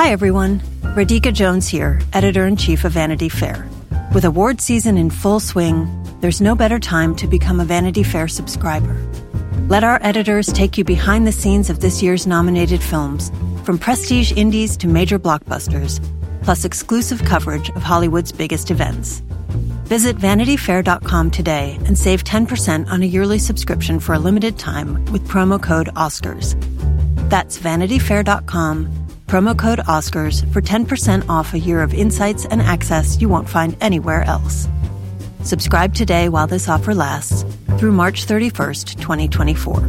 Hi, 0.00 0.12
everyone. 0.12 0.60
Radhika 0.96 1.30
Jones 1.30 1.68
here, 1.68 2.00
editor 2.14 2.46
in 2.46 2.56
chief 2.56 2.86
of 2.86 2.92
Vanity 2.92 3.28
Fair. 3.28 3.68
With 4.14 4.24
award 4.24 4.58
season 4.58 4.96
in 4.96 5.10
full 5.10 5.40
swing, 5.40 5.86
there's 6.22 6.40
no 6.40 6.54
better 6.54 6.78
time 6.78 7.14
to 7.16 7.26
become 7.26 7.60
a 7.60 7.66
Vanity 7.66 8.02
Fair 8.02 8.26
subscriber. 8.26 8.96
Let 9.68 9.84
our 9.84 9.98
editors 10.02 10.46
take 10.46 10.78
you 10.78 10.84
behind 10.84 11.26
the 11.26 11.32
scenes 11.32 11.68
of 11.68 11.80
this 11.80 12.02
year's 12.02 12.26
nominated 12.26 12.82
films, 12.82 13.30
from 13.62 13.76
prestige 13.76 14.32
indies 14.32 14.74
to 14.78 14.88
major 14.88 15.18
blockbusters, 15.18 16.00
plus 16.42 16.64
exclusive 16.64 17.22
coverage 17.24 17.68
of 17.68 17.82
Hollywood's 17.82 18.32
biggest 18.32 18.70
events. 18.70 19.18
Visit 19.84 20.16
vanityfair.com 20.16 21.30
today 21.30 21.78
and 21.84 21.98
save 21.98 22.24
10% 22.24 22.88
on 22.88 23.02
a 23.02 23.06
yearly 23.06 23.38
subscription 23.38 24.00
for 24.00 24.14
a 24.14 24.18
limited 24.18 24.58
time 24.58 25.04
with 25.12 25.28
promo 25.28 25.62
code 25.62 25.88
OSCARS. 25.88 26.58
That's 27.28 27.58
vanityfair.com, 27.58 28.99
promo 29.30 29.56
code 29.56 29.78
OSCARS 29.78 30.52
for 30.52 30.60
10% 30.60 31.28
off 31.28 31.54
a 31.54 31.58
year 31.58 31.82
of 31.82 31.94
insights 31.94 32.46
and 32.46 32.60
access 32.60 33.20
you 33.20 33.28
won't 33.28 33.48
find 33.48 33.76
anywhere 33.80 34.24
else. 34.24 34.66
Subscribe 35.44 35.94
today 35.94 36.28
while 36.28 36.48
this 36.48 36.68
offer 36.68 36.96
lasts 36.96 37.44
through 37.78 37.92
March 37.92 38.26
31st, 38.26 38.98
2024. 38.98 39.88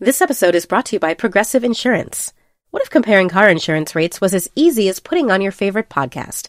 This 0.00 0.20
episode 0.20 0.56
is 0.56 0.66
brought 0.66 0.86
to 0.86 0.96
you 0.96 1.00
by 1.00 1.14
Progressive 1.14 1.62
Insurance. 1.62 2.32
What 2.72 2.82
if 2.82 2.90
comparing 2.90 3.28
car 3.28 3.48
insurance 3.48 3.94
rates 3.94 4.20
was 4.20 4.34
as 4.34 4.50
easy 4.56 4.88
as 4.88 4.98
putting 4.98 5.30
on 5.30 5.40
your 5.40 5.52
favorite 5.52 5.88
podcast? 5.88 6.48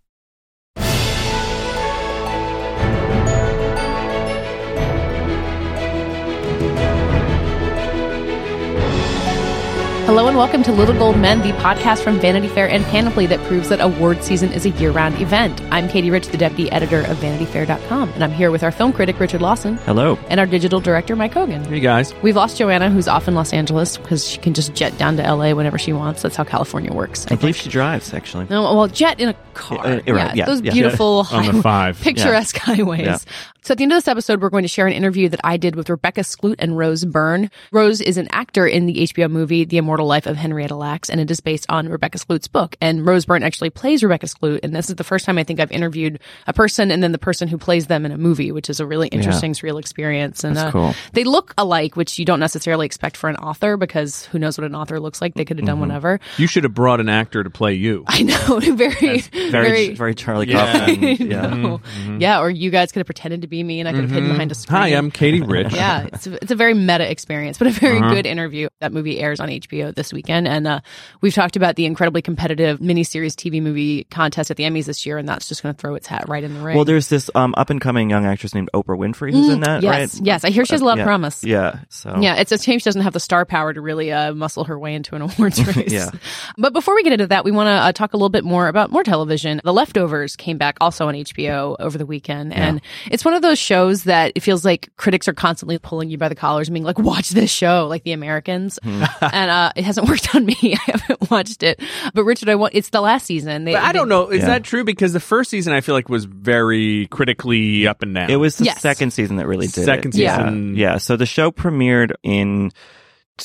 Hello 10.11 10.27
and 10.27 10.35
welcome 10.35 10.61
to 10.63 10.73
Little 10.73 10.93
Gold 10.93 11.17
Men, 11.17 11.39
the 11.39 11.53
podcast 11.53 12.03
from 12.03 12.19
Vanity 12.19 12.49
Fair 12.49 12.67
and 12.69 12.83
Panoply 12.87 13.25
that 13.27 13.39
proves 13.47 13.69
that 13.69 13.79
award 13.79 14.21
season 14.25 14.51
is 14.51 14.65
a 14.65 14.69
year-round 14.71 15.21
event. 15.21 15.61
I'm 15.71 15.87
Katie 15.87 16.11
Rich, 16.11 16.27
the 16.27 16.37
deputy 16.37 16.69
editor 16.69 16.99
of 16.99 17.15
VanityFair.com, 17.19 18.09
and 18.09 18.21
I'm 18.21 18.33
here 18.33 18.51
with 18.51 18.61
our 18.61 18.73
film 18.73 18.91
critic 18.91 19.21
Richard 19.21 19.41
Lawson. 19.41 19.77
Hello. 19.77 20.19
And 20.27 20.37
our 20.41 20.45
digital 20.45 20.81
director 20.81 21.15
Mike 21.15 21.31
Hogan. 21.33 21.63
Hey 21.63 21.79
guys. 21.79 22.13
We've 22.21 22.35
lost 22.35 22.57
Joanna, 22.57 22.89
who's 22.89 23.07
off 23.07 23.29
in 23.29 23.35
Los 23.35 23.53
Angeles 23.53 23.95
because 23.95 24.27
she 24.27 24.37
can 24.37 24.53
just 24.53 24.73
jet 24.75 24.97
down 24.97 25.15
to 25.15 25.23
LA 25.23 25.53
whenever 25.53 25.77
she 25.77 25.93
wants. 25.93 26.21
That's 26.23 26.35
how 26.35 26.43
California 26.43 26.91
works. 26.91 27.25
I 27.31 27.35
believe 27.35 27.55
she 27.55 27.69
drives, 27.69 28.13
actually. 28.13 28.47
No, 28.49 28.63
well, 28.63 28.89
jet 28.89 29.17
in 29.17 29.29
a 29.29 29.33
car. 29.53 29.79
Uh, 29.79 30.01
uh, 30.05 30.13
right, 30.13 30.35
yeah, 30.35 30.45
those 30.45 30.59
yeah. 30.59 30.73
beautiful 30.73 31.25
On 31.31 31.45
the 31.45 31.51
highway- 31.53 31.61
five. 31.61 32.01
picturesque 32.01 32.57
highways. 32.57 33.25
Yeah. 33.61 33.67
So 33.67 33.71
at 33.73 33.77
the 33.77 33.83
end 33.83 33.91
of 33.91 33.97
this 33.97 34.07
episode, 34.07 34.41
we're 34.41 34.49
going 34.49 34.63
to 34.63 34.67
share 34.67 34.87
an 34.87 34.93
interview 34.93 35.29
that 35.29 35.39
I 35.43 35.57
did 35.57 35.75
with 35.75 35.89
Rebecca 35.89 36.21
Skloot 36.21 36.55
and 36.59 36.77
Rose 36.77 37.05
Byrne. 37.05 37.49
Rose 37.71 38.01
is 38.01 38.17
an 38.17 38.27
actor 38.31 38.65
in 38.65 38.85
the 38.87 38.95
HBO 39.07 39.29
movie 39.29 39.65
The 39.65 39.77
Immortal 39.77 40.07
Life 40.07 40.25
of 40.25 40.35
Henrietta 40.35 40.75
Lacks, 40.75 41.09
and 41.09 41.21
it 41.21 41.29
is 41.29 41.39
based 41.39 41.65
on 41.69 41.87
Rebecca 41.87 42.17
Skloot's 42.17 42.47
book. 42.47 42.75
And 42.81 43.05
Rose 43.05 43.25
Byrne 43.25 43.43
actually 43.43 43.69
plays 43.69 44.01
Rebecca 44.03 44.25
Skloot, 44.25 44.61
and 44.63 44.75
this 44.75 44.89
is 44.89 44.95
the 44.95 45.03
first 45.03 45.25
time 45.25 45.37
I 45.37 45.43
think 45.43 45.59
I've 45.59 45.71
interviewed 45.71 46.19
a 46.47 46.53
person 46.53 46.89
and 46.91 47.03
then 47.03 47.11
the 47.11 47.17
person 47.19 47.47
who 47.47 47.57
plays 47.57 47.85
them 47.87 48.05
in 48.05 48.11
a 48.11 48.17
movie, 48.17 48.51
which 48.51 48.69
is 48.69 48.79
a 48.79 48.85
really 48.87 49.07
interesting, 49.09 49.53
surreal 49.53 49.79
experience. 49.79 50.43
And 50.43 50.55
That's 50.55 50.69
uh, 50.69 50.71
cool. 50.71 50.95
they 51.13 51.23
look 51.23 51.53
alike, 51.57 51.95
which 51.95 52.17
you 52.17 52.25
don't 52.25 52.39
necessarily 52.39 52.85
expect 52.87 53.15
for 53.15 53.29
an 53.29 53.35
author 53.37 53.77
because 53.77 54.25
who 54.25 54.39
knows 54.39 54.57
what 54.57 54.65
an 54.65 54.73
author 54.75 54.99
looks 54.99 55.21
like? 55.21 55.35
They 55.35 55.45
could 55.45 55.57
have 55.57 55.67
done 55.67 55.79
whatever. 55.79 56.19
You 56.37 56.47
should 56.47 56.63
have 56.63 56.73
brought 56.73 56.99
an 56.99 57.09
actor 57.09 57.43
to 57.43 57.49
play 57.51 57.73
you. 57.75 58.05
I 58.07 58.23
know, 58.23 58.59
very, 58.75 59.19
Very, 59.51 59.93
very, 59.93 60.15
Charlie 60.15 60.47
Yeah. 60.51 60.85
Kaufman. 60.87 61.29
Yeah. 61.31 61.47
know. 61.47 61.81
Yeah, 62.17 62.39
or 62.39 62.49
you 62.49 62.71
guys 62.71 62.91
could 62.91 63.01
have 63.01 63.05
pretended 63.05 63.41
to 63.43 63.50
be 63.51 63.61
me 63.61 63.79
and 63.81 63.87
I 63.87 63.91
could 63.91 64.01
have 64.01 64.09
hidden 64.09 64.29
behind 64.29 64.51
a 64.51 64.55
screen. 64.55 64.79
Hi, 64.79 64.87
I'm 64.87 65.11
Katie 65.11 65.41
Rich. 65.41 65.73
yeah, 65.73 66.07
it's 66.11 66.25
a, 66.25 66.35
it's 66.41 66.51
a 66.51 66.55
very 66.55 66.73
meta 66.73 67.07
experience, 67.11 67.57
but 67.59 67.67
a 67.67 67.71
very 67.71 67.99
Uh-huh. 67.99 68.13
good 68.15 68.25
interview. 68.25 68.69
That 68.79 68.93
movie 68.93 69.19
airs 69.19 69.39
on 69.41 69.49
HBO 69.49 69.93
this 69.93 70.11
weekend, 70.13 70.47
and 70.47 70.65
uh, 70.65 70.79
we've 71.19 71.33
talked 71.33 71.57
about 71.57 71.75
the 71.75 71.85
incredibly 71.85 72.21
competitive 72.21 72.79
miniseries 72.79 73.33
TV 73.35 73.61
movie 73.61 74.05
contest 74.05 74.49
at 74.49 74.57
the 74.57 74.63
Emmys 74.63 74.85
this 74.85 75.05
year, 75.05 75.17
and 75.17 75.27
that's 75.29 75.47
just 75.49 75.61
going 75.61 75.75
to 75.75 75.79
throw 75.79 75.93
its 75.95 76.07
hat 76.07 76.27
right 76.29 76.43
in 76.43 76.53
the 76.53 76.61
ring. 76.61 76.75
Well, 76.77 76.85
there's 76.85 77.09
this 77.09 77.29
um, 77.35 77.53
up 77.57 77.69
and 77.69 77.79
coming 77.81 78.09
young 78.09 78.25
actress 78.25 78.55
named 78.55 78.69
Oprah 78.73 78.97
Winfrey 78.97 79.31
who's 79.33 79.49
in 79.49 79.59
that, 79.59 79.81
Mm, 79.81 79.83
yes, 79.83 80.15
right? 80.15 80.25
yes, 80.25 80.43
I 80.45 80.49
hear 80.49 80.63
she 80.65 80.73
has 80.73 80.81
a 80.81 80.85
lot 80.85 80.93
of 80.93 80.99
yeah. 80.99 81.03
promise. 81.05 81.43
Yeah. 81.43 81.79
So 81.89 82.17
Yeah, 82.21 82.35
it's 82.37 82.51
a 82.53 82.57
shame 82.57 82.79
she 82.79 82.85
doesn't 82.85 83.01
have 83.01 83.13
the 83.13 83.19
star 83.19 83.45
power 83.45 83.73
to 83.73 83.81
really 83.81 84.11
uh, 84.13 84.33
muscle 84.33 84.63
her 84.63 84.79
way 84.79 84.95
into 84.95 85.15
an 85.15 85.21
awards 85.29 85.59
race. 85.75 85.91
Yeah. 85.91 86.09
But 86.57 86.71
before 86.71 86.95
we 86.95 87.03
get 87.03 87.11
into 87.11 87.27
that, 87.27 87.43
we 87.43 87.51
want 87.51 87.67
to 87.67 87.71
uh, 87.71 87.91
talk 87.91 88.13
a 88.13 88.17
little 88.17 88.29
bit 88.29 88.45
more 88.45 88.69
about 88.69 88.91
more 88.91 89.03
television. 89.03 89.59
The 89.63 89.73
Leftovers 89.73 90.37
came 90.37 90.57
back 90.57 90.77
also 90.79 91.09
on 91.09 91.15
HBO 91.15 91.75
over 91.81 91.97
the 91.97 92.05
weekend, 92.05 92.53
and 92.53 92.79
it's 93.11 93.25
one 93.25 93.33
of 93.33 93.40
those 93.41 93.59
shows 93.59 94.03
that 94.03 94.31
it 94.35 94.39
feels 94.41 94.63
like 94.63 94.89
critics 94.97 95.27
are 95.27 95.33
constantly 95.33 95.77
pulling 95.77 96.09
you 96.09 96.17
by 96.17 96.29
the 96.29 96.35
collars 96.35 96.67
and 96.67 96.73
being 96.73 96.83
like, 96.85 96.97
"Watch 96.99 97.29
this 97.31 97.51
show," 97.51 97.87
like 97.87 98.03
The 98.03 98.13
Americans. 98.13 98.79
Hmm. 98.81 99.03
and 99.21 99.51
uh, 99.51 99.71
it 99.75 99.83
hasn't 99.83 100.07
worked 100.09 100.33
on 100.35 100.45
me. 100.45 100.55
I 100.63 100.91
haven't 100.91 101.29
watched 101.31 101.63
it. 101.63 101.81
But 102.13 102.23
Richard, 102.23 102.49
I 102.49 102.55
want 102.55 102.73
it's 102.75 102.89
the 102.89 103.01
last 103.01 103.25
season. 103.25 103.65
They, 103.65 103.73
But 103.73 103.83
I 103.83 103.91
don't 103.91 104.09
know. 104.09 104.29
Is 104.29 104.39
Yeah. 104.41 104.45
that 104.47 104.63
true? 104.63 104.83
Because 104.83 105.13
the 105.13 105.19
first 105.19 105.49
season 105.49 105.73
I 105.73 105.81
feel 105.81 105.95
like 105.95 106.09
was 106.09 106.25
very 106.25 107.07
critically 107.07 107.87
up 107.87 108.01
and 108.03 108.15
down. 108.15 108.29
it 108.29 108.35
was 108.37 108.57
the 108.57 108.65
Yes. 108.65 108.81
second 108.81 109.11
season 109.11 109.35
that 109.37 109.47
really 109.47 109.67
did 109.67 109.85
Second 109.85 110.15
it. 110.15 110.21
Yeah. 110.21 110.37
season. 110.37 110.75
Yeah. 110.75 110.97
So 110.97 111.17
the 111.17 111.25
show 111.25 111.51
premiered 111.51 112.13
in 112.23 112.71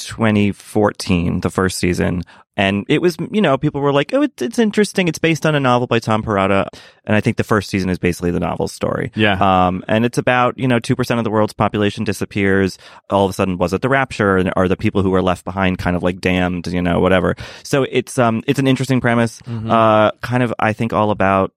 2014, 0.04 1.40
the 1.40 1.50
first 1.50 1.78
season. 1.78 2.22
And 2.58 2.86
it 2.88 3.02
was, 3.02 3.18
you 3.30 3.42
know, 3.42 3.58
people 3.58 3.82
were 3.82 3.92
like, 3.92 4.14
oh, 4.14 4.22
it's, 4.22 4.40
it's 4.40 4.58
interesting. 4.58 5.08
It's 5.08 5.18
based 5.18 5.44
on 5.44 5.54
a 5.54 5.60
novel 5.60 5.86
by 5.86 5.98
Tom 5.98 6.22
Perrotta. 6.22 6.68
And 7.04 7.14
I 7.14 7.20
think 7.20 7.36
the 7.36 7.44
first 7.44 7.68
season 7.68 7.90
is 7.90 7.98
basically 7.98 8.30
the 8.30 8.40
novel's 8.40 8.72
story. 8.72 9.12
Yeah. 9.14 9.34
Um, 9.66 9.84
and 9.88 10.06
it's 10.06 10.16
about, 10.16 10.58
you 10.58 10.66
know, 10.66 10.80
2% 10.80 11.18
of 11.18 11.24
the 11.24 11.30
world's 11.30 11.52
population 11.52 12.04
disappears. 12.04 12.78
All 13.10 13.26
of 13.26 13.30
a 13.30 13.34
sudden, 13.34 13.58
was 13.58 13.74
it 13.74 13.82
the 13.82 13.90
rapture? 13.90 14.38
And 14.38 14.52
are 14.56 14.68
the 14.68 14.76
people 14.76 15.02
who 15.02 15.10
were 15.10 15.20
left 15.20 15.44
behind 15.44 15.76
kind 15.76 15.96
of 15.96 16.02
like 16.02 16.18
damned, 16.22 16.66
you 16.68 16.80
know, 16.80 16.98
whatever. 16.98 17.36
So 17.62 17.82
it's, 17.90 18.18
um, 18.18 18.42
it's 18.46 18.58
an 18.58 18.66
interesting 18.66 19.02
premise. 19.02 19.42
Mm-hmm. 19.42 19.70
Uh, 19.70 20.12
kind 20.22 20.42
of, 20.42 20.54
I 20.58 20.72
think 20.72 20.94
all 20.94 21.10
about, 21.10 21.52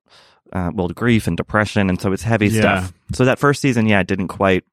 uh, 0.51 0.71
well, 0.73 0.89
grief 0.89 1.27
and 1.27 1.37
depression. 1.37 1.89
And 1.89 2.01
so 2.01 2.11
it's 2.11 2.23
heavy 2.23 2.47
Yeah. 2.47 2.59
stuff. 2.59 2.93
So 3.13 3.23
that 3.23 3.39
first 3.39 3.61
season, 3.61 3.87
yeah, 3.87 4.03
didn't 4.03 4.27
quite, 4.27 4.65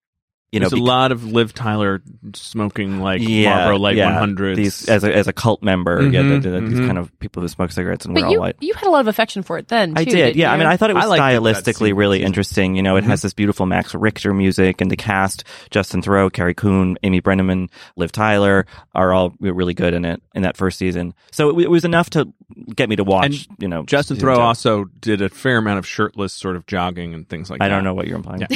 you 0.53 0.61
know, 0.61 0.65
There's 0.69 0.75
a 0.81 0.83
bec- 0.83 0.89
lot 0.89 1.13
of 1.13 1.25
Liv 1.25 1.53
Tyler 1.53 2.01
smoking 2.35 3.01
like 3.01 3.21
yeah, 3.21 3.51
Marlboro 3.57 3.79
Light 3.79 3.97
yeah, 3.97 4.11
100s. 4.11 4.57
These 4.57 4.89
as 4.89 5.03
a 5.05 5.15
as 5.15 5.27
a 5.27 5.33
cult 5.33 5.63
member, 5.63 6.01
yeah, 6.09 6.21
Mhm, 6.23 6.43
the, 6.43 6.51
the, 6.51 6.61
these 6.61 6.79
mhm. 6.79 6.87
kind 6.87 6.99
of 6.99 7.17
people 7.19 7.43
who 7.43 7.49
smoke 7.49 7.73
cigarettes 7.73 8.05
and 8.07 8.15
But 8.15 8.23
wear 8.23 8.31
you 8.31 8.37
all 8.39 8.43
white. 8.45 8.57
you 8.61 8.73
had 8.75 8.87
a 8.87 8.91
lot 8.91 9.01
of 9.01 9.09
affection 9.09 9.43
for 9.43 9.59
it 9.59 9.69
then. 9.69 9.95
Too, 9.95 10.01
I 10.01 10.05
did, 10.05 10.11
didn't 10.13 10.37
yeah. 10.37 10.53
I 10.53 10.57
mean, 10.57 10.67
I 10.69 10.77
thought 10.77 10.91
it 10.91 10.95
was 10.97 11.05
I 11.05 11.33
it, 11.33 11.41
stylistically 11.41 11.97
really 11.97 12.23
interesting. 12.23 12.77
You 12.77 12.83
know, 12.83 12.97
it 12.97 13.03
has 13.05 13.23
this 13.23 13.35
beautiful 13.35 13.67
Max 13.67 13.93
Richter 13.95 14.33
music, 14.33 14.81
and 14.81 14.89
the 14.91 14.97
cast, 14.97 15.43
Justin 15.71 16.01
Theroux, 16.01 16.33
Carrie 16.33 16.55
Coon, 16.55 16.97
Amy 17.03 17.21
Brenneman, 17.21 17.69
Liv 17.97 18.13
Tyler, 18.13 18.67
are 18.95 19.13
all 19.13 19.35
really 19.41 19.75
good 19.75 19.95
in 19.95 20.05
it 20.05 20.23
in 20.35 20.43
that 20.43 20.57
first 20.57 20.79
season. 20.79 21.13
So 21.33 21.59
it, 21.59 21.65
it 21.65 21.71
was 21.71 21.85
enough 21.85 22.09
to 22.11 22.33
get 22.75 22.89
me 22.89 22.97
to 22.97 23.05
watch. 23.05 23.27
And 23.49 23.63
you 23.63 23.69
know, 23.69 23.83
Justin 23.83 24.17
season 24.17 24.29
Theroux 24.29 24.39
also 24.39 24.85
did 25.01 25.23
a 25.23 25.29
fair 25.29 25.59
amount 25.59 25.81
of 25.81 25.87
shirtless 25.87 26.33
sort 26.33 26.55
of 26.55 26.67
jogging 26.67 27.15
and 27.15 27.29
things 27.29 27.51
like 27.51 27.61
I 27.61 27.67
that. 27.69 27.73
I 27.73 27.77
don't 27.77 27.85
know 27.85 27.95
what 27.95 28.07
you're 28.07 28.17
implying. 28.17 28.43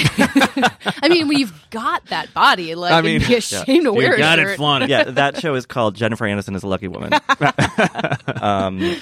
I 1.02 1.08
mean, 1.08 1.26
when 1.26 1.36
you've 1.38 1.52
got 1.70 1.79
that 2.06 2.32
body, 2.34 2.74
like, 2.74 2.92
I 2.92 3.00
mean, 3.02 3.16
it'd 3.16 3.28
be 3.28 3.34
a 3.36 3.40
shame 3.40 3.84
to 3.84 3.92
wear 3.92 4.08
You 4.10 4.14
a 4.14 4.18
got 4.18 4.38
shirt. 4.38 4.48
it 4.50 4.56
flaunted. 4.56 4.88
yeah, 4.90 5.04
that 5.10 5.38
show 5.40 5.54
is 5.54 5.66
called 5.66 5.94
Jennifer 5.96 6.24
Aniston 6.26 6.54
is 6.56 6.62
a 6.62 6.66
Lucky 6.68 6.88
Woman. 6.88 7.12
um, 8.40 8.96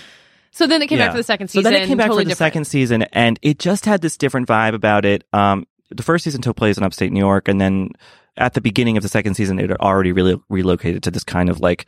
So 0.51 0.67
then 0.67 0.83
it 0.83 0.89
came 0.89 0.99
back 0.99 1.13
for 1.13 1.17
the 1.19 1.23
second 1.23 1.49
season. 1.49 1.63
So 1.65 1.69
season. 1.71 1.73
then 1.73 1.83
it 1.83 1.87
came 1.87 1.97
back 1.99 2.07
totally 2.07 2.25
for 2.25 2.29
the 2.29 2.31
different. 2.31 2.53
second 2.53 2.65
season, 2.67 3.03
and 3.13 3.39
it 3.43 3.59
just 3.59 3.85
had 3.87 4.01
this 4.01 4.17
different 4.17 4.49
vibe 4.49 4.75
about 4.75 5.05
it. 5.05 5.25
Um, 5.33 5.67
the 5.91 6.03
first 6.03 6.25
season 6.25 6.41
took 6.43 6.57
place 6.57 6.77
in 6.77 6.83
upstate 6.85 7.13
New 7.13 7.21
York, 7.21 7.49
and 7.49 7.61
then 7.61 7.91
at 8.37 8.55
the 8.55 8.61
beginning 8.61 8.97
of 8.97 9.03
the 9.03 9.09
second 9.09 9.35
season, 9.35 9.59
it 9.59 9.71
had 9.71 9.79
already 9.81 10.13
really 10.13 10.41
relocated 10.49 11.03
to 11.05 11.11
this 11.11 11.25
kind 11.25 11.49
of 11.49 11.61
like 11.61 11.87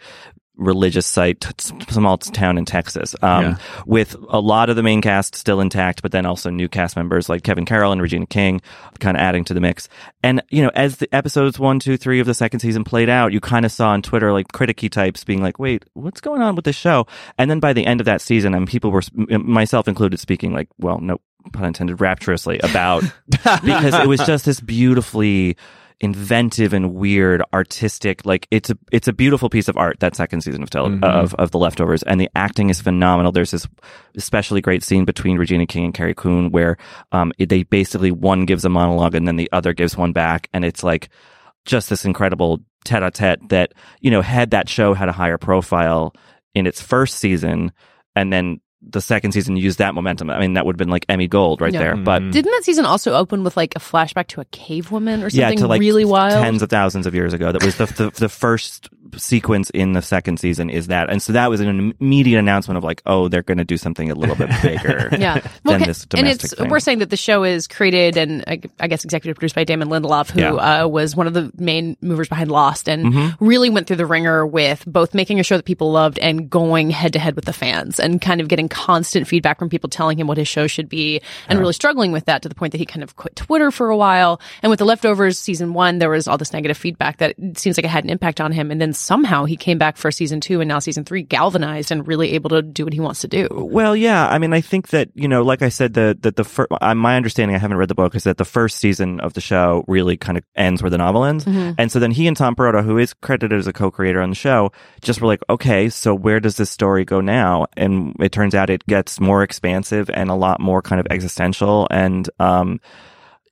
religious 0.60 1.06
site, 1.06 1.40
t- 1.40 1.74
small 1.88 2.18
town 2.18 2.58
in 2.58 2.64
Texas, 2.64 3.16
um, 3.22 3.42
Yeah. 3.44 3.56
with 3.86 4.14
a 4.28 4.38
lot 4.38 4.70
of 4.70 4.76
the 4.76 4.82
main 4.82 5.00
cast 5.00 5.34
still 5.34 5.60
intact, 5.60 6.02
but 6.02 6.12
then 6.12 6.26
also 6.26 6.50
new 6.50 6.68
cast 6.68 6.94
members 6.96 7.28
like 7.28 7.42
Kevin 7.42 7.64
Carroll 7.64 7.92
and 7.92 8.00
Regina 8.02 8.26
King 8.26 8.60
kind 9.00 9.16
of 9.16 9.20
adding 9.22 9.42
to 9.44 9.54
the 9.54 9.60
mix. 9.60 9.88
And, 10.22 10.42
you 10.50 10.62
know, 10.62 10.70
as 10.74 10.98
the 10.98 11.12
episodes 11.14 11.58
one, 11.58 11.80
two, 11.80 11.96
three 11.96 12.20
of 12.20 12.26
the 12.26 12.34
second 12.34 12.60
season 12.60 12.84
played 12.84 13.08
out, 13.08 13.32
you 13.32 13.40
kind 13.40 13.64
of 13.64 13.72
saw 13.72 13.88
on 13.90 14.02
Twitter 14.02 14.32
like 14.32 14.48
criticky 14.52 14.90
types 14.90 15.24
being 15.24 15.42
like, 15.42 15.58
wait, 15.58 15.84
what's 15.94 16.20
going 16.20 16.42
on 16.42 16.54
with 16.54 16.64
this 16.66 16.76
show? 16.76 17.06
And 17.38 17.50
then 17.50 17.58
by 17.58 17.72
the 17.72 17.86
end 17.86 18.00
of 18.00 18.04
that 18.04 18.20
season, 18.20 18.54
and 18.54 18.68
people 18.68 18.90
were, 18.90 19.02
m- 19.30 19.50
myself 19.50 19.88
included, 19.88 20.20
speaking 20.20 20.52
like, 20.52 20.68
well, 20.78 20.98
no 21.00 21.20
pun 21.54 21.64
intended, 21.64 22.00
rapturously 22.02 22.58
about, 22.58 23.02
because 23.64 23.94
it 23.94 24.06
was 24.06 24.20
just 24.26 24.44
this 24.44 24.60
beautifully, 24.60 25.56
inventive 26.00 26.72
and 26.72 26.94
weird 26.94 27.42
artistic 27.52 28.24
like 28.24 28.46
it's 28.50 28.70
a 28.70 28.78
it's 28.90 29.06
a 29.06 29.12
beautiful 29.12 29.50
piece 29.50 29.68
of 29.68 29.76
art 29.76 30.00
that 30.00 30.16
second 30.16 30.40
season 30.40 30.62
of 30.62 30.70
tele- 30.70 30.88
Mhm. 30.90 31.04
of 31.04 31.34
of 31.34 31.50
the 31.50 31.58
leftovers. 31.58 32.02
And 32.04 32.20
the 32.20 32.30
acting 32.34 32.70
is 32.70 32.80
phenomenal. 32.80 33.32
There's 33.32 33.50
this 33.50 33.66
especially 34.16 34.60
great 34.62 34.82
scene 34.82 35.04
between 35.04 35.36
Regina 35.36 35.66
King 35.66 35.84
and 35.84 35.94
Carrie 35.94 36.14
Coon 36.14 36.50
where 36.50 36.78
um 37.12 37.32
it- 37.38 37.48
they 37.50 37.64
basically 37.64 38.10
one 38.10 38.46
gives 38.46 38.64
a 38.64 38.68
monologue 38.70 39.14
and 39.14 39.28
then 39.28 39.36
the 39.36 39.50
other 39.52 39.72
gives 39.74 39.96
one 39.96 40.12
back. 40.12 40.48
And 40.54 40.64
it's 40.64 40.82
like 40.82 41.10
just 41.66 41.90
this 41.90 42.06
incredible 42.06 42.60
tete-a-tete 42.86 43.50
that 43.50 43.74
you 44.00 44.10
know 44.10 44.22
had 44.22 44.52
that 44.52 44.68
show 44.70 44.94
had 44.94 45.10
a 45.10 45.12
higher 45.12 45.36
profile 45.38 46.14
in 46.54 46.66
its 46.66 46.80
first 46.80 47.18
season 47.18 47.72
and 48.16 48.32
then 48.32 48.58
the 48.82 49.00
second 49.00 49.32
season 49.32 49.56
used 49.56 49.78
that 49.78 49.94
momentum 49.94 50.30
i 50.30 50.38
mean 50.40 50.54
that 50.54 50.64
would 50.64 50.74
have 50.74 50.78
been 50.78 50.88
like 50.88 51.04
emmy 51.08 51.28
gold 51.28 51.60
right 51.60 51.72
Yeah. 51.74 51.80
there 51.80 51.96
but 51.96 52.22
Mhm. 52.22 52.32
Didn't 52.32 52.50
that 52.52 52.64
season 52.64 52.86
also 52.86 53.12
open 53.14 53.44
with 53.44 53.54
like 53.56 53.74
a 53.76 53.78
flashback 53.78 54.28
to 54.28 54.40
a 54.40 54.44
cave 54.46 54.90
woman 54.90 55.22
or 55.22 55.28
something 55.28 55.38
yeah 55.40 55.46
something 55.48 55.58
to 55.64 55.66
like 55.68 55.80
really 55.80 56.04
wild? 56.06 56.42
tens 56.42 56.62
of 56.62 56.70
thousands 56.70 57.06
of 57.06 57.14
years 57.14 57.32
ago 57.34 57.52
that 57.52 57.62
was 57.62 57.76
the, 57.76 57.86
the 57.86 58.10
the 58.18 58.28
first 58.30 58.88
sequence 59.16 59.70
in 59.70 59.92
the 59.92 60.00
second 60.02 60.38
season 60.38 60.70
is 60.70 60.86
that 60.86 61.10
and 61.10 61.20
so 61.20 61.32
that 61.32 61.50
was 61.50 61.60
an 61.60 61.94
immediate 62.00 62.38
announcement 62.38 62.78
of 62.78 62.84
like 62.84 63.02
oh 63.06 63.28
they're 63.28 63.42
going 63.42 63.58
to 63.58 63.64
do 63.64 63.76
something 63.76 64.10
a 64.10 64.14
little 64.14 64.36
bit 64.36 64.48
bigger 64.62 65.08
yeah, 65.18 65.40
than 65.64 65.80
ca- 65.80 65.86
this 65.86 66.06
and 66.14 66.26
it's 66.28 66.54
thing. 66.54 66.68
we're 66.70 66.80
saying 66.80 67.00
that 67.00 67.10
the 67.10 67.16
show 67.16 67.42
is 67.44 67.66
created 67.66 68.16
and 68.16 68.44
I, 68.46 68.60
I 68.78 68.86
guess 68.88 69.04
executive 69.04 69.34
produced 69.36 69.54
by 69.56 69.64
Damon 69.64 69.88
Lindelof, 69.88 70.30
who 70.30 70.40
Yeah. 70.40 70.52
uh, 70.84 70.86
was 70.86 71.14
one 71.16 71.26
of 71.26 71.34
the 71.34 71.50
main 71.58 71.96
movers 72.00 72.28
behind 72.28 72.50
Lost, 72.50 72.88
and 72.88 73.00
Mm-hmm. 73.12 73.44
really 73.44 73.68
went 73.70 73.86
through 73.88 73.96
the 73.96 74.06
ringer 74.06 74.46
with 74.46 74.84
both 74.86 75.12
making 75.14 75.40
a 75.40 75.42
show 75.42 75.56
that 75.56 75.64
people 75.64 75.90
loved 75.90 76.18
and 76.20 76.48
going 76.48 76.90
head 76.90 77.12
to 77.14 77.18
head 77.18 77.34
with 77.34 77.44
the 77.46 77.52
fans, 77.52 77.98
and 77.98 78.20
kind 78.22 78.40
of 78.40 78.46
getting 78.48 78.68
constant 78.70 79.26
feedback 79.26 79.58
from 79.58 79.68
people 79.68 79.90
telling 79.90 80.18
him 80.18 80.26
what 80.26 80.38
his 80.38 80.48
show 80.48 80.66
should 80.66 80.88
be, 80.88 81.20
and 81.48 81.58
really 81.58 81.72
struggling 81.72 82.12
with 82.12 82.24
that 82.24 82.42
to 82.42 82.48
the 82.48 82.54
point 82.54 82.72
that 82.72 82.78
he 82.78 82.86
kind 82.86 83.02
of 83.02 83.16
quit 83.16 83.36
Twitter 83.36 83.70
for 83.70 83.90
a 83.90 83.96
while. 83.96 84.40
And 84.62 84.70
with 84.70 84.78
the 84.78 84.84
leftovers 84.84 85.38
season 85.38 85.74
one, 85.74 85.98
there 85.98 86.08
was 86.08 86.26
all 86.26 86.38
this 86.38 86.52
negative 86.52 86.76
feedback 86.78 87.18
that 87.18 87.34
it 87.38 87.58
seems 87.58 87.76
like 87.76 87.84
it 87.84 87.88
had 87.88 88.04
an 88.04 88.10
impact 88.10 88.40
on 88.40 88.52
him, 88.52 88.70
and 88.70 88.80
then 88.80 88.92
somehow 88.92 89.44
he 89.44 89.56
came 89.56 89.78
back 89.78 89.96
for 89.96 90.10
season 90.10 90.40
two 90.40 90.60
and 90.60 90.68
now 90.68 90.78
season 90.78 91.04
three, 91.04 91.22
galvanized 91.22 91.90
and 91.90 92.06
really 92.06 92.32
able 92.32 92.50
to 92.50 92.62
do 92.62 92.84
what 92.84 92.92
he 92.92 93.00
wants 93.00 93.20
to 93.20 93.28
do. 93.28 93.48
Well, 93.50 93.94
yeah. 93.96 94.28
I 94.28 94.38
mean, 94.38 94.52
I 94.52 94.60
think 94.60 94.88
that 94.88 95.10
you 95.14 95.28
know, 95.28 95.42
like 95.42 95.62
I 95.62 95.68
said, 95.68 95.94
the 95.94 96.16
that 96.20 96.36
the 96.36 96.44
fir- 96.44 96.68
uh, 96.80 96.94
my 96.94 97.16
understanding, 97.16 97.54
I 97.54 97.58
haven't 97.58 97.76
read 97.76 97.88
the 97.88 97.94
book, 97.94 98.14
is 98.14 98.24
that 98.24 98.36
the 98.36 98.44
first 98.44 98.78
season 98.78 99.20
of 99.20 99.34
the 99.34 99.40
show 99.40 99.84
really 99.88 100.16
kind 100.16 100.38
of 100.38 100.44
ends 100.54 100.82
where 100.82 100.90
the 100.90 100.98
novel 100.98 101.24
ends, 101.24 101.44
and 101.46 101.90
so 101.90 101.98
then 101.98 102.10
he 102.10 102.26
and 102.26 102.36
Tom 102.36 102.54
Perrotta, 102.54 102.84
who 102.84 102.98
is 102.98 103.14
credited 103.14 103.58
as 103.58 103.66
a 103.66 103.72
co-creator 103.72 104.20
on 104.20 104.28
the 104.28 104.36
show, 104.36 104.72
just 105.00 105.20
were 105.20 105.26
like, 105.26 105.40
okay, 105.48 105.88
so 105.88 106.14
where 106.14 106.40
does 106.40 106.56
this 106.56 106.70
story 106.70 107.04
go 107.04 107.20
now? 107.20 107.66
And 107.76 108.14
it 108.20 108.32
turns 108.32 108.54
out 108.54 108.59
it 108.68 108.84
gets 108.86 109.20
more 109.20 109.42
expansive 109.42 110.10
and 110.10 110.28
a 110.28 110.34
lot 110.34 110.60
more 110.60 110.82
kind 110.82 111.00
of 111.00 111.06
existential 111.10 111.88
and 111.90 112.28
um 112.38 112.80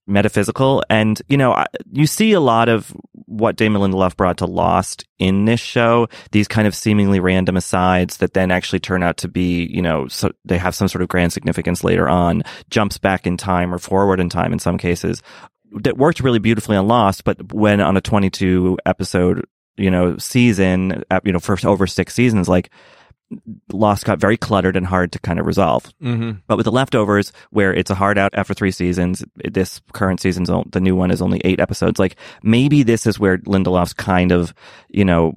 metaphysical. 0.09 0.83
And, 0.89 1.21
you 1.29 1.37
know, 1.37 1.65
you 1.93 2.07
see 2.07 2.33
a 2.33 2.41
lot 2.41 2.69
of 2.69 2.97
what 3.27 3.57
Damon 3.57 3.83
Lindelof 3.83 4.17
brought 4.17 4.39
to 4.39 4.47
Lost 4.47 5.05
in 5.19 5.45
this 5.45 5.61
show, 5.61 6.09
these 6.33 6.49
kind 6.49 6.67
of 6.67 6.75
seemingly 6.75 7.21
random 7.21 7.57
asides 7.57 8.17
that 8.17 8.33
then 8.33 8.51
actually 8.51 8.81
turn 8.81 9.03
out 9.03 9.19
to 9.19 9.29
be, 9.29 9.67
you 9.67 9.83
know, 9.83 10.09
so 10.09 10.33
they 10.45 10.57
have 10.59 10.75
some 10.75 10.89
sort 10.89 11.03
of 11.03 11.09
grand 11.09 11.33
significance 11.33 11.85
later 11.85 12.09
on, 12.09 12.43
jumps 12.71 12.99
back 12.99 13.27
in 13.27 13.37
time 13.37 13.73
or 13.73 13.79
forward 13.79 14.19
in 14.19 14.31
time 14.31 14.53
in 14.53 14.59
some 14.59 14.79
cases 14.79 15.23
that 15.83 15.99
worked 15.99 16.21
really 16.21 16.39
beautifully 16.39 16.77
on 16.77 16.89
Lost, 16.89 17.25
but 17.25 17.53
when 17.53 17.81
on 17.81 17.97
a 17.97 18.01
22 18.01 18.79
episode, 18.87 19.45
you 19.77 19.91
know, 19.91 20.17
season, 20.17 21.05
uh, 21.11 21.21
you 21.23 21.33
know, 21.33 21.39
for 21.39 21.59
over 21.69 21.87
six 21.87 22.15
seasons, 22.15 22.49
like, 22.49 22.71
Lost 23.73 24.07
got 24.07 24.19
very 24.19 24.37
cluttered 24.37 24.77
and 24.77 24.87
hard 24.87 25.13
to 25.13 25.19
kind 25.19 25.39
of 25.39 25.47
resolve. 25.47 25.85
Mm-hmm. 26.03 26.39
But 26.47 26.57
with 26.57 26.65
the 26.65 26.73
leftovers, 26.73 27.33
where 27.51 27.75
it's 27.75 27.91
a 27.91 27.95
hard 27.95 28.17
out 28.17 28.35
after 28.35 28.55
three 28.55 28.71
seasons, 28.71 29.25
this 29.37 29.81
current 29.93 30.21
season's 30.21 30.49
on- 30.49 30.69
the 30.73 30.81
new 30.81 30.97
one 30.97 31.11
is 31.11 31.21
only 31.21 31.41
eight 31.45 31.61
episodes. 31.61 31.99
Like 31.99 32.17
maybe 32.43 32.83
this 32.83 33.07
is 33.07 33.19
where 33.19 33.39
Lindelof's 33.39 33.93
kind 33.93 34.33
of, 34.33 34.55
you 34.89 35.05
know, 35.05 35.35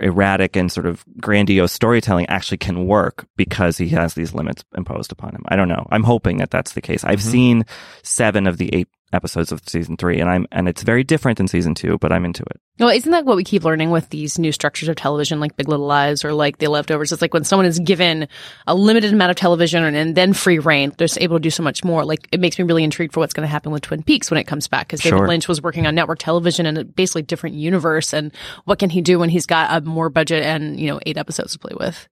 erratic 0.00 0.56
and 0.56 0.70
sort 0.72 0.86
of 0.86 1.04
grandiose 1.20 1.72
storytelling 1.72 2.26
actually 2.26 2.58
can 2.58 2.86
work 2.86 3.26
because 3.36 3.78
he 3.78 3.88
has 3.90 4.14
these 4.14 4.34
limits 4.34 4.64
imposed 4.76 5.12
upon 5.12 5.30
him. 5.30 5.42
I 5.46 5.56
don't 5.56 5.68
know. 5.68 5.86
I'm 5.90 6.02
hoping 6.02 6.38
that 6.38 6.50
that's 6.50 6.72
the 6.72 6.80
case. 6.80 7.04
I've 7.04 7.22
seen 7.22 7.64
seven 8.02 8.46
of 8.46 8.58
the 8.58 8.74
eight 8.74 8.88
episodes 9.14 9.52
of 9.52 9.62
season 9.66 9.96
three 9.96 10.20
and 10.20 10.28
I'm, 10.28 10.46
and 10.52 10.68
it's 10.68 10.82
very 10.82 11.04
different 11.04 11.38
than 11.38 11.48
season 11.48 11.74
two, 11.74 11.98
but 11.98 12.12
I'm 12.12 12.24
into 12.24 12.42
it. 12.42 12.60
Well, 12.78 12.88
isn't 12.88 13.12
that 13.12 13.24
what 13.24 13.36
we 13.36 13.44
keep 13.44 13.62
learning 13.62 13.90
with 13.90 14.08
these 14.10 14.36
new 14.36 14.50
structures 14.50 14.88
of 14.88 14.96
television, 14.96 15.38
like 15.38 15.56
Big 15.56 15.68
Little 15.68 15.86
Lies 15.86 16.24
or 16.24 16.32
like 16.32 16.58
The 16.58 16.66
Leftovers? 16.66 17.12
It's 17.12 17.22
like 17.22 17.32
when 17.32 17.44
someone 17.44 17.66
is 17.66 17.78
given 17.78 18.26
a 18.66 18.74
limited 18.74 19.12
amount 19.12 19.30
of 19.30 19.36
television 19.36 19.84
and, 19.84 19.96
and 19.96 20.16
then 20.16 20.32
free 20.32 20.58
reign, 20.58 20.92
they're 20.98 21.06
just 21.06 21.20
able 21.20 21.36
to 21.36 21.40
do 21.40 21.50
so 21.50 21.62
much 21.62 21.84
more. 21.84 22.04
Like 22.04 22.26
it 22.32 22.40
makes 22.40 22.58
me 22.58 22.64
really 22.64 22.82
intrigued 22.82 23.14
for 23.14 23.20
what's 23.20 23.32
going 23.32 23.46
to 23.46 23.50
happen 23.50 23.70
with 23.70 23.82
Twin 23.82 24.02
Peaks 24.02 24.30
when 24.30 24.38
it 24.38 24.44
comes 24.44 24.66
back, 24.66 24.88
because 24.88 25.00
David 25.00 25.18
Sure. 25.18 25.28
Lynch 25.28 25.46
was 25.46 25.62
working 25.62 25.86
on 25.86 25.94
network 25.94 26.18
television 26.18 26.66
in 26.66 26.76
a 26.76 26.84
basically 26.84 27.22
different 27.22 27.54
universe. 27.54 28.12
And 28.12 28.34
what 28.64 28.80
can 28.80 28.90
he 28.90 29.02
do 29.02 29.20
when 29.20 29.28
he's 29.28 29.46
got 29.46 29.70
a 29.70 29.86
more 29.86 30.08
budget 30.08 30.42
and 30.42 30.78
you 30.80 30.88
know 30.88 30.98
eight 31.06 31.16
episodes 31.16 31.52
to 31.52 31.58
play 31.60 31.76
with? 31.78 32.08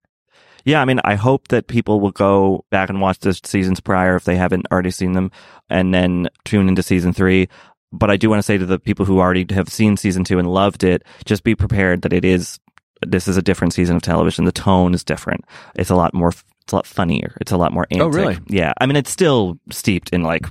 Yeah, 0.65 0.81
I 0.81 0.85
mean, 0.85 1.01
I 1.05 1.15
hope 1.15 1.49
that 1.49 1.67
people 1.67 2.01
will 2.01 2.11
go 2.13 2.65
back 2.71 2.89
and 2.91 3.01
watch 3.01 3.19
the 3.19 3.33
seasons 3.45 3.81
prior 3.81 4.17
if 4.17 4.25
they 4.25 4.37
haven't 4.37 4.67
already 4.73 4.91
seen 4.91 5.13
them, 5.13 5.31
and 5.69 5.93
then 5.93 6.29
tune 6.45 6.69
into 6.69 6.83
season 6.83 7.13
three. 7.13 7.49
But 7.93 8.11
I 8.11 8.17
do 8.17 8.31
want 8.31 8.39
to 8.39 8.43
say 8.43 8.57
to 8.59 8.65
the 8.67 8.79
people 8.79 9.05
who 9.05 9.19
already 9.21 9.47
have 9.55 9.69
seen 9.69 9.97
season 9.97 10.25
two 10.25 10.39
and 10.39 10.49
loved 10.51 10.83
it, 10.85 11.03
just 11.25 11.45
be 11.45 11.55
prepared 11.55 12.03
that 12.03 12.13
it 12.13 12.25
is. 12.25 12.59
This 13.05 13.27
is 13.29 13.37
a 13.37 13.43
different 13.43 13.75
season 13.75 13.97
of 13.97 14.03
television. 14.03 14.45
The 14.45 14.53
tone 14.53 14.95
is 14.95 15.03
different. 15.05 15.45
It's 15.75 15.91
a 15.91 15.97
lot 15.97 16.15
more. 16.15 16.29
It's 16.63 16.73
a 16.73 16.77
lot 16.77 16.87
funnier. 16.87 17.37
It's 17.41 17.51
a 17.53 17.57
lot 17.57 17.73
more. 17.73 17.87
Oh, 17.91 17.95
antic. 17.95 18.05
Oh, 18.07 18.09
really? 18.09 18.39
Yeah. 18.47 18.73
I 18.81 18.87
mean, 18.87 18.95
it's 18.97 19.11
still 19.11 19.59
steeped 19.71 20.11
in 20.11 20.23
like 20.23 20.47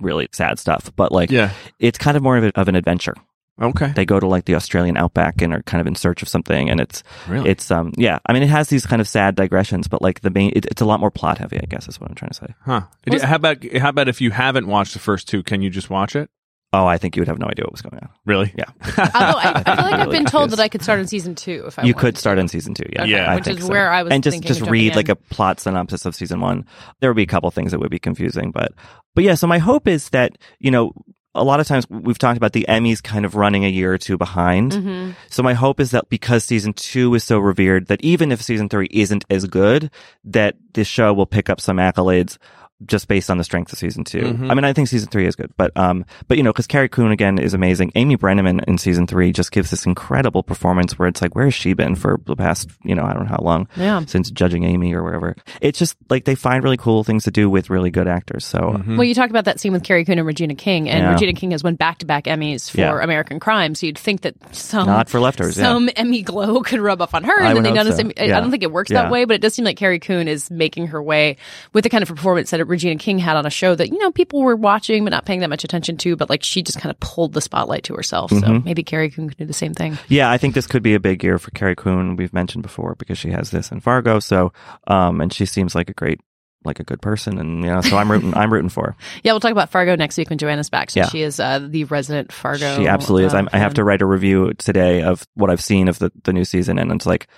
really 0.00 0.28
sad 0.32 0.58
stuff, 0.58 0.92
but 0.94 1.10
like 1.12 1.30
Yeah. 1.30 1.52
it's 1.78 1.96
kind 1.96 2.16
of 2.16 2.22
more 2.22 2.36
of, 2.36 2.44
a, 2.44 2.60
of 2.60 2.68
an 2.68 2.74
adventure. 2.76 3.14
Okay. 3.60 3.92
They 3.94 4.04
go 4.04 4.20
to 4.20 4.26
like 4.26 4.44
the 4.44 4.54
Australian 4.54 4.96
outback 4.98 5.40
and 5.40 5.54
are 5.54 5.62
kind 5.62 5.80
of 5.80 5.86
in 5.86 5.94
search 5.94 6.20
of 6.22 6.28
something, 6.28 6.68
and 6.68 6.78
it's 6.80 7.02
Really? 7.26 7.48
it's 7.50 7.70
um 7.70 7.92
yeah. 7.96 8.18
I 8.26 8.32
mean, 8.34 8.42
it 8.42 8.48
has 8.50 8.68
these 8.68 8.84
kind 8.84 9.00
of 9.00 9.08
sad 9.08 9.34
digressions, 9.34 9.88
but 9.88 10.02
like 10.02 10.20
the 10.20 10.30
main, 10.30 10.52
it, 10.54 10.66
it's 10.66 10.82
a 10.82 10.86
lot 10.86 11.00
more 11.00 11.10
plot 11.10 11.38
heavy. 11.38 11.58
I 11.58 11.66
guess 11.66 11.88
is 11.88 11.98
what 12.00 12.10
I'm 12.10 12.14
trying 12.16 12.30
to 12.30 12.34
say. 12.34 12.54
Huh. 12.62 12.82
how 13.22 13.36
about 13.36 13.64
how 13.76 13.88
about 13.88 14.08
if 14.08 14.20
you 14.20 14.30
haven't 14.30 14.66
watched 14.66 14.92
the 14.92 14.98
first 14.98 15.26
two, 15.28 15.42
can 15.42 15.62
you 15.62 15.70
just 15.70 15.88
watch 15.90 16.14
it? 16.16 16.28
Oh, 16.72 16.84
I 16.84 16.98
think 16.98 17.16
you 17.16 17.20
would 17.22 17.28
have 17.28 17.38
no 17.38 17.46
idea 17.46 17.64
what 17.64 17.72
was 17.72 17.80
going 17.80 17.98
on. 18.02 18.10
Really? 18.26 18.52
Yeah, 18.58 18.64
Although 18.98 19.38
I, 19.38 19.62
I 19.64 19.74
feel 19.76 19.84
like 19.84 19.94
I've 19.94 20.06
Really 20.08 20.18
been 20.18 20.26
told 20.26 20.50
that 20.50 20.60
I 20.60 20.68
could 20.68 20.82
start 20.82 20.98
in 20.98 21.06
season 21.06 21.34
two 21.34 21.64
if 21.68 21.78
I 21.78 21.82
you 21.84 21.94
wanted 21.94 22.00
could 22.00 22.14
to. 22.16 22.20
start 22.20 22.38
in 22.38 22.48
season 22.48 22.74
two. 22.74 22.84
Yeah, 22.92 23.02
Okay, 23.02 23.10
Yeah. 23.12 23.30
I 23.32 23.34
which 23.36 23.46
is 23.48 23.60
so. 23.64 23.68
where 23.68 23.88
I 23.90 24.02
was 24.02 24.12
and 24.12 24.22
just 24.22 24.42
just 24.42 24.60
read 24.62 24.92
jumping 24.92 24.96
like 24.96 25.08
a 25.08 25.16
plot 25.16 25.60
synopsis 25.60 26.04
of 26.04 26.14
season 26.14 26.40
one. 26.40 26.66
There 27.00 27.08
would 27.08 27.16
be 27.16 27.22
a 27.22 27.26
couple 27.26 27.50
things 27.52 27.70
that 27.70 27.78
would 27.78 27.90
be 27.90 28.00
confusing, 28.00 28.50
but 28.50 28.72
but 29.14 29.24
yeah. 29.24 29.36
So 29.36 29.46
my 29.46 29.58
hope 29.58 29.88
is 29.88 30.10
that 30.10 30.36
you 30.58 30.70
know. 30.70 30.92
A 31.36 31.44
lot 31.44 31.60
of 31.60 31.66
times 31.66 31.88
we've 31.90 32.18
talked 32.18 32.36
about 32.36 32.52
the 32.52 32.66
Emmys 32.68 33.02
kind 33.02 33.24
of 33.24 33.34
running 33.34 33.64
a 33.64 33.68
year 33.68 33.92
or 33.92 33.98
two 33.98 34.16
behind. 34.16 34.72
Mm-hmm. 34.72 35.10
So 35.28 35.42
my 35.42 35.54
hope 35.54 35.80
is 35.80 35.90
that 35.90 36.08
because 36.08 36.44
season 36.44 36.72
two 36.72 37.14
is 37.14 37.24
so 37.24 37.38
revered, 37.38 37.86
that 37.86 38.02
even 38.02 38.32
if 38.32 38.42
season 38.42 38.68
three 38.68 38.88
isn't 38.90 39.24
as 39.30 39.46
good, 39.46 39.90
that 40.24 40.56
this 40.72 40.88
show 40.88 41.12
will 41.12 41.26
pick 41.26 41.50
up 41.50 41.60
some 41.60 41.76
accolades 41.76 42.38
just 42.84 43.08
based 43.08 43.30
on 43.30 43.38
the 43.38 43.44
strength 43.44 43.72
of 43.72 43.78
season 43.78 44.04
2 44.04 44.18
Mhm. 44.20 44.50
I 44.50 44.54
mean, 44.54 44.64
I 44.64 44.72
think 44.74 44.88
season 44.88 45.08
three 45.08 45.26
is 45.26 45.34
good, 45.34 45.50
but 45.56 45.70
um, 45.76 46.04
but 46.28 46.36
you 46.36 46.42
know, 46.42 46.52
because 46.52 46.66
Carrie 46.66 46.88
Coon 46.90 47.10
again 47.10 47.38
is 47.38 47.54
amazing. 47.54 47.90
Amy 47.94 48.16
Brenneman 48.18 48.62
in 48.68 48.76
season 48.76 49.06
three 49.06 49.32
just 49.32 49.50
gives 49.50 49.70
this 49.70 49.86
incredible 49.86 50.42
performance 50.42 50.98
where 50.98 51.08
it's 51.08 51.22
like, 51.22 51.34
where 51.34 51.46
has 51.46 51.54
she 51.54 51.72
been 51.72 51.94
for 51.94 52.20
the 52.26 52.36
past, 52.36 52.68
you 52.84 52.94
know, 52.94 53.04
I 53.04 53.14
don't 53.14 53.22
know 53.24 53.30
how 53.30 53.42
long 53.42 53.66
Yeah. 53.76 54.02
since 54.06 54.30
judging 54.30 54.64
Amy 54.64 54.92
or 54.94 55.02
wherever. 55.02 55.34
It's 55.62 55.78
just 55.78 55.96
like 56.10 56.24
they 56.26 56.34
find 56.34 56.62
really 56.62 56.76
cool 56.76 57.02
things 57.02 57.24
to 57.24 57.30
do 57.30 57.48
with 57.48 57.70
really 57.70 57.90
good 57.90 58.08
actors. 58.08 58.44
So 58.44 58.58
Mhm. 58.58 58.96
Well, 58.98 59.04
you 59.04 59.14
talked 59.14 59.30
about 59.30 59.46
that 59.46 59.58
scene 59.58 59.72
with 59.72 59.82
Carrie 59.82 60.04
Coon 60.04 60.18
and 60.18 60.26
Regina 60.26 60.54
King, 60.54 60.90
and 60.90 61.02
Yeah. 61.02 61.12
Regina 61.12 61.32
King 61.32 61.52
has 61.52 61.64
won 61.64 61.76
back 61.76 61.98
to 61.98 62.06
back 62.06 62.24
Emmys 62.24 62.70
for 62.70 62.78
Yeah. 62.80 63.02
American 63.02 63.40
Crime. 63.40 63.74
So 63.74 63.86
you'd 63.86 63.96
think 63.98 64.20
that 64.20 64.34
some 64.54 64.86
not 64.86 65.08
for 65.08 65.18
leftovers. 65.18 65.56
Yeah. 65.56 65.64
some 65.64 65.88
Emmy 65.96 66.20
glow 66.22 66.60
could 66.62 66.80
rub 66.80 67.00
off 67.00 67.14
on 67.14 67.24
her, 67.24 67.40
I 67.40 67.48
and 67.48 67.56
then 67.56 67.62
they 67.62 67.68
hope 67.70 67.76
notice. 67.86 67.96
so. 67.96 68.10
I 68.22 68.26
don't 68.26 68.50
think 68.50 68.62
it 68.62 68.72
works 68.72 68.90
Yeah. 68.90 69.02
that 69.02 69.10
way, 69.10 69.24
but 69.24 69.34
it 69.36 69.40
does 69.40 69.54
seem 69.54 69.64
like 69.64 69.78
Carrie 69.78 69.98
Coon 69.98 70.28
is 70.28 70.50
making 70.50 70.88
her 70.88 71.02
way 71.02 71.36
with 71.72 71.84
the 71.84 71.90
kind 71.90 72.02
of 72.02 72.08
performance 72.08 72.50
that 72.50 72.60
Regina 72.66 72.96
King 72.98 73.18
had 73.18 73.36
on 73.36 73.46
a 73.46 73.50
show 73.50 73.74
that 73.74 73.88
you 73.90 73.98
know 73.98 74.10
people 74.10 74.42
were 74.42 74.56
watching 74.56 75.04
but 75.04 75.10
not 75.10 75.24
paying 75.24 75.40
that 75.40 75.50
much 75.50 75.64
attention 75.64 75.96
to. 75.98 76.16
But 76.16 76.28
like 76.30 76.42
she 76.42 76.62
just 76.62 76.78
kind 76.78 76.90
of 76.90 76.98
pulled 77.00 77.32
the 77.32 77.40
spotlight 77.40 77.84
to 77.84 77.94
herself. 77.94 78.30
So 78.30 78.36
Mhm. 78.40 78.64
maybe 78.64 78.82
Carrie 78.82 79.10
Coon 79.10 79.28
could 79.28 79.38
do 79.38 79.44
the 79.46 79.52
same 79.52 79.74
thing. 79.74 79.98
Yeah, 80.08 80.30
I 80.30 80.38
think 80.38 80.54
this 80.54 80.66
could 80.66 80.82
be 80.82 80.94
a 80.94 81.00
big 81.00 81.22
year 81.24 81.38
for 81.38 81.50
Carrie 81.52 81.76
Coon. 81.76 82.16
We've 82.16 82.32
mentioned 82.34 82.62
before 82.62 82.94
because 82.96 83.18
she 83.18 83.30
has 83.30 83.50
this 83.50 83.70
in 83.72 83.80
Fargo. 83.80 84.20
So, 84.20 84.52
um, 84.86 85.20
and 85.20 85.32
she 85.32 85.46
seems 85.46 85.74
like 85.74 85.88
a 85.90 85.94
great, 85.94 86.20
like 86.64 86.80
a 86.80 86.84
good 86.84 87.00
person, 87.00 87.38
and 87.38 87.62
you 87.62 87.70
know, 87.70 87.80
so 87.80 87.96
I'm 87.96 88.10
rooting. 88.10 88.34
I'm 88.34 88.52
rooting 88.52 88.68
for. 88.70 88.86
her. 88.86 88.96
Yeah, 89.22 89.32
we'll 89.32 89.40
talk 89.40 89.52
about 89.52 89.70
Fargo 89.70 89.94
next 89.94 90.16
week 90.18 90.28
when 90.30 90.38
Joanna's 90.38 90.68
back. 90.70 90.90
So 90.90 91.00
Yeah. 91.00 91.08
she 91.08 91.22
is 91.22 91.38
uh, 91.38 91.60
the 91.60 91.84
resident 91.84 92.32
Fargo. 92.32 92.76
She 92.76 92.88
absolutely 92.88 93.26
is. 93.26 93.34
uh, 93.34 93.38
I'm, 93.38 93.48
I 93.52 93.58
have 93.58 93.74
to 93.74 93.84
write 93.84 94.02
a 94.02 94.06
review 94.06 94.52
today 94.54 95.02
of 95.02 95.26
what 95.34 95.48
I've 95.50 95.62
seen 95.62 95.86
of 95.88 95.98
the 96.00 96.10
the 96.24 96.32
new 96.32 96.44
season, 96.44 96.78
and 96.78 96.90
it's 96.92 97.06
like. 97.06 97.28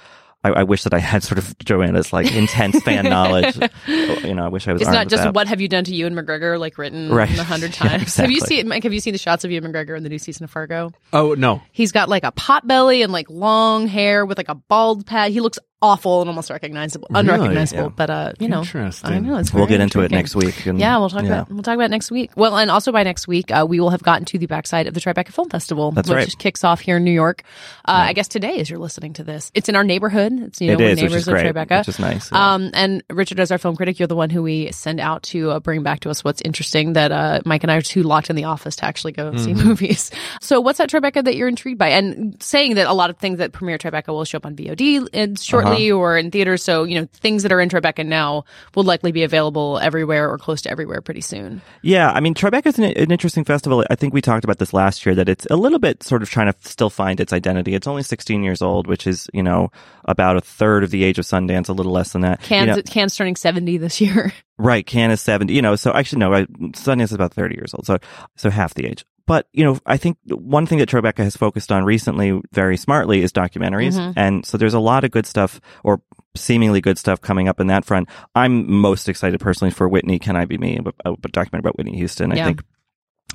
I, 0.44 0.50
I 0.50 0.62
wish 0.62 0.84
that 0.84 0.94
I 0.94 1.00
had 1.00 1.22
sort 1.24 1.38
of 1.38 1.56
Joanna's 1.58 2.12
like 2.12 2.32
intense 2.32 2.80
fan 2.82 3.04
knowledge. 3.10 3.56
You 3.86 4.34
know, 4.34 4.44
I 4.44 4.48
wish 4.48 4.68
I 4.68 4.72
was. 4.72 4.82
It's 4.82 4.90
not 4.90 5.08
just 5.08 5.24
that. 5.24 5.34
what 5.34 5.48
have 5.48 5.60
you 5.60 5.66
done 5.68 5.82
to 5.84 5.94
Ewan 5.94 6.14
McGregor, 6.14 6.58
like 6.60 6.78
written 6.78 7.10
Right. 7.10 7.36
a 7.38 7.42
hundred 7.42 7.76
Yeah, 7.82 7.88
times. 7.98 8.16
Have 8.16 8.30
you 8.30 8.40
seen 8.40 8.68
Mike? 8.68 8.84
Have 8.84 8.92
you 8.92 9.00
seen 9.00 9.12
the 9.14 9.18
shots 9.18 9.44
of 9.44 9.50
Ewan 9.50 9.72
McGregor 9.72 9.96
in 9.96 10.04
the 10.04 10.08
new 10.08 10.18
season 10.18 10.44
of 10.44 10.50
Fargo? 10.50 10.92
Oh 11.12 11.34
no. 11.34 11.60
He's 11.72 11.90
got 11.90 12.08
like 12.08 12.22
a 12.24 12.30
pot 12.32 12.66
belly 12.66 13.02
and 13.02 13.12
like 13.12 13.28
long 13.28 13.88
hair 13.88 14.24
with 14.24 14.38
like 14.38 14.48
a 14.48 14.54
bald 14.54 15.06
pad. 15.06 15.32
He 15.32 15.40
looks 15.40 15.58
awful 15.80 16.20
and 16.22 16.28
almost 16.28 16.50
recognizable, 16.50 17.06
Really? 17.10 17.28
unrecognizable. 17.28 17.82
Yeah. 17.84 17.88
But 17.94 18.10
uh, 18.10 18.32
you 18.40 18.48
know, 18.48 18.64
I 19.04 19.18
know 19.20 19.38
it's 19.38 19.52
We'll 19.54 19.66
get 19.66 19.80
into 19.80 20.00
it 20.00 20.10
next 20.10 20.34
week. 20.34 20.66
and- 20.66 20.78
Yeah, 20.80 20.98
we'll 20.98 21.08
talk 21.08 21.22
yeah. 21.22 21.28
about 21.28 21.50
we'll 21.50 21.62
talk 21.62 21.74
about 21.76 21.90
next 21.90 22.10
week. 22.10 22.30
Well, 22.36 22.56
and 22.56 22.70
also 22.70 22.90
by 22.92 23.02
next 23.04 23.28
week, 23.28 23.50
uh, 23.50 23.64
we 23.68 23.78
will 23.80 23.90
have 23.90 24.02
gotten 24.02 24.24
to 24.26 24.38
the 24.38 24.46
backside 24.46 24.86
of 24.86 24.94
the 24.94 25.00
Tribeca 25.00 25.28
Film 25.32 25.48
Festival, 25.48 25.92
That's 25.92 26.08
which 26.08 26.16
right. 26.16 26.38
kicks 26.38 26.64
off 26.64 26.80
here 26.80 26.96
in 26.96 27.04
New 27.04 27.12
York. 27.12 27.42
Uh, 27.86 27.92
I 28.08 28.12
guess 28.12 28.28
today, 28.28 28.58
as 28.58 28.68
you're 28.68 28.78
listening 28.80 29.12
to 29.14 29.24
this, 29.24 29.50
it's 29.54 29.68
in 29.68 29.76
our 29.76 29.84
neighborhood. 29.84 30.32
It's 30.32 30.60
you 30.60 30.68
know 30.68 30.72
It 30.74 30.78
we're 30.78 30.84
is, 30.86 30.90
which 30.96 31.10
neighbors 31.10 31.22
is 31.22 31.28
of 31.28 31.34
great, 31.34 31.46
Tribeca, 31.54 31.78
which 31.78 31.88
is 31.88 31.98
nice. 31.98 32.32
yeah. 32.32 32.54
Um, 32.54 32.70
and 32.74 33.02
Richard, 33.10 33.38
as 33.40 33.50
our 33.52 33.58
film 33.58 33.76
critic, 33.76 33.98
you're 33.98 34.08
the 34.08 34.16
one 34.16 34.30
who 34.30 34.42
we 34.42 34.72
send 34.72 34.98
out 35.00 35.22
to 35.24 35.50
uh, 35.52 35.60
bring 35.60 35.82
back 35.82 36.00
to 36.00 36.10
us 36.10 36.24
what's 36.24 36.42
interesting. 36.42 36.94
That 36.94 37.12
uh, 37.12 37.40
Mike 37.44 37.62
and 37.62 37.70
I 37.70 37.76
are 37.76 37.82
too 37.82 38.02
locked 38.02 38.30
in 38.30 38.36
the 38.36 38.44
office 38.44 38.76
to 38.76 38.84
actually 38.84 39.12
go 39.12 39.36
see 39.36 39.52
Mm-hmm. 39.52 39.68
movies. 39.68 40.10
So, 40.40 40.60
what's 40.60 40.80
at 40.80 40.88
Tribeca 40.90 41.24
that 41.24 41.36
you're 41.36 41.48
intrigued 41.48 41.78
by? 41.78 41.88
And 41.88 42.40
saying 42.42 42.74
that 42.76 42.86
a 42.86 42.92
lot 42.92 43.10
of 43.10 43.18
things 43.18 43.38
that 43.38 43.52
premiere 43.52 43.76
Tribeca 43.78 44.08
will 44.08 44.24
show 44.24 44.36
up 44.36 44.46
on 44.46 44.54
VOD 44.56 45.08
in- 45.12 45.34
shortly 45.36 45.67
Uh-huh. 45.67 45.67
Uh-huh. 45.72 45.92
or 45.92 46.18
in 46.18 46.30
theaters. 46.30 46.62
So, 46.62 46.84
you 46.84 47.00
know, 47.00 47.08
things 47.14 47.42
that 47.42 47.52
are 47.52 47.60
in 47.60 47.68
Tribeca 47.68 48.04
now 48.06 48.44
will 48.74 48.84
likely 48.84 49.12
be 49.12 49.22
available 49.22 49.78
everywhere 49.80 50.30
or 50.30 50.38
close 50.38 50.62
to 50.62 50.70
everywhere 50.70 51.00
pretty 51.00 51.20
soon. 51.20 51.62
Yeah, 51.82 52.10
I 52.10 52.20
mean, 52.20 52.34
Tribeca 52.34 52.66
is 52.66 52.78
an, 52.78 52.84
an 52.84 53.10
interesting 53.10 53.44
festival. 53.44 53.84
I 53.90 53.94
think 53.94 54.14
we 54.14 54.20
talked 54.20 54.44
about 54.44 54.58
this 54.58 54.72
last 54.72 55.04
year 55.06 55.14
that 55.14 55.28
it's 55.28 55.46
a 55.50 55.56
little 55.56 55.78
bit 55.78 56.02
sort 56.02 56.22
of 56.22 56.30
trying 56.30 56.52
to 56.52 56.58
still 56.68 56.90
find 56.90 57.20
its 57.20 57.32
identity. 57.32 57.74
It's 57.74 57.86
only 57.86 58.02
16 58.02 58.42
years 58.42 58.62
old, 58.62 58.86
which 58.86 59.06
is, 59.06 59.28
you 59.32 59.42
know, 59.42 59.70
about 60.04 60.36
a 60.36 60.40
third 60.40 60.84
of 60.84 60.90
the 60.90 61.04
age 61.04 61.18
of 61.18 61.24
Sundance, 61.24 61.68
a 61.68 61.72
little 61.72 61.92
less 61.92 62.12
than 62.12 62.22
that. 62.22 62.40
You 62.42 62.46
Cannes, 62.48 62.76
know- 62.76 62.82
Cannes 62.82 63.14
turning 63.16 63.36
70 63.36 63.76
this 63.78 64.00
year. 64.00 64.32
Right, 64.60 64.84
Cannes 64.84 65.12
is 65.12 65.20
70, 65.20 65.54
you 65.54 65.62
know, 65.62 65.76
so 65.76 65.92
actually 65.92 66.18
no, 66.18 66.34
I, 66.34 66.42
Sundance 66.72 67.04
is 67.04 67.12
about 67.12 67.32
30 67.32 67.54
years 67.54 67.72
old, 67.74 67.86
so, 67.86 67.98
so 68.36 68.50
half 68.50 68.74
the 68.74 68.86
age. 68.86 69.04
But, 69.28 69.46
you 69.52 69.62
know, 69.62 69.78
I 69.86 69.96
think 69.98 70.18
one 70.26 70.66
thing 70.66 70.78
that 70.78 70.88
Tribeca 70.88 71.18
has 71.18 71.36
focused 71.36 71.70
on 71.70 71.84
recently 71.84 72.40
very 72.50 72.76
smartly 72.76 73.22
is 73.22 73.32
documentaries. 73.32 73.94
Mm-hmm. 73.94 74.18
And 74.18 74.44
so 74.44 74.58
there's 74.58 74.74
a 74.74 74.80
lot 74.80 75.04
of 75.04 75.12
good 75.12 75.26
stuff 75.26 75.60
or 75.84 76.02
seemingly 76.34 76.80
good 76.80 76.98
stuff 76.98 77.20
coming 77.20 77.46
up 77.46 77.60
in 77.60 77.68
that 77.68 77.84
front. 77.84 78.08
I'm 78.34 78.70
most 78.72 79.08
excited 79.08 79.38
personally 79.38 79.70
for 79.70 79.88
Whitney, 79.88 80.18
Can 80.18 80.34
I 80.34 80.46
Be 80.46 80.58
Me, 80.58 80.80
a, 81.04 81.12
a 81.12 81.16
documentary 81.28 81.60
about 81.60 81.76
Whitney 81.78 81.96
Houston. 81.98 82.32
I 82.32 82.44
think, 82.44 82.62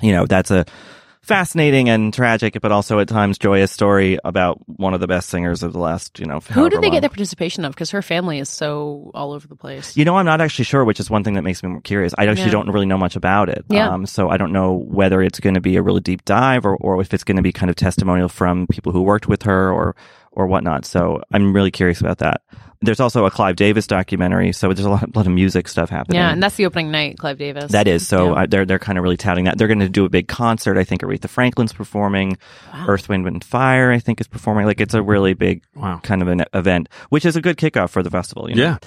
you 0.02 0.12
know, 0.12 0.26
that's 0.26 0.50
a 0.50 0.66
fascinating 1.24 1.88
and 1.88 2.12
tragic, 2.12 2.60
but 2.60 2.70
also 2.70 2.98
at 3.00 3.08
times 3.08 3.38
joyous 3.38 3.72
story 3.72 4.18
about 4.24 4.58
one 4.66 4.94
of 4.94 5.00
the 5.00 5.06
best 5.06 5.28
singers 5.30 5.62
of 5.62 5.72
the 5.72 5.78
last, 5.78 6.18
you 6.20 6.26
know, 6.26 6.40
Who 6.40 6.68
did 6.68 6.80
they 6.80 6.86
long. 6.88 6.92
get 6.92 7.00
their 7.00 7.08
participation 7.08 7.64
of? 7.64 7.72
Because 7.72 7.90
her 7.90 8.02
family 8.02 8.38
is 8.38 8.48
so 8.48 9.10
all 9.14 9.32
over 9.32 9.48
the 9.48 9.56
place. 9.56 9.96
You 9.96 10.04
know, 10.04 10.16
I'm 10.16 10.26
not 10.26 10.40
actually 10.40 10.66
sure, 10.66 10.84
which 10.84 11.00
is 11.00 11.10
one 11.10 11.24
thing 11.24 11.34
that 11.34 11.42
makes 11.42 11.62
me 11.62 11.70
more 11.70 11.80
curious. 11.80 12.14
I 12.18 12.26
actually 12.26 12.46
Yeah. 12.46 12.50
don't 12.52 12.70
really 12.70 12.86
know 12.86 12.98
much 12.98 13.16
about 13.16 13.48
it. 13.48 13.64
Yeah. 13.70 13.88
Um, 13.88 14.06
so 14.06 14.28
I 14.28 14.36
don't 14.36 14.52
know 14.52 14.74
whether 14.86 15.22
it's 15.22 15.40
going 15.40 15.54
to 15.54 15.60
be 15.60 15.76
a 15.76 15.82
really 15.82 16.00
deep 16.00 16.24
dive 16.24 16.66
or, 16.66 16.76
or 16.76 17.00
if 17.00 17.14
it's 17.14 17.24
going 17.24 17.36
to 17.36 17.42
be 17.42 17.52
kind 17.52 17.70
of 17.70 17.76
testimonial 17.76 18.28
from 18.28 18.66
people 18.66 18.92
who 18.92 19.02
worked 19.02 19.26
with 19.26 19.42
her 19.44 19.70
or, 19.72 19.96
or 20.32 20.46
whatnot. 20.46 20.84
So 20.84 21.22
I'm 21.32 21.52
really 21.54 21.70
curious 21.70 22.00
about 22.00 22.18
that. 22.18 22.42
There's 22.84 23.00
also 23.00 23.24
a 23.26 23.30
Clive 23.30 23.56
Davis 23.56 23.86
documentary. 23.86 24.52
So 24.52 24.68
there's 24.72 24.86
a 24.86 24.90
lot, 24.90 25.02
a 25.02 25.10
lot 25.18 25.26
of 25.26 25.32
music 25.32 25.68
stuff 25.68 25.90
happening. 25.90 26.16
Yeah, 26.16 26.30
and 26.32 26.42
that's 26.42 26.56
the 26.56 26.66
opening 26.66 26.90
night, 26.90 27.18
Clive 27.18 27.38
Davis. 27.38 27.72
That 27.72 27.88
is 27.88 28.06
so. 28.06 28.34
Yeah. 28.34 28.42
Uh, 28.42 28.46
they're 28.46 28.64
they're 28.64 28.78
kind 28.78 28.98
of 28.98 29.02
really 29.04 29.16
touting 29.16 29.44
that. 29.46 29.58
They're 29.58 29.68
going 29.68 29.80
to 29.80 29.88
do 29.88 30.04
a 30.04 30.08
big 30.10 30.28
concert. 30.28 30.76
I 30.76 30.84
think 30.84 31.02
Aretha 31.02 31.28
Franklin's 31.28 31.72
performing. 31.72 32.38
Earth, 32.86 33.08
Wind, 33.08 33.26
and 33.26 33.42
Fire. 33.42 33.90
I 33.92 33.98
think 33.98 34.20
is 34.20 34.28
performing. 34.28 34.66
Like 34.66 34.80
it's 34.80 34.94
a 34.94 35.02
really 35.02 35.34
big 35.34 35.62
Wow. 35.74 36.00
kind 36.02 36.22
of 36.22 36.28
an 36.28 36.44
event, 36.54 36.88
which 37.08 37.24
is 37.24 37.36
a 37.36 37.40
good 37.42 37.56
kickoff 37.56 37.90
for 37.90 38.02
the 38.02 38.10
festival. 38.10 38.48
You 38.48 38.56
know? 38.56 38.62
Yeah. 38.62 38.78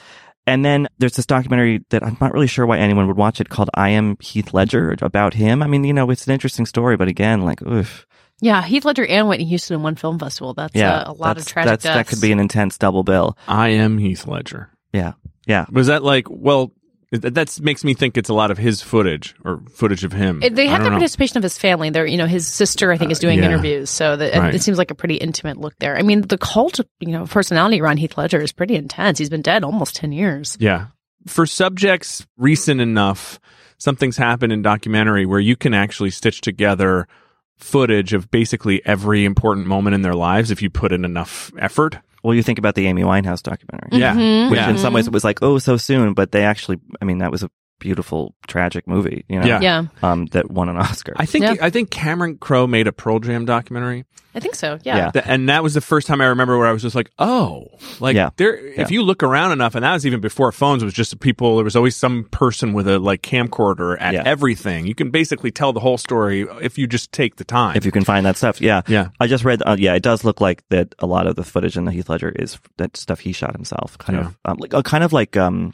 And 0.45 0.63
then 0.63 0.87
there's 0.97 1.17
this 1.17 1.25
documentary 1.25 1.83
that 1.89 2.03
I'm 2.03 2.15
not 2.21 2.33
really 2.33 2.47
sure 2.47 2.65
why 2.65 2.77
anyone 2.77 3.07
would 3.07 3.17
watch 3.17 3.41
it 3.41 3.49
called 3.49 3.69
I 3.73 3.89
Am 3.89 4.15
Heath 4.21 4.53
Ledger 4.53 4.95
about 5.01 5.33
him. 5.33 5.61
I 5.61 5.67
mean, 5.67 5.83
you 5.83 5.93
know, 5.93 6.09
it's 6.09 6.25
an 6.25 6.31
interesting 6.33 6.65
story, 6.65 6.95
but 6.95 7.09
again, 7.09 7.43
like, 7.43 7.61
oof. 7.63 8.05
Yeah, 8.41 8.63
Heath 8.63 8.85
Ledger 8.85 9.05
and 9.05 9.27
Whitney 9.27 9.45
Houston 9.45 9.75
in 9.75 9.83
one 9.83 9.95
film 9.95 10.19
festival. 10.19 10.53
That's 10.53 10.75
Yeah. 10.75 10.97
uh, 10.97 11.11
a 11.11 11.13
lot 11.13 11.37
of 11.37 11.45
tragic 11.45 11.69
that's, 11.69 11.83
That 11.83 12.07
could 12.07 12.21
be 12.21 12.31
an 12.31 12.39
intense 12.39 12.77
double 12.77 13.03
bill. 13.03 13.37
I 13.47 13.69
am 13.69 13.97
Heath 13.97 14.27
Ledger. 14.27 14.69
Yeah. 14.93 15.13
Yeah. 15.47 15.65
Was 15.71 15.87
that 15.87 16.03
like, 16.03 16.27
well, 16.29 16.71
that 17.11 17.59
makes 17.61 17.83
me 17.85 17.93
think 17.93 18.17
it's 18.17 18.27
a 18.29 18.33
lot 18.33 18.51
of 18.51 18.57
his 18.57 18.81
footage 18.81 19.33
or 19.45 19.61
footage 19.73 20.03
of 20.03 20.11
him. 20.11 20.41
They 20.41 20.67
I 20.67 20.71
have 20.71 20.83
the 20.83 20.89
know. 20.89 20.97
participation 20.97 21.37
of 21.37 21.43
his 21.43 21.57
family. 21.57 21.89
They're, 21.89 22.05
you 22.05 22.17
know, 22.17 22.25
his 22.25 22.45
sister, 22.45 22.91
I 22.91 22.97
think, 22.97 23.11
is 23.11 23.19
doing 23.19 23.39
yeah. 23.39 23.45
interviews. 23.45 23.89
So 23.89 24.17
that, 24.17 24.35
Right. 24.35 24.53
it 24.53 24.61
seems 24.61 24.77
like 24.77 24.91
a 24.91 24.95
pretty 24.95 25.15
intimate 25.15 25.57
look 25.57 25.73
there. 25.79 25.97
I 25.97 26.01
mean, 26.01 26.21
the 26.21 26.37
cult, 26.37 26.79
you 26.99 27.13
know, 27.13 27.25
personality 27.25 27.81
around 27.81 27.97
Heath 27.97 28.17
Ledger 28.17 28.41
is 28.41 28.51
pretty 28.51 28.75
intense. 28.75 29.17
He's 29.19 29.29
been 29.29 29.41
dead 29.41 29.63
almost 29.63 29.95
10 29.95 30.11
years. 30.11 30.57
Yeah. 30.59 30.87
For 31.27 31.45
subjects 31.45 32.27
recent 32.37 32.81
enough, 32.81 33.39
something's 33.77 34.17
happened 34.17 34.51
in 34.51 34.61
documentary 34.61 35.25
where 35.25 35.39
you 35.39 35.55
can 35.55 35.73
actually 35.73 36.09
stitch 36.11 36.41
together 36.41 37.07
footage 37.57 38.13
of 38.13 38.29
basically 38.31 38.85
every 38.85 39.25
important 39.25 39.67
moment 39.67 39.93
in 39.95 40.01
their 40.01 40.13
lives 40.13 40.51
if 40.51 40.61
you 40.61 40.69
put 40.69 40.91
in 40.91 41.03
enough 41.05 41.51
effort. 41.59 41.97
Well, 42.23 42.33
you 42.33 42.43
think 42.43 42.59
about 42.59 42.75
the 42.75 42.87
Amy 42.87 43.03
Winehouse 43.03 43.41
documentary, 43.41 43.99
Yeah. 43.99 44.15
Mhm. 44.15 44.49
which 44.49 44.59
Yeah. 44.59 44.69
in 44.69 44.77
some 44.77 44.93
ways 44.93 45.07
it 45.07 45.13
was 45.13 45.23
like, 45.23 45.41
oh, 45.41 45.57
so 45.59 45.77
soon, 45.77 46.13
but 46.13 46.31
they 46.31 46.43
actually, 46.43 46.77
I 47.01 47.05
mean, 47.05 47.19
that 47.19 47.31
was 47.31 47.43
a 47.43 47.49
beautiful, 47.79 48.33
tragic 48.47 48.87
movie, 48.87 49.25
you 49.29 49.39
know, 49.39 49.45
Yeah. 49.45 49.59
Yeah, 49.61 49.83
um, 50.01 50.25
that 50.27 50.49
won 50.51 50.69
an 50.69 50.77
Oscar. 50.77 51.13
I 51.17 51.25
think 51.25 51.43
Yeah. 51.43 51.55
I 51.61 51.69
think 51.69 51.89
Cameron 51.91 52.37
Crowe 52.37 52.67
made 52.67 52.87
a 52.87 52.91
Pearl 52.91 53.19
Jam 53.19 53.45
documentary. 53.45 54.05
I 54.35 54.39
think 54.39 54.53
so. 54.53 54.77
Yeah. 54.83 54.97
Yeah. 54.97 55.11
Th- 55.11 55.25
and 55.27 55.49
that 55.49 55.63
was 55.63 55.73
the 55.73 55.81
first 55.81 56.05
time 56.05 56.21
I 56.21 56.25
remember 56.25 56.59
where 56.59 56.67
I 56.67 56.71
was 56.71 56.83
just 56.83 56.95
like, 56.95 57.09
oh, 57.17 57.69
like 57.99 58.15
Yeah. 58.15 58.29
there. 58.37 58.55
If 58.55 58.91
you 58.91 59.01
look 59.01 59.23
around 59.23 59.51
enough, 59.51 59.73
and 59.73 59.83
that 59.83 59.93
was 59.93 60.05
even 60.05 60.19
before 60.19 60.51
phones, 60.51 60.83
it 60.83 60.85
was 60.85 60.93
just 60.93 61.19
people. 61.19 61.55
There 61.55 61.63
was 61.65 61.75
always 61.75 61.95
some 61.95 62.25
person 62.25 62.73
with 62.73 62.87
a 62.87 62.99
like 62.99 63.23
camcorder 63.23 63.97
at 63.99 64.13
Yeah. 64.13 64.21
everything. 64.27 64.85
You 64.85 64.93
can 64.93 65.09
basically 65.09 65.49
tell 65.49 65.73
the 65.73 65.79
whole 65.79 65.97
story 65.97 66.45
if 66.61 66.77
you 66.77 66.85
just 66.85 67.11
take 67.11 67.37
the 67.37 67.45
time. 67.45 67.77
if 67.77 67.83
you 67.85 67.91
can 67.91 68.03
find 68.03 68.27
that 68.27 68.37
stuff. 68.37 68.61
Yeah. 68.61 68.81
Yeah. 68.87 69.07
I 69.19 69.25
just 69.25 69.43
read, 69.43 69.63
uh, 69.65 69.75
yeah, 69.79 69.95
it 69.95 70.03
does 70.03 70.23
look 70.23 70.39
like 70.39 70.61
that 70.69 70.93
a 70.99 71.07
lot 71.07 71.25
of 71.25 71.35
the 71.35 71.43
footage 71.43 71.75
in 71.75 71.85
the 71.85 71.91
Heath 71.91 72.07
Ledger 72.09 72.29
is 72.29 72.59
that 72.77 72.95
stuff 72.95 73.21
he 73.21 73.31
shot 73.31 73.55
himself. 73.55 73.97
Kind 73.97 74.19
Yeah. 74.19 74.25
of, 74.27 74.37
um, 74.45 74.57
like, 74.59 74.73
uh, 74.75 74.83
kind 74.83 75.03
of 75.03 75.13
like, 75.13 75.35
um, 75.35 75.73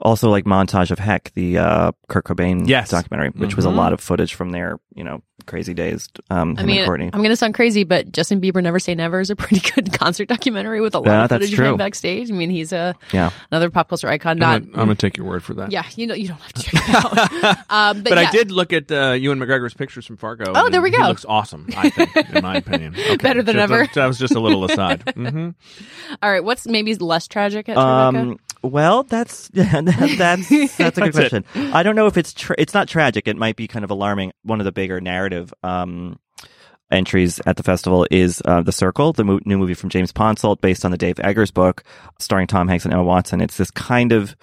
also 0.00 0.30
like 0.30 0.44
montage 0.44 0.90
of 0.90 0.98
Heck, 0.98 1.32
the, 1.34 1.58
uh, 1.58 1.92
Kurt 2.08 2.24
Cobain 2.24 2.66
Yes. 2.68 2.90
documentary, 2.90 3.30
which 3.30 3.56
was 3.56 3.64
a 3.64 3.70
lot 3.70 3.92
of 3.92 4.00
footage 4.00 4.34
from 4.34 4.50
their, 4.50 4.78
you 4.94 5.04
know, 5.04 5.22
crazy 5.46 5.72
days, 5.72 6.06
um, 6.28 6.54
i 6.58 6.64
mean 6.64 6.76
and 6.78 6.86
Courtney. 6.86 7.06
i'm 7.14 7.20
going 7.20 7.30
to 7.30 7.36
sound 7.36 7.54
crazy, 7.54 7.82
but 7.82 8.12
Justin 8.12 8.42
Bieber 8.42 8.62
Never 8.62 8.78
Say 8.78 8.94
Never 8.94 9.20
is 9.20 9.30
a 9.30 9.36
pretty 9.36 9.58
good 9.74 9.90
concert 9.92 10.28
documentary 10.28 10.82
with 10.82 10.94
a 10.94 10.98
lot 10.98 11.06
Yeah, 11.06 11.22
of 11.24 11.28
that's 11.30 11.44
footage 11.46 11.54
of 11.54 11.58
him 11.60 11.64
true. 11.72 11.76
backstage. 11.78 12.30
I 12.30 12.34
mean, 12.34 12.50
he's 12.50 12.72
a 12.72 12.94
yeah. 13.10 13.30
another 13.50 13.70
pop 13.70 13.88
culture 13.88 14.06
icon. 14.08 14.32
I'm, 14.32 14.38
Not, 14.38 14.60
gonna, 14.60 14.72
I'm 14.74 14.78
gonna 14.88 14.94
take 14.96 15.16
your 15.16 15.26
word 15.26 15.42
for 15.42 15.54
that. 15.54 15.72
yeah, 15.72 15.84
you 15.96 16.06
know, 16.06 16.14
you 16.14 16.28
don't 16.28 16.36
have 16.40 16.52
to 16.52 16.62
check 16.62 16.74
it 16.88 16.94
out. 16.94 17.56
um, 17.70 18.02
but 18.02 18.10
But 18.10 18.18
yeah. 18.18 18.28
I 18.28 18.30
did 18.30 18.50
look 18.50 18.72
at 18.74 18.92
uh, 18.92 19.12
Ewan 19.12 19.38
McGregor's 19.38 19.72
pictures 19.74 20.04
from 20.06 20.18
Fargo. 20.18 20.52
Oh, 20.54 20.68
there 20.68 20.82
we 20.82 20.90
He 20.90 20.96
go. 20.98 21.04
looks 21.08 21.24
awesome. 21.26 21.66
I 21.74 21.88
think, 21.88 22.14
in 22.30 22.42
my 22.42 22.56
opinion, 22.56 22.94
Okay, 22.98 23.16
Better 23.16 23.42
than 23.42 23.56
just 23.56 23.62
ever. 23.72 23.82
A, 23.84 23.88
that 23.94 24.06
was 24.06 24.18
just 24.18 24.34
a 24.34 24.40
little 24.40 24.64
aside. 24.66 25.02
hmm 25.14 25.50
All 26.22 26.30
right, 26.30 26.44
what's 26.44 26.66
maybe 26.66 26.94
less 26.96 27.26
tragic 27.26 27.68
at 27.70 27.76
Tribeca? 27.78 28.14
Um, 28.16 28.38
well, 28.62 29.02
that's 29.04 29.48
that's 29.54 29.68
that's 30.18 30.50
a 30.50 30.50
good 30.50 30.68
That's 30.76 30.98
it. 30.98 31.12
question. 31.12 31.44
I 31.72 31.82
don't 31.82 31.96
know 31.96 32.06
if 32.06 32.16
it's 32.16 32.32
tra- 32.32 32.56
it's 32.58 32.74
not 32.74 32.88
tragic. 32.88 33.26
It 33.28 33.36
might 33.36 33.56
be 33.56 33.66
kind 33.68 33.84
of 33.84 33.90
alarming. 33.90 34.32
One 34.42 34.60
of 34.60 34.64
the 34.64 34.72
bigger 34.72 35.00
narrative 35.00 35.52
um, 35.62 36.18
entries 36.90 37.40
at 37.46 37.56
the 37.56 37.62
festival 37.62 38.06
is 38.10 38.42
uh, 38.44 38.62
The 38.62 38.72
Circle, 38.72 39.12
the 39.12 39.24
mo- 39.24 39.40
new 39.44 39.58
movie 39.58 39.74
from 39.74 39.90
James 39.90 40.12
Ponsoldt, 40.12 40.60
based 40.60 40.84
on 40.84 40.90
the 40.90 40.98
Dave 40.98 41.20
Eggers 41.20 41.50
book, 41.50 41.84
starring 42.18 42.46
Tom 42.46 42.68
Hanks 42.68 42.84
and 42.84 42.92
Emma 42.92 43.04
Watson. 43.04 43.40
It's 43.40 43.56
this 43.56 43.70
kind 43.70 44.12
of 44.12 44.36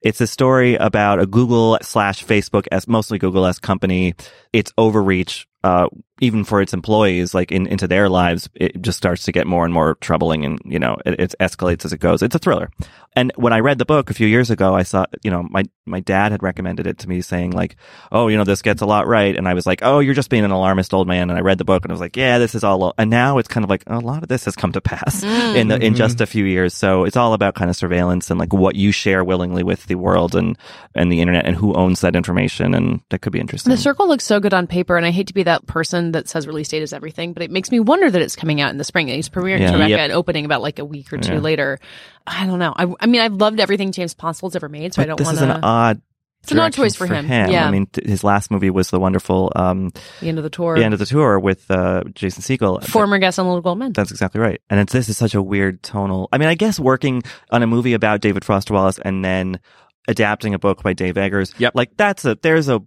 it's 0.00 0.20
a 0.20 0.26
story 0.28 0.76
about 0.76 1.18
a 1.20 1.26
Google 1.26 1.76
slash 1.82 2.24
Facebook 2.24 2.68
as 2.70 2.86
mostly 2.86 3.18
Google 3.18 3.44
s 3.46 3.58
company. 3.58 4.14
Its 4.52 4.72
overreach, 4.78 5.46
uh, 5.64 5.88
even 6.20 6.44
for 6.44 6.60
its 6.60 6.72
employees, 6.72 7.34
like 7.34 7.52
in, 7.52 7.66
into 7.66 7.86
their 7.86 8.08
lives, 8.08 8.48
it 8.54 8.80
just 8.82 8.98
starts 8.98 9.24
to 9.24 9.32
get 9.32 9.46
more 9.46 9.64
and 9.64 9.72
more 9.72 9.96
troubling, 9.96 10.44
and 10.44 10.60
you 10.64 10.78
know, 10.78 10.96
it, 11.06 11.20
it 11.20 11.34
escalates 11.40 11.84
as 11.84 11.92
it 11.92 11.98
goes. 11.98 12.22
It's 12.22 12.34
a 12.34 12.38
thriller. 12.38 12.70
And 13.14 13.32
when 13.36 13.52
I 13.52 13.60
read 13.60 13.78
the 13.78 13.84
book 13.84 14.10
a 14.10 14.14
few 14.14 14.26
years 14.26 14.50
ago, 14.50 14.74
I 14.74 14.82
saw, 14.82 15.06
you 15.22 15.30
know, 15.30 15.42
my 15.48 15.64
my 15.86 16.00
dad 16.00 16.32
had 16.32 16.42
recommended 16.42 16.86
it 16.86 16.98
to 16.98 17.08
me, 17.08 17.20
saying 17.20 17.52
like, 17.52 17.76
"Oh, 18.12 18.28
you 18.28 18.36
know, 18.36 18.44
this 18.44 18.62
gets 18.62 18.82
a 18.82 18.86
lot 18.86 19.06
right," 19.06 19.36
and 19.36 19.48
I 19.48 19.54
was 19.54 19.66
like, 19.66 19.80
"Oh, 19.82 20.00
you're 20.00 20.14
just 20.14 20.30
being 20.30 20.44
an 20.44 20.50
alarmist 20.50 20.94
old 20.94 21.08
man." 21.08 21.30
And 21.30 21.38
I 21.38 21.42
read 21.42 21.58
the 21.58 21.64
book, 21.64 21.84
and 21.84 21.90
I 21.90 21.94
was 21.94 22.00
like, 22.00 22.16
"Yeah, 22.16 22.38
this 22.38 22.54
is 22.54 22.62
all." 22.64 22.94
And 22.98 23.10
now 23.10 23.38
it's 23.38 23.48
kind 23.48 23.64
of 23.64 23.70
like 23.70 23.82
a 23.86 23.98
lot 23.98 24.22
of 24.22 24.28
this 24.28 24.44
has 24.44 24.56
come 24.56 24.72
to 24.72 24.80
pass 24.80 25.22
in 25.22 25.68
the, 25.68 25.78
in 25.80 25.94
just 25.94 26.20
a 26.20 26.26
few 26.26 26.44
years. 26.44 26.74
So 26.74 27.04
it's 27.04 27.16
all 27.16 27.32
about 27.32 27.54
kind 27.54 27.70
of 27.70 27.76
surveillance 27.76 28.30
and 28.30 28.38
like 28.38 28.52
what 28.52 28.76
you 28.76 28.92
share 28.92 29.24
willingly 29.24 29.62
with 29.62 29.86
the 29.86 29.96
world 29.96 30.34
and 30.34 30.56
and 30.94 31.10
the 31.10 31.20
internet, 31.20 31.46
and 31.46 31.56
who 31.56 31.74
owns 31.74 32.00
that 32.02 32.16
information, 32.16 32.74
and 32.74 33.00
that 33.10 33.20
could 33.20 33.32
be 33.32 33.40
interesting. 33.40 33.70
The 33.70 33.76
circle 33.76 34.06
looks 34.08 34.24
so 34.24 34.40
good 34.40 34.54
on 34.54 34.66
paper, 34.66 34.96
and 34.96 35.06
I 35.06 35.10
hate 35.10 35.28
to 35.28 35.34
be 35.34 35.44
that 35.48 35.66
person 35.66 36.12
that 36.12 36.28
says 36.28 36.46
release 36.46 36.68
date 36.68 36.82
is 36.82 36.92
everything, 36.92 37.32
but 37.32 37.42
it 37.42 37.50
makes 37.50 37.70
me 37.70 37.80
wonder 37.80 38.10
that 38.10 38.22
it's 38.22 38.36
coming 38.36 38.60
out 38.60 38.70
in 38.70 38.76
the 38.78 38.84
spring. 38.84 39.08
It's 39.08 39.28
premiering 39.28 39.60
Yeah. 39.60 39.72
Tribeca 39.72 39.88
Yep. 39.90 40.00
and 40.00 40.12
opening 40.12 40.44
about 40.44 40.62
like 40.62 40.78
a 40.78 40.84
week 40.84 41.12
or 41.12 41.18
two 41.18 41.40
later. 41.40 41.78
I 42.26 42.46
don't 42.46 42.58
know. 42.58 42.72
I, 42.76 42.86
I 43.00 43.06
mean, 43.06 43.20
I've 43.20 43.34
loved 43.34 43.60
everything 43.60 43.92
James 43.92 44.14
Ponsoldt's 44.14 44.56
ever 44.56 44.68
made, 44.68 44.94
so 44.94 45.02
I 45.02 45.06
don't 45.06 45.16
this 45.16 45.26
want 45.26 45.36
is 45.36 45.42
an 45.42 45.48
to. 45.48 45.60
odd. 45.62 46.02
It's 46.44 46.52
an 46.52 46.60
odd 46.60 46.72
choice 46.72 46.94
for 46.94 47.06
him. 47.06 47.26
Yeah. 47.26 47.66
I 47.66 47.70
mean, 47.72 47.86
th- 47.86 48.06
his 48.06 48.22
last 48.22 48.50
movie 48.52 48.70
was 48.70 48.90
the 48.90 49.00
wonderful 49.00 49.52
um, 49.56 49.90
The 50.20 50.28
end 50.28 50.38
of 50.38 50.44
the 50.44 50.50
tour. 50.50 50.76
The 50.78 50.84
End 50.84 50.94
of 50.94 51.00
the 51.00 51.04
Tour 51.06 51.38
with 51.40 51.68
uh, 51.70 52.04
Jason 52.14 52.42
Segel. 52.42 52.82
Former 52.84 53.18
guest 53.18 53.40
on 53.40 53.46
Little 53.46 53.60
Gold 53.60 53.78
Men. 53.78 53.92
That's 53.92 54.12
exactly 54.12 54.40
right. 54.40 54.60
And 54.70 54.78
it's, 54.78 54.92
this 54.92 55.08
is 55.08 55.18
such 55.18 55.34
a 55.34 55.42
weird 55.42 55.82
tonal. 55.82 56.28
I 56.30 56.38
mean, 56.38 56.48
I 56.48 56.54
guess 56.54 56.78
working 56.78 57.24
on 57.50 57.62
a 57.64 57.66
movie 57.66 57.92
about 57.92 58.20
David 58.20 58.44
Foster 58.44 58.72
Wallace 58.72 59.00
and 59.04 59.24
then 59.24 59.58
adapting 60.06 60.54
a 60.54 60.58
book 60.60 60.82
by 60.82 60.92
Dave 60.92 61.18
Eggers. 61.18 61.52
Yep. 61.58 61.72
Like 61.74 61.96
that's 61.96 62.24
a 62.24 62.38
there's 62.40 62.68
a 62.68 62.80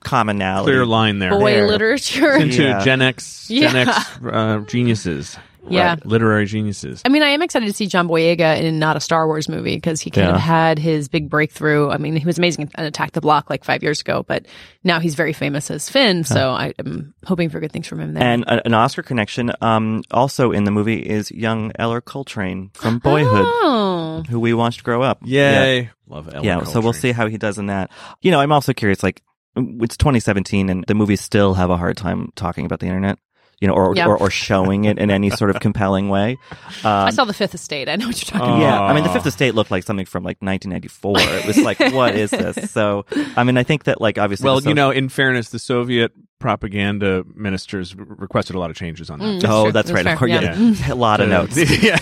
commonality. 0.00 0.72
Clear 0.72 0.86
line 0.86 1.18
there 1.18 1.30
Boy 1.30 1.52
There. 1.52 1.68
literature. 1.68 2.32
into 2.36 2.62
Yeah. 2.62 2.84
Gen 2.84 3.02
X, 3.02 3.48
Gen 3.48 3.74
Yeah. 3.74 3.94
X 3.96 4.18
uh, 4.24 4.58
geniuses. 4.68 5.36
Yeah. 5.70 5.88
Right. 5.90 6.06
literary 6.06 6.46
geniuses. 6.46 7.02
I 7.04 7.10
mean, 7.10 7.22
I 7.22 7.28
am 7.28 7.42
excited 7.42 7.66
to 7.66 7.74
see 7.74 7.88
John 7.88 8.08
Boyega 8.08 8.58
in 8.62 8.78
not 8.78 8.96
a 8.96 9.00
Star 9.00 9.26
Wars 9.26 9.50
movie 9.50 9.74
because 9.76 10.00
he 10.00 10.08
kind 10.10 10.28
Yeah. 10.28 10.34
of 10.36 10.40
had 10.40 10.78
his 10.78 11.08
big 11.08 11.28
breakthrough. 11.28 11.90
I 11.90 11.98
mean, 11.98 12.16
he 12.16 12.24
was 12.24 12.38
amazing 12.38 12.70
in 12.78 12.84
Attack 12.86 13.12
the 13.12 13.20
Block 13.20 13.50
like 13.50 13.64
five 13.64 13.82
years 13.82 14.00
ago, 14.00 14.24
but 14.26 14.46
now 14.82 14.98
he's 14.98 15.14
very 15.14 15.34
famous 15.34 15.70
as 15.70 15.90
Finn. 15.90 16.24
So 16.24 16.52
I 16.52 16.72
am 16.78 17.12
hoping 17.26 17.50
for 17.50 17.60
good 17.60 17.70
things 17.70 17.86
from 17.86 18.00
him 18.00 18.14
there. 18.14 18.22
And 18.22 18.44
a, 18.44 18.64
an 18.64 18.72
Oscar 18.72 19.02
connection, 19.02 19.52
um, 19.60 20.04
also 20.10 20.52
in 20.52 20.64
the 20.64 20.70
movie 20.70 21.00
is 21.00 21.30
young 21.30 21.70
Ellar 21.78 22.00
Coltrane 22.00 22.70
from 22.72 22.98
Boyhood, 22.98 23.44
Oh. 23.46 24.22
who 24.30 24.40
we 24.40 24.54
watched 24.54 24.84
grow 24.84 25.02
up. 25.02 25.18
Yay! 25.22 25.90
Love 26.06 26.32
Ellar 26.32 26.46
yeah, 26.46 26.62
so 26.62 26.80
we'll 26.80 26.94
Coltrane. 26.94 27.00
see 27.02 27.12
how 27.12 27.26
he 27.26 27.36
does 27.36 27.58
in 27.58 27.66
that. 27.66 27.90
You 28.22 28.30
know, 28.30 28.40
I'm 28.40 28.52
also 28.52 28.72
curious. 28.72 29.02
Like, 29.02 29.20
it's 29.80 29.96
2017, 29.96 30.70
and 30.70 30.84
the 30.86 30.94
movies 30.94 31.20
still 31.20 31.54
have 31.54 31.70
a 31.70 31.76
hard 31.76 31.96
time 31.96 32.32
talking 32.36 32.66
about 32.66 32.80
the 32.80 32.86
internet. 32.86 33.18
You 33.60 33.66
know, 33.66 33.74
or 33.74 33.92
Yeah. 33.96 34.06
or, 34.06 34.16
or 34.16 34.30
showing 34.30 34.84
it 34.84 34.98
in 35.00 35.10
any 35.10 35.30
sort 35.30 35.50
of 35.50 35.58
compelling 35.60 36.08
way. 36.08 36.36
I 36.84 37.06
Um, 37.06 37.10
saw 37.10 37.24
The 37.24 37.32
Fifth 37.34 37.54
Estate. 37.56 37.88
I 37.88 37.96
know 37.96 38.06
what 38.06 38.14
you're 38.16 38.38
talking 38.38 38.54
about. 38.54 38.60
yeah, 38.60 38.80
I 38.80 38.94
mean, 38.94 39.02
the 39.02 39.10
Fifth 39.10 39.26
Estate 39.26 39.56
looked 39.56 39.72
like 39.72 39.82
something 39.82 40.06
from 40.06 40.22
like 40.22 40.36
1994. 40.40 41.16
It 41.18 41.44
was 41.44 41.58
like, 41.58 41.80
what 41.92 42.14
is 42.14 42.30
this? 42.30 42.70
So, 42.70 43.04
I 43.36 43.42
mean, 43.42 43.56
I 43.58 43.64
think 43.64 43.82
that 43.84 44.00
like 44.00 44.16
obviously, 44.16 44.44
Well, 44.44 44.60
the 44.60 44.68
you 44.68 44.76
know, 44.76 44.92
in 44.92 45.08
fairness, 45.08 45.48
the 45.50 45.58
Soviet 45.58 46.12
propaganda 46.38 47.24
ministers 47.34 47.94
requested 47.96 48.54
a 48.54 48.58
lot 48.58 48.70
of 48.70 48.76
changes 48.76 49.10
on 49.10 49.18
that. 49.18 49.42
Mm. 49.42 49.44
oh, 49.48 49.64
true. 49.64 49.72
that's 49.72 49.90
right. 49.90 50.04
That's 50.04 50.20
fair, 50.20 50.28
Yeah. 50.28 50.54
yeah. 50.56 50.92
a 50.92 50.94
lot 50.94 51.20
of 51.20 51.28
notes. 51.28 51.56
yeah. 51.82 51.98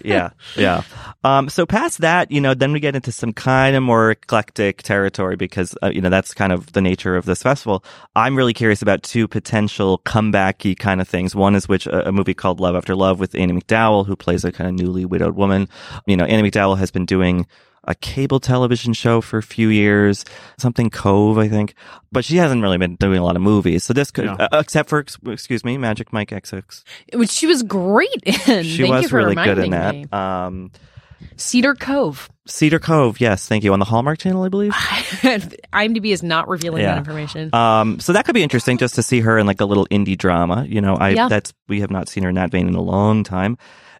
yeah, 0.04 0.30
yeah. 0.56 0.82
Um, 1.24 1.48
so 1.48 1.66
past 1.66 1.98
that, 1.98 2.30
you 2.30 2.40
know, 2.40 2.54
then 2.54 2.72
we 2.72 2.80
get 2.80 2.94
into 2.94 3.12
some 3.12 3.32
kind 3.32 3.76
of 3.76 3.82
more 3.82 4.12
eclectic 4.12 4.82
territory 4.82 5.36
because, 5.36 5.76
uh, 5.82 5.90
you 5.92 6.00
know, 6.00 6.10
that's 6.10 6.32
kind 6.32 6.52
of 6.52 6.72
the 6.72 6.80
nature 6.80 7.16
of 7.16 7.24
this 7.26 7.42
festival. 7.42 7.84
I'm 8.16 8.36
really 8.36 8.54
curious 8.54 8.82
about 8.82 9.02
two 9.02 9.28
potential 9.28 10.00
comebacky 10.04 10.78
kind 10.78 11.00
of 11.00 11.08
things. 11.08 11.34
One 11.34 11.54
is 11.54 11.68
which 11.68 11.86
a, 11.86 12.08
a 12.08 12.12
movie 12.12 12.34
called 12.34 12.60
Love 12.60 12.76
After 12.76 12.94
Love 12.94 13.20
with 13.20 13.34
Andie 13.34 13.54
MacDowell, 13.60 14.06
who 14.06 14.16
plays 14.16 14.44
a 14.44 14.52
kind 14.52 14.68
of 14.68 14.74
newly 14.74 15.04
widowed 15.04 15.36
woman. 15.36 15.68
You 16.06 16.16
know, 16.16 16.24
Andie 16.24 16.50
MacDowell 16.50 16.78
has 16.78 16.90
been 16.90 17.04
doing 17.06 17.46
a 17.88 17.94
cable 17.96 18.38
television 18.38 18.92
show 18.92 19.20
for 19.20 19.38
a 19.38 19.42
few 19.42 19.68
years, 19.68 20.24
something 20.58 20.90
Cove, 20.90 21.38
I 21.38 21.48
think, 21.48 21.74
but 22.12 22.24
she 22.24 22.36
hasn't 22.36 22.62
really 22.62 22.78
been 22.78 22.94
doing 22.96 23.18
a 23.18 23.24
lot 23.24 23.34
of 23.34 23.42
movies. 23.42 23.82
So 23.82 23.92
this 23.92 24.10
could, 24.12 24.26
Yeah. 24.26 24.34
uh, 24.52 24.58
except 24.60 24.88
for, 24.88 25.04
excuse 25.26 25.64
me, 25.64 25.76
Magic 25.78 26.12
Mike 26.12 26.30
XX. 26.30 26.84
Which 27.14 27.30
she 27.30 27.46
was 27.46 27.62
great 27.64 28.08
in. 28.24 28.62
She 28.64 28.82
Thank 28.82 28.92
was 28.92 29.02
you 29.02 29.08
for 29.08 29.16
really 29.16 29.34
good 29.34 29.58
in 29.58 29.70
that. 29.70 29.94
me. 29.94 30.04
Um, 30.12 30.70
Cedar 31.36 31.74
Cove. 31.74 32.28
Cedar 32.46 32.78
Cove, 32.78 33.20
yes, 33.20 33.48
thank 33.48 33.64
you. 33.64 33.72
On 33.72 33.78
the 33.80 33.84
Hallmark 33.84 34.18
Channel, 34.20 34.42
I 34.44 34.48
believe. 34.48 34.72
IMDb 35.72 36.12
is 36.12 36.22
not 36.22 36.48
revealing 36.48 36.82
Yeah. 36.82 36.92
that 36.92 36.98
information. 36.98 37.54
Um, 37.54 38.00
so 38.00 38.12
that 38.12 38.24
could 38.24 38.34
be 38.34 38.42
interesting 38.42 38.78
just 38.78 38.94
to 38.96 39.02
see 39.02 39.20
her 39.20 39.38
in 39.38 39.46
like 39.46 39.60
a 39.60 39.64
little 39.64 39.86
indie 39.86 40.16
drama. 40.16 40.64
You 40.68 40.80
know, 40.80 40.94
I 40.94 41.10
Yeah. 41.10 41.28
that's 41.28 41.52
we 41.68 41.80
have 41.80 41.90
not 41.90 42.08
seen 42.08 42.22
her 42.22 42.28
in 42.28 42.36
that 42.36 42.50
vein 42.50 42.68
in 42.68 42.74
a 42.74 42.82
long 42.82 43.24
time. 43.24 43.58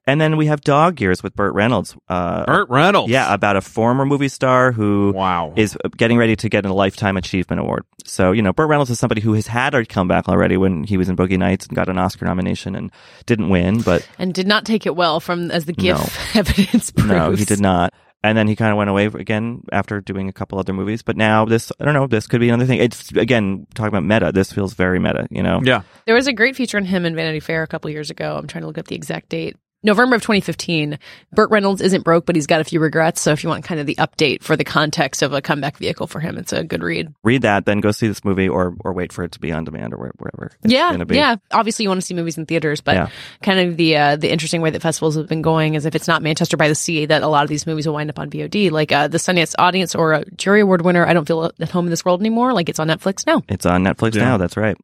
And 0.09 0.19
then 0.21 0.39
we 0.39 0.47
have 0.47 0.63
Dog 0.63 1.01
Years 1.03 1.23
with 1.23 1.37
Burt 1.37 1.53
Reynolds. 1.55 1.95
Uh, 2.09 2.47
Burt 2.47 2.69
Reynolds. 2.71 3.11
yeah, 3.13 3.33
about 3.33 3.57
a 3.57 3.61
former 3.61 4.07
movie 4.07 4.29
star 4.29 4.73
who 4.73 5.13
Wow. 5.15 5.53
is 5.55 5.77
getting 5.99 6.17
ready 6.17 6.35
to 6.37 6.49
get 6.49 6.65
a 6.65 6.73
lifetime 6.73 7.17
achievement 7.19 7.61
award. 7.61 7.85
So 8.07 8.33
you 8.33 8.41
know, 8.41 8.55
Burt 8.55 8.69
Reynolds 8.71 8.91
is 8.91 8.99
somebody 8.99 9.21
who 9.21 9.35
has 9.35 9.47
had 9.47 9.75
a 9.75 9.85
comeback 9.85 10.27
already 10.27 10.57
when 10.57 10.83
he 10.85 10.97
was 10.97 11.11
in 11.11 11.17
Boogie 11.17 11.39
Nights 11.39 11.67
and 11.67 11.77
got 11.77 11.91
an 11.91 11.99
Oscar 11.99 12.25
nomination 12.25 12.75
and 12.75 12.91
didn't 13.27 13.51
win, 13.51 13.83
but 13.83 14.09
and 14.19 14.33
did 14.33 14.47
not 14.47 14.65
take 14.65 14.87
it 14.87 14.97
well 14.97 15.21
from 15.21 15.51
as 15.51 15.67
the 15.67 15.75
GIF 15.75 15.99
No. 15.99 16.07
evidence 16.41 16.91
proves. 16.91 17.09
No, 17.09 17.31
he 17.33 17.45
did 17.45 17.61
not. 17.61 17.93
And 18.25 18.37
then 18.37 18.49
he 18.49 18.57
kind 18.57 18.73
of 18.73 18.79
went 18.79 18.91
away 18.91 19.05
again 19.05 19.61
after 19.71 20.01
doing 20.01 20.29
a 20.29 20.33
couple 20.33 20.59
other 20.59 20.73
movies. 20.73 21.03
But 21.03 21.17
now 21.17 21.45
this, 21.45 21.71
I 21.79 21.85
don't 21.85 21.95
know, 21.95 22.07
this 22.09 22.27
could 22.27 22.41
be 22.41 22.49
another 22.49 22.67
thing. 22.67 22.81
It's 22.81 23.13
again 23.13 23.67
talking 23.75 23.89
about 23.97 24.05
meta. 24.05 24.33
This 24.33 24.53
feels 24.53 24.73
very 24.75 24.99
meta. 24.99 25.29
You 25.31 25.43
know. 25.43 25.61
yeah. 25.63 25.83
There 26.07 26.15
was 26.17 26.27
a 26.27 26.33
great 26.33 26.57
feature 26.57 26.79
on 26.79 26.85
him 26.87 27.05
in 27.05 27.15
Vanity 27.15 27.41
Fair 27.41 27.63
a 27.63 27.67
couple 27.69 27.91
years 27.91 28.11
ago. 28.11 28.37
I'm 28.37 28.47
trying 28.47 28.63
to 28.63 28.67
look 28.69 28.79
up 28.79 28.87
the 28.89 28.97
exact 28.97 29.29
date. 29.29 29.57
November 29.83 30.17
of 30.17 30.23
2015. 30.23 30.99
Burt 31.33 31.51
Reynolds 31.51 31.81
isn't 31.81 32.03
broke, 32.05 32.27
but 32.27 32.35
he's 32.35 32.47
got 32.47 32.61
a 32.61 32.65
few 32.65 32.81
regrets. 32.81 33.21
So 33.21 33.33
if 33.33 33.43
you 33.45 33.49
want 33.49 33.65
kind 33.65 33.81
of 33.81 33.87
the 33.87 33.95
update 33.97 34.43
for 34.43 34.57
the 34.57 34.65
context 34.65 35.23
of 35.23 35.33
a 35.33 35.41
comeback 35.41 35.77
vehicle 35.77 36.07
for 36.07 36.19
him, 36.21 36.37
it's 36.37 36.53
a 36.53 36.65
good 36.65 36.83
read. 36.83 37.13
Read 37.23 37.43
that, 37.43 37.65
then 37.65 37.81
go 37.81 37.91
see 37.93 38.09
this 38.09 38.25
movie, 38.25 38.49
or 38.49 38.75
or 38.81 38.93
wait 38.93 39.13
for 39.13 39.23
it 39.25 39.33
to 39.33 39.39
be 39.41 39.53
on 39.53 39.65
demand 39.65 39.95
or 39.95 39.99
where- 39.99 40.13
wherever. 40.19 40.51
It's 40.65 40.73
yeah, 40.73 40.91
gonna 40.91 41.07
be. 41.07 41.17
yeah. 41.17 41.37
Obviously, 41.53 41.85
you 41.85 41.89
want 41.91 42.01
to 42.01 42.07
see 42.07 42.15
movies 42.15 42.37
in 42.39 42.47
theaters, 42.47 42.81
but 42.81 42.95
Yeah. 42.97 43.09
kind 43.43 43.61
of 43.61 43.77
the 43.77 43.97
uh, 43.97 44.17
the 44.17 44.31
interesting 44.31 44.63
way 44.63 44.71
that 44.71 44.83
festivals 44.83 45.15
have 45.17 45.29
been 45.29 45.43
going 45.43 45.75
is 45.75 45.87
if 45.87 45.95
it's 45.95 46.09
not 46.09 46.23
Manchester 46.23 46.57
by 46.57 46.69
the 46.69 46.75
Sea, 46.75 47.07
that 47.07 47.23
a 47.23 47.29
lot 47.29 47.45
of 47.45 47.49
these 47.49 47.67
movies 47.67 47.87
will 47.87 47.95
wind 47.95 48.11
up 48.11 48.19
on 48.19 48.31
VOD, 48.31 48.71
like 48.71 48.91
uh, 48.93 49.09
the 49.09 49.19
Sundance 49.19 49.55
Audience 49.59 49.95
or 49.95 50.13
a 50.15 50.25
Jury 50.37 50.61
Award 50.61 50.83
winner. 50.83 51.07
I 51.07 51.13
don't 51.13 51.27
feel 51.27 51.53
at 51.61 51.71
home 51.71 51.87
in 51.87 51.91
this 51.91 52.05
world 52.05 52.21
anymore. 52.21 52.53
Like 52.53 52.69
it's 52.69 52.79
on 52.81 52.89
Netflix 52.89 53.27
now. 53.27 53.43
It's 53.49 53.65
on 53.67 53.85
Netflix 53.85 54.15
Yeah. 54.17 54.25
now. 54.25 54.37
That's 54.39 54.57
right. 54.57 54.77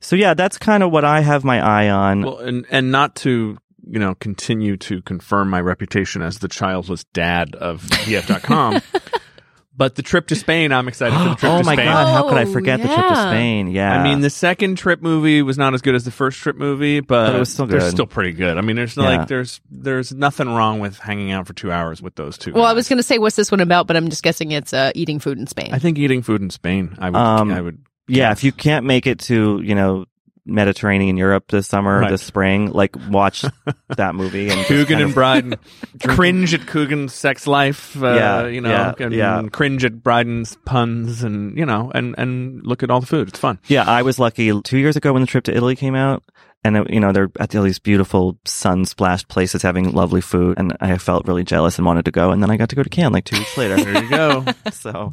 So 0.00 0.14
yeah, 0.14 0.34
that's 0.34 0.56
kind 0.58 0.82
of 0.82 0.92
what 0.92 1.04
I 1.04 1.20
have 1.20 1.42
my 1.42 1.58
eye 1.60 1.88
on. 1.90 2.22
Well, 2.22 2.38
and 2.38 2.64
and 2.70 2.92
not 2.92 3.16
to 3.16 3.58
you 3.86 3.98
know 3.98 4.14
continue 4.16 4.76
to 4.78 5.00
confirm 5.02 5.48
my 5.50 5.60
reputation 5.60 6.22
as 6.22 6.38
the 6.40 6.48
childless 6.48 7.04
dad 7.12 7.54
of 7.54 7.82
VF.com, 7.82 8.80
but 9.76 9.94
the 9.94 10.02
trip 10.02 10.26
to 10.28 10.34
Spain, 10.36 10.72
I'm 10.72 10.88
excited 10.88 11.16
for 11.18 11.28
the 11.28 11.34
trip 11.34 11.52
oh 11.52 11.58
to 11.58 11.64
my 11.64 11.74
Spain. 11.74 11.86
god, 11.86 12.06
how 12.12 12.28
could 12.28 12.38
I 12.38 12.44
Oh, 12.44 12.52
forget 12.52 12.80
the 12.80 12.86
trip 12.88 12.96
to 12.98 13.02
yeah. 13.14 13.30
Spain? 13.30 13.68
Yeah. 13.68 13.92
I 13.98 14.02
mean, 14.02 14.20
the 14.20 14.30
second 14.30 14.76
trip 14.76 15.02
movie 15.02 15.42
was 15.42 15.58
not 15.58 15.74
as 15.74 15.82
good 15.82 15.94
as 15.94 16.04
the 16.04 16.10
first 16.10 16.38
trip 16.38 16.56
movie, 16.56 17.00
but, 17.00 17.26
But 17.26 17.36
it 17.36 17.38
was 17.38 17.52
still 17.52 17.66
they're 17.66 17.80
good. 17.80 17.90
still 17.90 18.06
pretty 18.06 18.32
good. 18.32 18.56
I 18.56 18.60
mean, 18.62 18.76
there's 18.76 18.96
Yeah. 18.96 19.02
like 19.18 19.28
there's 19.28 19.60
there's 19.70 20.12
nothing 20.12 20.48
wrong 20.48 20.80
with 20.80 20.98
hanging 20.98 21.30
out 21.30 21.46
for 21.46 21.52
two 21.52 21.70
hours 21.70 22.00
with 22.00 22.14
those 22.14 22.38
two. 22.38 22.52
Well, 22.54 22.64
I 22.64 22.72
was 22.72 22.88
going 22.88 22.96
to 22.98 23.02
say, 23.02 23.18
what's 23.18 23.36
this 23.36 23.50
one 23.50 23.60
about? 23.60 23.86
But 23.86 23.96
I'm 23.96 24.08
just 24.08 24.22
guessing 24.22 24.50
it's 24.52 24.72
uh, 24.72 24.92
eating 24.94 25.18
food 25.20 25.38
in 25.38 25.46
Spain. 25.46 25.70
I 25.72 25.78
think 25.78 25.98
eating 25.98 26.22
food 26.22 26.40
in 26.42 26.50
Spain. 26.50 26.96
I 26.98 27.10
would. 27.10 27.16
Um, 27.18 27.52
I 27.52 27.60
would. 27.60 27.78
yeah, 28.08 28.32
if 28.32 28.42
you 28.44 28.52
can't 28.52 28.86
make 28.86 29.06
it 29.06 29.18
to 29.20 29.60
you 29.62 29.74
know 29.74 30.06
Mediterranean 30.46 31.16
Europe 31.16 31.48
this 31.48 31.66
summer, 31.66 32.00
Right. 32.00 32.10
this 32.10 32.22
spring, 32.22 32.70
like 32.72 32.94
watch 33.10 33.44
that 33.96 34.14
movie 34.14 34.48
and 34.48 34.64
Coogan 34.66 35.00
and 35.00 35.08
of- 35.10 35.14
Brydon 35.14 35.54
cringe 36.02 36.54
at 36.54 36.66
Coogan's 36.66 37.12
sex 37.12 37.46
life. 37.46 38.00
Uh, 38.00 38.14
Yeah, 38.14 38.46
you 38.46 38.60
know, 38.60 38.70
yeah, 38.70 38.94
and 38.98 39.12
yeah. 39.14 39.42
cringe 39.52 39.84
at 39.84 40.02
Brydon's 40.02 40.56
puns, 40.64 41.22
and 41.22 41.56
you 41.58 41.66
know, 41.66 41.90
and 41.94 42.14
and 42.16 42.64
look 42.64 42.82
at 42.82 42.90
all 42.90 43.00
the 43.00 43.06
food. 43.06 43.28
It's 43.28 43.38
fun. 43.38 43.58
Yeah, 43.66 43.84
I 43.84 44.02
was 44.02 44.18
lucky 44.18 44.58
two 44.62 44.78
years 44.78 44.96
ago 44.96 45.12
when 45.12 45.22
the 45.22 45.26
trip 45.26 45.44
to 45.44 45.54
Italy 45.56 45.76
came 45.76 45.94
out. 45.94 46.22
And, 46.66 46.76
uh, 46.76 46.84
you 46.88 46.98
know, 46.98 47.12
they're 47.12 47.30
at 47.38 47.54
all 47.54 47.62
these 47.62 47.78
beautiful 47.78 48.38
sun 48.44 48.84
splashed 48.84 49.28
places 49.28 49.62
having 49.62 49.92
lovely 49.92 50.20
food. 50.20 50.58
And 50.58 50.76
I 50.80 50.98
felt 50.98 51.26
really 51.28 51.44
jealous 51.44 51.78
and 51.78 51.86
wanted 51.86 52.04
to 52.06 52.10
go. 52.10 52.32
And 52.32 52.42
then 52.42 52.50
I 52.50 52.56
got 52.56 52.70
to 52.70 52.76
go 52.76 52.82
to 52.82 52.90
Cannes 52.90 53.12
like 53.12 53.24
two 53.24 53.38
weeks 53.38 53.56
later. 53.56 53.76
There 53.86 54.02
you 54.02 54.10
go. 54.10 54.44
so, 54.72 55.12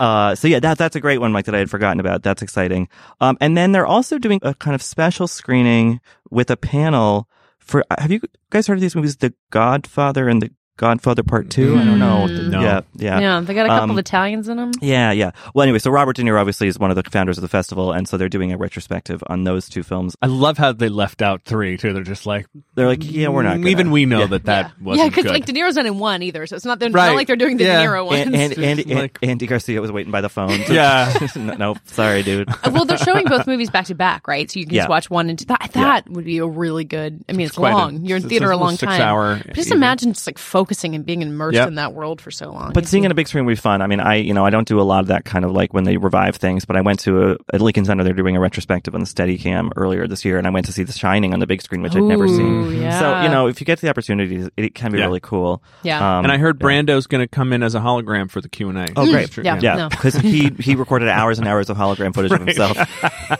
uh, 0.00 0.34
so 0.34 0.48
yeah, 0.48 0.58
that, 0.60 0.76
that's 0.76 0.96
a 0.96 1.00
great 1.00 1.18
one, 1.18 1.30
Mike, 1.30 1.44
that 1.44 1.54
I 1.54 1.58
had 1.58 1.70
forgotten 1.70 2.00
about. 2.00 2.24
That's 2.24 2.42
exciting. 2.42 2.88
Um, 3.20 3.36
and 3.40 3.56
then 3.56 3.70
they're 3.70 3.86
also 3.86 4.18
doing 4.18 4.40
a 4.42 4.54
kind 4.54 4.74
of 4.74 4.82
special 4.82 5.28
screening 5.28 6.00
with 6.30 6.50
a 6.50 6.56
panel 6.56 7.28
for, 7.58 7.84
have 7.96 8.10
you 8.10 8.20
guys 8.50 8.66
heard 8.66 8.78
of 8.78 8.80
these 8.80 8.96
movies? 8.96 9.18
The 9.18 9.34
Godfather 9.50 10.28
and 10.28 10.42
the 10.42 10.50
Godfather 10.78 11.22
Part 11.22 11.50
Two? 11.50 11.76
I 11.76 11.84
don't 11.84 11.98
know. 11.98 12.26
Mm. 12.28 12.48
No. 12.50 12.60
Yeah. 12.62 12.80
Yeah. 12.94 13.20
yeah, 13.20 13.40
they 13.40 13.52
got 13.52 13.66
a 13.66 13.68
couple 13.68 13.84
Um, 13.84 13.90
of 13.90 13.98
Italians 13.98 14.48
in 14.48 14.56
them. 14.56 14.70
Yeah, 14.80 15.12
yeah. 15.12 15.32
Well, 15.54 15.64
anyway, 15.64 15.78
so 15.80 15.90
Robert 15.90 16.16
De 16.16 16.22
Niro 16.22 16.38
obviously 16.40 16.68
is 16.68 16.78
one 16.78 16.90
of 16.90 16.96
the 16.96 17.02
founders 17.10 17.36
of 17.36 17.42
the 17.42 17.48
festival, 17.48 17.92
and 17.92 18.08
so 18.08 18.16
they're 18.16 18.28
doing 18.30 18.52
a 18.52 18.56
retrospective 18.56 19.22
on 19.26 19.44
those 19.44 19.68
two 19.68 19.82
films. 19.82 20.16
I 20.22 20.26
love 20.28 20.56
how 20.56 20.72
they 20.72 20.88
left 20.88 21.20
out 21.20 21.42
three 21.44 21.76
too. 21.76 21.92
They're 21.92 22.02
just 22.02 22.24
like, 22.26 22.46
They're 22.74 22.86
like, 22.86 23.00
yeah, 23.02 23.28
we're 23.28 23.42
not. 23.42 23.56
"Mm, 23.56 23.62
Gonna. 23.62 23.68
Even 23.70 23.90
we 23.90 24.06
know 24.06 24.20
Yeah. 24.20 24.26
that 24.28 24.44
that 24.46 24.66
yeah, 24.66 24.84
wasn't 24.84 25.04
yeah, 25.04 25.08
because 25.10 25.24
good. 25.24 25.32
like 25.32 25.44
De 25.46 25.52
Niro's 25.52 25.76
not 25.76 25.84
in 25.86 25.98
one 25.98 26.22
either, 26.22 26.46
so 26.46 26.56
it's 26.56 26.64
not, 26.64 26.78
they're, 26.78 26.90
Right. 26.90 27.08
not 27.08 27.16
like 27.16 27.26
they're 27.26 27.36
doing 27.36 27.56
the 27.56 27.64
Yeah. 27.64 27.82
De 27.82 27.88
Niro 27.88 28.06
ones. 28.06 28.20
And, 28.26 28.34
and, 28.36 28.52
It's 28.52 28.60
Andy, 28.60 28.94
like- 28.94 29.18
Andy 29.22 29.46
Garcia 29.46 29.80
was 29.80 29.90
waiting 29.92 30.12
by 30.12 30.20
the 30.20 30.28
phone. 30.28 30.50
to- 30.64 30.72
Yeah. 30.74 31.12
no, 31.36 31.54
no, 31.54 31.76
sorry, 31.86 32.22
dude. 32.22 32.48
Uh, 32.48 32.70
well, 32.72 32.84
they're 32.84 32.96
showing 32.98 33.26
both 33.26 33.46
movies 33.48 33.68
back 33.70 33.86
to 33.86 33.94
back, 33.96 34.28
right? 34.28 34.48
So 34.50 34.60
you 34.60 34.66
can 34.66 34.74
Yeah. 34.76 34.82
just 34.82 34.90
watch 34.90 35.10
one 35.10 35.28
and 35.28 35.38
two. 35.38 35.46
That, 35.46 35.70
that 35.74 36.08
would 36.08 36.24
be 36.24 36.38
a 36.38 36.46
really 36.46 36.84
good. 36.84 37.24
I 37.28 37.32
mean, 37.32 37.46
it's, 37.46 37.56
quite 37.56 37.72
a- 37.72 37.76
long. 37.76 38.04
You're 38.04 38.16
in 38.18 38.22
it's- 38.24 38.28
theater 38.30 38.46
it's 38.52 38.58
a 38.58 38.62
a 38.62 38.64
long 38.64 38.76
six 38.76 38.92
time. 38.92 39.00
hour 39.00 39.36
But 39.44 39.54
just 39.54 39.68
evening. 39.68 39.78
imagine 39.78 40.12
just 40.12 40.26
like 40.26 40.38
focusing 40.68 40.94
and 40.94 41.06
being 41.06 41.22
immersed 41.22 41.54
Yep. 41.56 41.68
in 41.68 41.74
that 41.76 41.94
world 41.94 42.20
for 42.20 42.30
so 42.30 42.50
long. 42.52 42.72
But 42.74 42.86
seeing 42.86 43.04
it 43.04 43.06
on 43.06 43.12
a 43.12 43.14
big 43.14 43.26
screen 43.26 43.46
would 43.46 43.52
be 43.52 43.56
fun. 43.56 43.80
I 43.80 43.86
mean, 43.86 44.00
I 44.00 44.16
you 44.16 44.34
know 44.34 44.44
I 44.44 44.50
don't 44.50 44.68
do 44.68 44.78
a 44.80 44.82
lot 44.82 45.00
of 45.00 45.06
that 45.06 45.24
kind 45.24 45.44
of 45.44 45.52
like 45.52 45.72
when 45.72 45.84
they 45.84 45.96
revive 45.96 46.36
things. 46.36 46.64
But 46.66 46.76
I 46.76 46.82
went 46.82 47.00
to 47.00 47.30
a 47.32 47.36
at 47.54 47.60
Lincoln 47.62 47.84
Center. 47.86 48.04
They're 48.04 48.12
doing 48.12 48.36
a 48.36 48.40
retrospective 48.40 48.94
on 48.94 49.00
the 49.00 49.06
Steadicam 49.06 49.70
earlier 49.76 50.06
this 50.06 50.24
year, 50.26 50.36
and 50.36 50.46
I 50.46 50.50
went 50.50 50.66
to 50.66 50.72
see 50.72 50.82
The 50.82 50.92
Shining 50.92 51.32
on 51.32 51.40
the 51.40 51.46
big 51.46 51.62
screen, 51.62 51.80
which 51.82 51.96
I'd 51.96 52.02
never 52.02 52.28
seen. 52.28 52.82
yeah. 52.82 52.98
So 53.00 53.22
you 53.22 53.28
know, 53.30 53.46
if 53.46 53.60
you 53.60 53.64
get 53.64 53.80
the 53.80 53.88
opportunity, 53.88 54.46
it 54.58 54.74
can 54.74 54.92
be 54.92 54.98
Yeah. 54.98 55.06
really 55.06 55.20
cool. 55.20 55.62
Yeah. 55.82 56.18
Um, 56.18 56.24
and 56.24 56.32
I 56.32 56.36
heard 56.36 56.58
yeah. 56.60 56.66
Brando's 56.66 57.06
going 57.06 57.22
to 57.22 57.28
come 57.28 57.52
in 57.54 57.62
as 57.62 57.74
a 57.74 57.80
hologram 57.80 58.30
for 58.30 58.40
the 58.42 58.48
Q 58.50 58.68
and 58.68 58.78
A. 58.78 58.86
Oh, 58.96 59.10
great! 59.10 59.34
Yeah. 59.38 59.58
yeah, 59.62 59.74
No. 59.76 59.88
because 59.88 60.14
he 60.16 60.50
he 60.58 60.74
recorded 60.74 61.08
hours 61.08 61.38
and 61.38 61.48
hours 61.48 61.70
of 61.70 61.76
hologram 61.78 62.14
footage 62.14 62.32
of 62.32 62.40
himself 62.40 62.76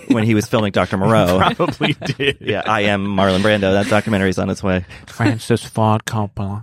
when 0.09 0.25
he 0.25 0.35
was 0.35 0.47
filming 0.47 0.73
Doctor 0.73 0.97
Moreau. 1.03 1.38
probably 1.55 1.95
did. 2.17 2.38
yeah, 2.41 2.62
I 2.64 2.83
am 2.83 3.05
Marlon 3.07 3.41
Brando. 3.41 3.73
That 3.73 3.87
documentary's 3.87 4.38
on 4.38 4.49
its 4.49 4.62
way. 4.62 4.87
Francis 5.07 5.64
Ford 5.64 6.05
Coppola. 6.07 6.62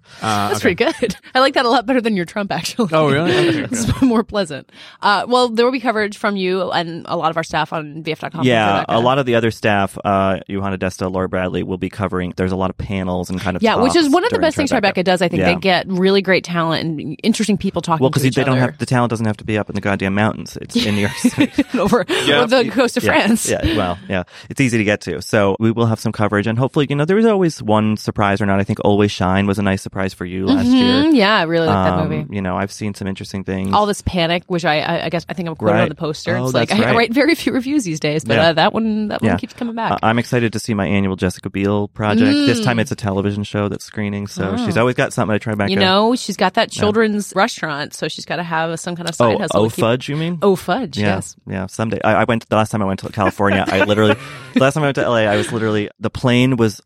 Uh, 0.21 0.49
That's 0.49 0.63
okay. 0.65 0.75
pretty 0.75 0.99
good. 1.07 1.15
I 1.35 1.39
like 1.39 1.53
that 1.55 1.65
a 1.65 1.69
lot 1.69 1.85
better 1.85 2.01
than 2.01 2.15
your 2.15 2.25
Trump, 2.25 2.51
actually. 2.51 2.89
Oh, 2.93 3.09
really? 3.11 3.31
Okay, 3.31 3.63
it's 3.63 4.01
more 4.01 4.23
pleasant. 4.23 4.71
Uh, 5.01 5.25
well, 5.27 5.49
there 5.49 5.65
will 5.65 5.71
be 5.71 5.79
coverage 5.79 6.17
from 6.17 6.35
you 6.35 6.71
and 6.71 7.05
a 7.07 7.15
lot 7.17 7.31
of 7.31 7.37
our 7.37 7.43
staff 7.43 7.73
on 7.73 8.03
VF.com. 8.03 8.43
Yeah, 8.45 8.85
a 8.87 8.99
lot 8.99 9.19
of 9.19 9.25
the 9.25 9.35
other 9.35 9.51
staff, 9.51 9.97
uh, 10.03 10.39
Yohana 10.49 10.77
Desta, 10.77 11.11
Laura 11.11 11.27
Bradley, 11.29 11.63
will 11.63 11.77
be 11.77 11.89
covering. 11.89 12.33
There's 12.35 12.51
a 12.51 12.55
lot 12.55 12.69
of 12.69 12.77
panels 12.77 13.29
and 13.29 13.39
kind 13.39 13.55
of 13.57 13.63
Yeah, 13.63 13.75
which 13.75 13.95
is 13.95 14.09
one 14.09 14.23
of 14.23 14.29
the 14.29 14.35
during 14.37 14.41
best 14.47 14.57
things 14.57 14.71
Tribeca 14.71 15.03
does. 15.03 15.21
I 15.21 15.27
think 15.27 15.41
Yeah. 15.41 15.53
they 15.53 15.59
get 15.59 15.87
really 15.87 16.21
great 16.21 16.43
talent 16.43 16.83
and 16.85 17.15
interesting 17.23 17.57
people 17.57 17.81
talking 17.81 18.03
Well, 18.03 18.09
to 18.09 18.13
because 18.13 18.25
each 18.25 18.35
they 18.35 18.43
don't 18.43 18.53
other. 18.57 18.71
have 18.71 18.77
the 18.77 18.85
talent 18.85 19.09
doesn't 19.11 19.25
have 19.25 19.37
to 19.37 19.43
be 19.45 19.57
up 19.57 19.69
in 19.69 19.75
the 19.75 19.81
goddamn 19.81 20.13
mountains. 20.15 20.57
It's 20.61 20.75
in 20.75 20.95
New 20.95 21.01
York 21.01 21.13
City. 21.13 21.51
over, 21.77 22.01
over 22.09 22.47
the 22.63 22.69
coast 22.71 22.97
of 22.97 23.03
Yeah, 23.03 23.11
France. 23.13 23.49
Yeah, 23.49 23.77
well, 23.77 23.99
yeah, 24.09 24.23
it's 24.49 24.59
easy 24.61 24.77
to 24.77 24.83
get 24.83 25.01
to. 25.01 25.21
So 25.21 25.55
we 25.59 25.71
will 25.71 25.85
have 25.85 25.99
some 25.99 26.11
coverage, 26.11 26.47
and 26.47 26.57
hopefully, 26.57 26.87
you 26.89 26.95
know, 26.95 27.05
there 27.05 27.15
was 27.15 27.25
always 27.25 27.61
one 27.61 27.97
surprise 27.97 28.41
or 28.41 28.45
not. 28.45 28.59
I 28.59 28.63
think 28.63 28.79
Always 28.83 29.11
Shine 29.11 29.45
was 29.47 29.59
a 29.59 29.61
nice 29.63 29.81
surprise 29.81 30.00
for 30.09 30.25
you 30.25 30.45
last 30.47 30.65
year. 30.67 30.83
Mm, 31.03 31.15
yeah, 31.15 31.37
I 31.37 31.43
really 31.43 31.67
like 31.67 31.85
that 31.85 31.93
Um, 31.99 32.09
movie. 32.09 32.35
You 32.35 32.41
know, 32.41 32.55
I've 32.57 32.71
seen 32.71 32.93
some 32.93 33.07
interesting 33.07 33.43
things. 33.43 33.73
All 33.73 33.85
this 33.85 34.01
panic, 34.01 34.43
which 34.47 34.65
I, 34.65 34.79
I, 34.81 35.05
I 35.05 35.09
guess 35.09 35.25
I 35.29 35.33
think 35.33 35.47
I'm 35.49 35.55
quoted 35.55 35.73
Right. 35.75 35.81
on 35.83 35.89
the 35.89 35.95
poster. 35.95 36.35
Oh, 36.35 36.45
it's 36.45 36.53
like 36.53 36.69
that's 36.69 36.81
I, 36.81 36.91
I 36.91 36.95
write 36.95 37.13
very 37.13 37.35
few 37.35 37.53
reviews 37.53 37.83
these 37.83 37.99
days, 37.99 38.25
but 38.25 38.33
Yeah. 38.35 38.49
uh, 38.49 38.53
that 38.53 38.73
one, 38.73 39.07
that 39.09 39.23
Yeah. 39.23 39.29
one 39.31 39.39
keeps 39.39 39.53
coming 39.53 39.75
back. 39.75 39.91
Uh, 39.93 39.97
I'm 40.03 40.19
excited 40.19 40.53
to 40.53 40.59
see 40.59 40.73
my 40.73 40.85
annual 40.87 41.15
Jessica 41.15 41.49
Biel 41.49 41.87
project. 41.89 42.25
This 42.31 42.59
Mm. 42.59 42.63
time 42.63 42.79
it's 42.79 42.91
a 42.91 42.95
television 42.95 43.43
show 43.43 43.69
that's 43.69 43.85
screening, 43.85 44.27
so 44.27 44.57
she's 44.57 44.77
always 44.77 44.95
got 44.95 45.13
something 45.13 45.33
to 45.35 45.39
try 45.39 45.55
back. 45.55 45.69
you 45.69 45.75
know, 45.77 46.15
she's 46.15 46.37
got 46.37 46.55
that 46.55 46.71
children's 46.71 47.33
restaurant, 47.35 47.93
so 47.93 48.07
she's 48.07 48.25
got 48.25 48.37
to 48.37 48.43
have 48.43 48.79
some 48.79 48.95
kind 48.95 49.07
of 49.07 49.15
side 49.15 49.35
oh, 49.35 49.37
hustle. 49.39 49.61
oh, 49.61 49.69
to 49.69 49.75
keep- 49.75 49.81
fudge, 49.83 50.09
you 50.09 50.15
mean? 50.17 50.39
Oh, 50.41 50.55
fudge. 50.55 50.97
Yeah, 50.97 51.15
Yes. 51.15 51.35
yeah. 51.47 51.65
Someday, 51.67 51.99
I, 52.03 52.21
I 52.21 52.23
went. 52.23 52.47
The 52.49 52.55
last 52.55 52.69
time 52.71 52.81
I 52.81 52.85
went 52.85 52.99
to 53.01 53.09
California, 53.09 53.63
I 53.67 53.83
literally, 53.85 54.15
the 54.53 54.59
last 54.59 54.73
time 54.75 54.83
I 54.83 54.87
went 54.87 54.95
to 54.95 55.07
LA, 55.09 55.25
I 55.27 55.37
was 55.37 55.51
literally 55.51 55.89
the 55.99 56.09
plane 56.09 56.55
was 56.57 56.81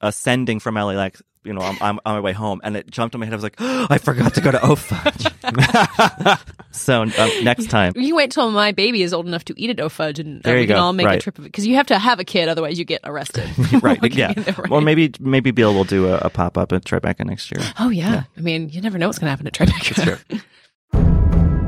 ascending 0.00 0.60
from 0.60 0.74
LA, 0.76 0.92
like 0.94 1.16
you 1.44 1.52
know, 1.52 1.60
I'm, 1.60 1.76
I'm 1.80 2.00
on 2.04 2.14
my 2.16 2.20
way 2.20 2.32
home, 2.32 2.60
and 2.64 2.76
it 2.76 2.90
jumped 2.90 3.14
in 3.14 3.20
my 3.20 3.26
head. 3.26 3.32
I 3.32 3.36
was 3.36 3.42
like, 3.42 3.56
I 3.60 3.98
forgot 3.98 4.34
to 4.34 4.40
go 4.40 4.50
to 4.50 4.60
Oh 4.62 4.74
Fudge. 4.76 5.26
so 6.70 7.02
um, 7.02 7.10
next 7.42 7.70
time, 7.70 7.92
You 7.96 8.16
wait 8.16 8.30
till 8.30 8.50
my 8.50 8.72
baby 8.72 9.02
is 9.02 9.12
old 9.12 9.26
enough 9.26 9.44
to 9.46 9.54
eat 9.60 9.70
at 9.70 9.80
Au 9.80 9.88
Fudge, 9.88 10.18
and 10.18 10.38
uh, 10.40 10.42
There 10.44 10.56
we 10.56 10.66
can 10.66 10.76
go. 10.76 10.82
all 10.82 10.92
make 10.92 11.06
a 11.06 11.18
trip 11.20 11.38
of 11.38 11.44
it 11.44 11.48
because 11.48 11.66
you 11.66 11.76
have 11.76 11.86
to 11.88 11.98
have 11.98 12.18
a 12.20 12.24
kid, 12.24 12.48
otherwise 12.48 12.78
you 12.78 12.84
get 12.84 13.00
arrested. 13.04 13.48
right? 13.82 13.98
Yeah. 14.14 14.32
there, 14.32 14.54
right? 14.58 14.70
Or 14.70 14.80
maybe 14.80 15.12
maybe 15.18 15.50
Biel 15.50 15.74
will 15.74 15.84
do 15.84 16.08
a, 16.08 16.18
a 16.18 16.30
pop 16.30 16.56
up 16.58 16.72
at 16.72 16.84
Tribeca 16.84 17.24
next 17.24 17.50
year. 17.50 17.60
Oh 17.78 17.88
yeah. 17.88 18.24
I 18.36 18.40
mean, 18.40 18.68
you 18.68 18.80
never 18.80 18.98
know 18.98 19.06
what's 19.08 19.18
going 19.18 19.26
to 19.26 19.30
happen 19.30 19.46
at 19.46 19.52
Tribeca. 19.54 20.42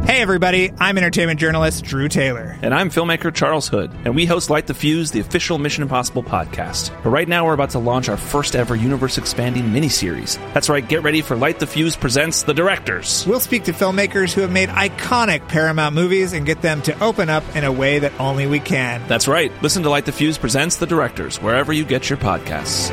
Hey, 0.07 0.23
everybody, 0.23 0.73
I'm 0.79 0.99
entertainment 0.99 1.41
journalist 1.41 1.83
Drew 1.83 2.07
Taylor. 2.09 2.57
And 2.63 2.73
I'm 2.73 2.91
filmmaker 2.91 3.35
Charles 3.35 3.67
Hood, 3.67 3.91
and 4.05 4.15
we 4.15 4.25
host 4.25 4.51
Light 4.51 4.69
the 4.69 4.73
Fuse, 4.73 5.11
the 5.11 5.19
official 5.19 5.59
Mission 5.59 5.83
Impossible 5.83 6.23
podcast. 6.23 6.93
But 7.03 7.11
right 7.11 7.27
now, 7.27 7.45
we're 7.45 7.55
about 7.55 7.71
to 7.71 7.81
launch 7.81 8.09
our 8.09 8.17
first 8.17 8.55
ever 8.55 8.77
universe 8.77 9.19
expanding 9.19 9.65
miniseries. 9.65 10.39
That's 10.53 10.69
right, 10.69 10.87
get 10.89 11.03
ready 11.03 11.23
for 11.23 11.35
Light 11.35 11.59
the 11.59 11.67
Fuse 11.67 11.97
presents 11.97 12.45
The 12.45 12.55
Directors. 12.55 13.27
We'll 13.27 13.41
speak 13.41 13.65
to 13.65 13.73
filmmakers 13.73 14.33
who 14.33 14.43
have 14.43 14.53
made 14.53 14.69
iconic 14.69 15.49
Paramount 15.49 15.97
movies 15.97 16.33
and 16.33 16.47
get 16.47 16.63
them 16.63 16.83
to 16.83 16.97
open 17.03 17.29
up 17.29 17.43
in 17.57 17.65
a 17.65 17.73
way 17.73 17.99
that 17.99 18.13
only 18.21 18.47
we 18.47 18.61
can. 18.61 19.03
That's 19.09 19.27
right, 19.27 19.51
listen 19.61 19.83
to 19.83 19.91
Light 19.91 20.05
the 20.05 20.13
Fuse 20.13 20.39
presents 20.39 20.77
The 20.77 20.87
Directors 20.87 21.43
wherever 21.43 21.73
you 21.73 21.85
get 21.85 22.09
your 22.09 22.17
podcasts. 22.17 22.93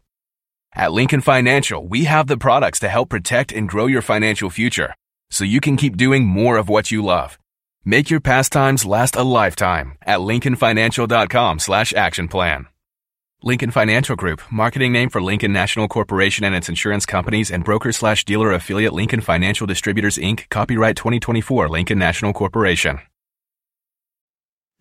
At 0.73 0.93
Lincoln 0.93 1.21
Financial, 1.21 1.85
we 1.85 2.05
have 2.05 2.27
the 2.27 2.37
products 2.37 2.79
to 2.79 2.89
help 2.89 3.09
protect 3.09 3.51
and 3.51 3.67
grow 3.67 3.87
your 3.87 4.01
financial 4.01 4.49
future 4.49 4.95
so 5.29 5.43
you 5.43 5.59
can 5.59 5.77
keep 5.77 5.97
doing 5.97 6.25
more 6.25 6.57
of 6.57 6.69
what 6.69 6.91
you 6.91 7.03
love. 7.03 7.37
Make 7.83 8.09
your 8.09 8.19
pastimes 8.19 8.85
last 8.85 9.15
a 9.15 9.23
lifetime 9.23 9.97
at 10.01 10.19
lincolnfinancial.com 10.19 11.59
slash 11.59 11.93
action 11.93 12.27
plan. 12.27 12.67
Lincoln 13.43 13.71
Financial 13.71 14.15
Group, 14.15 14.41
marketing 14.51 14.91
name 14.91 15.09
for 15.09 15.21
Lincoln 15.21 15.51
National 15.51 15.87
Corporation 15.87 16.45
and 16.45 16.53
its 16.53 16.69
insurance 16.69 17.05
companies 17.05 17.49
and 17.49 17.65
broker 17.65 17.91
slash 17.91 18.23
dealer 18.23 18.51
affiliate 18.51 18.93
Lincoln 18.93 19.21
Financial 19.21 19.65
Distributors 19.65 20.17
Inc., 20.17 20.47
copyright 20.49 20.95
2024 20.95 21.67
Lincoln 21.69 21.97
National 21.97 22.33
Corporation. 22.33 22.99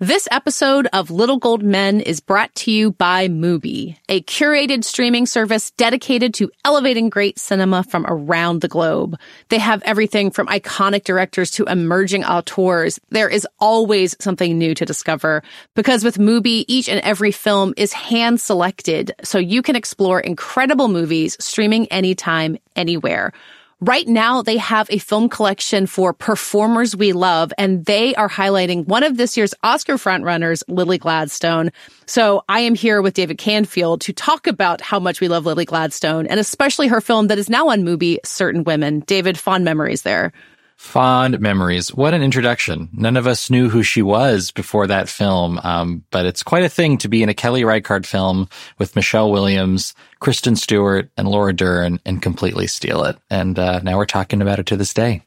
This 0.03 0.27
episode 0.31 0.89
of 0.95 1.11
Little 1.11 1.37
Gold 1.37 1.63
Men 1.63 2.01
is 2.01 2.21
brought 2.21 2.55
to 2.55 2.71
you 2.71 2.93
by 2.93 3.29
Mubi, 3.29 3.99
a 4.09 4.23
curated 4.23 4.83
streaming 4.83 5.27
service 5.27 5.73
dedicated 5.73 6.33
to 6.33 6.51
elevating 6.65 7.11
great 7.11 7.39
cinema 7.39 7.83
from 7.83 8.07
around 8.09 8.63
the 8.63 8.69
globe. 8.69 9.19
They 9.51 9.59
have 9.59 9.83
everything 9.83 10.31
from 10.31 10.47
iconic 10.47 11.05
directors 11.05 11.51
to 11.51 11.67
emerging 11.67 12.25
auteurs. 12.25 12.99
There 13.11 13.29
is 13.29 13.47
always 13.59 14.17
something 14.21 14.57
new 14.57 14.75
to 14.75 14.87
discover 14.87 15.43
because 15.77 16.03
with 16.03 16.17
Mubi, 16.17 16.65
each 16.67 16.89
and 16.89 17.03
every 17.03 17.31
film 17.31 17.75
is 17.77 17.93
hand 17.93 18.41
selected 18.41 19.13
so 19.23 19.37
you 19.37 19.61
can 19.61 19.77
explore 19.77 20.19
incredible 20.19 20.89
movies 20.89 21.37
streaming 21.41 21.87
anytime, 21.89 22.57
anywhere. 22.75 23.35
Right 23.83 24.07
now, 24.07 24.43
they 24.43 24.59
have 24.59 24.91
a 24.91 24.99
film 24.99 25.31
collection 25.31 25.87
for 25.87 26.13
performers 26.13 26.95
we 26.95 27.15
love, 27.15 27.51
and 27.57 27.83
they 27.87 28.15
are 28.15 28.29
highlighting 28.29 28.87
one 28.87 29.03
of 29.03 29.17
this 29.17 29.39
year's 29.39 29.55
Oscar 29.63 29.95
frontrunners, 29.95 30.63
Lily 30.69 30.99
Gladstone. 30.99 31.71
So 32.05 32.45
I 32.47 32.61
am 32.61 32.75
here 32.75 33.01
with 33.01 33.15
David 33.15 33.39
Canfield 33.39 34.03
to 34.03 34.13
talk 34.13 34.47
about 34.47 34.83
how 34.83 35.01
much 35.01 35.23
we 35.23 35.29
love 35.29 35.47
Lily 35.47 35.65
Gladstone, 35.65 36.27
and 36.27 36.39
especially 36.39 36.89
her 36.89 37.01
film 37.01 37.29
that 37.29 37.39
is 37.39 37.49
now 37.49 37.69
on 37.69 37.83
movie, 37.83 38.19
Certain 38.23 38.65
Women. 38.65 39.01
David, 39.01 39.39
fond 39.39 39.65
memories 39.65 40.03
there. 40.03 40.35
Fond 40.81 41.39
memories. 41.41 41.95
What 41.95 42.15
an 42.15 42.23
introduction. 42.23 42.89
None 42.95 43.19
of 43.19 43.27
us 43.27 43.51
knew 43.51 43.69
who 43.69 43.83
she 43.83 44.01
was 44.01 44.51
before 44.51 44.87
that 44.87 45.11
film, 45.11 45.61
um, 45.63 46.05
but 46.11 46.25
it's 46.25 46.43
quite 46.43 46.65
a 46.65 46.71
thing 46.71 46.97
to 46.99 47.09
be 47.09 47.23
in 47.23 47.29
a 47.29 47.35
Kelly 47.35 47.65
Reichardt 47.65 48.07
film 48.07 48.49
with 48.79 48.97
Michelle 48.97 49.31
Williams, 49.31 49.95
Kristen 50.21 50.57
Stewart, 50.57 51.11
and 51.19 51.29
Laura 51.29 51.53
Dern 51.53 52.01
and 52.07 52.23
completely 52.23 52.67
steal 52.67 53.05
it. 53.05 53.19
And 53.29 53.59
uh, 53.59 53.81
now 53.81 53.99
we're 53.99 54.07
talking 54.07 54.41
about 54.41 54.59
it 54.59 54.67
to 54.67 54.77
this 54.77 54.95
day. 54.95 55.23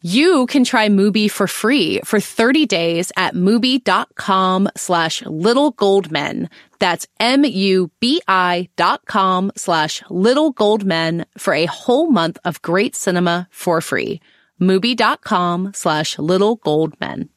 You 0.00 0.46
can 0.46 0.62
try 0.62 0.88
Mubi 0.88 1.28
for 1.28 1.48
free 1.48 2.00
for 2.04 2.20
30 2.20 2.64
days 2.64 3.10
at 3.16 3.34
Mubi.com 3.34 4.68
slash 4.76 5.26
little 5.26 5.72
gold 5.72 6.12
men. 6.12 6.48
That's 6.78 7.08
M-U-B-I 7.18 8.68
dot 8.76 9.06
com 9.06 9.50
slash 9.56 10.04
little 10.08 10.52
gold 10.52 10.84
men 10.86 11.26
for 11.36 11.52
a 11.52 11.66
whole 11.66 12.12
month 12.12 12.38
of 12.44 12.62
great 12.62 12.94
cinema 12.94 13.48
for 13.50 13.80
free. 13.80 14.20
Mubi.com 14.60 15.72
slash 15.74 16.18
little 16.18 16.56
gold 16.56 16.94
men. 17.00 17.28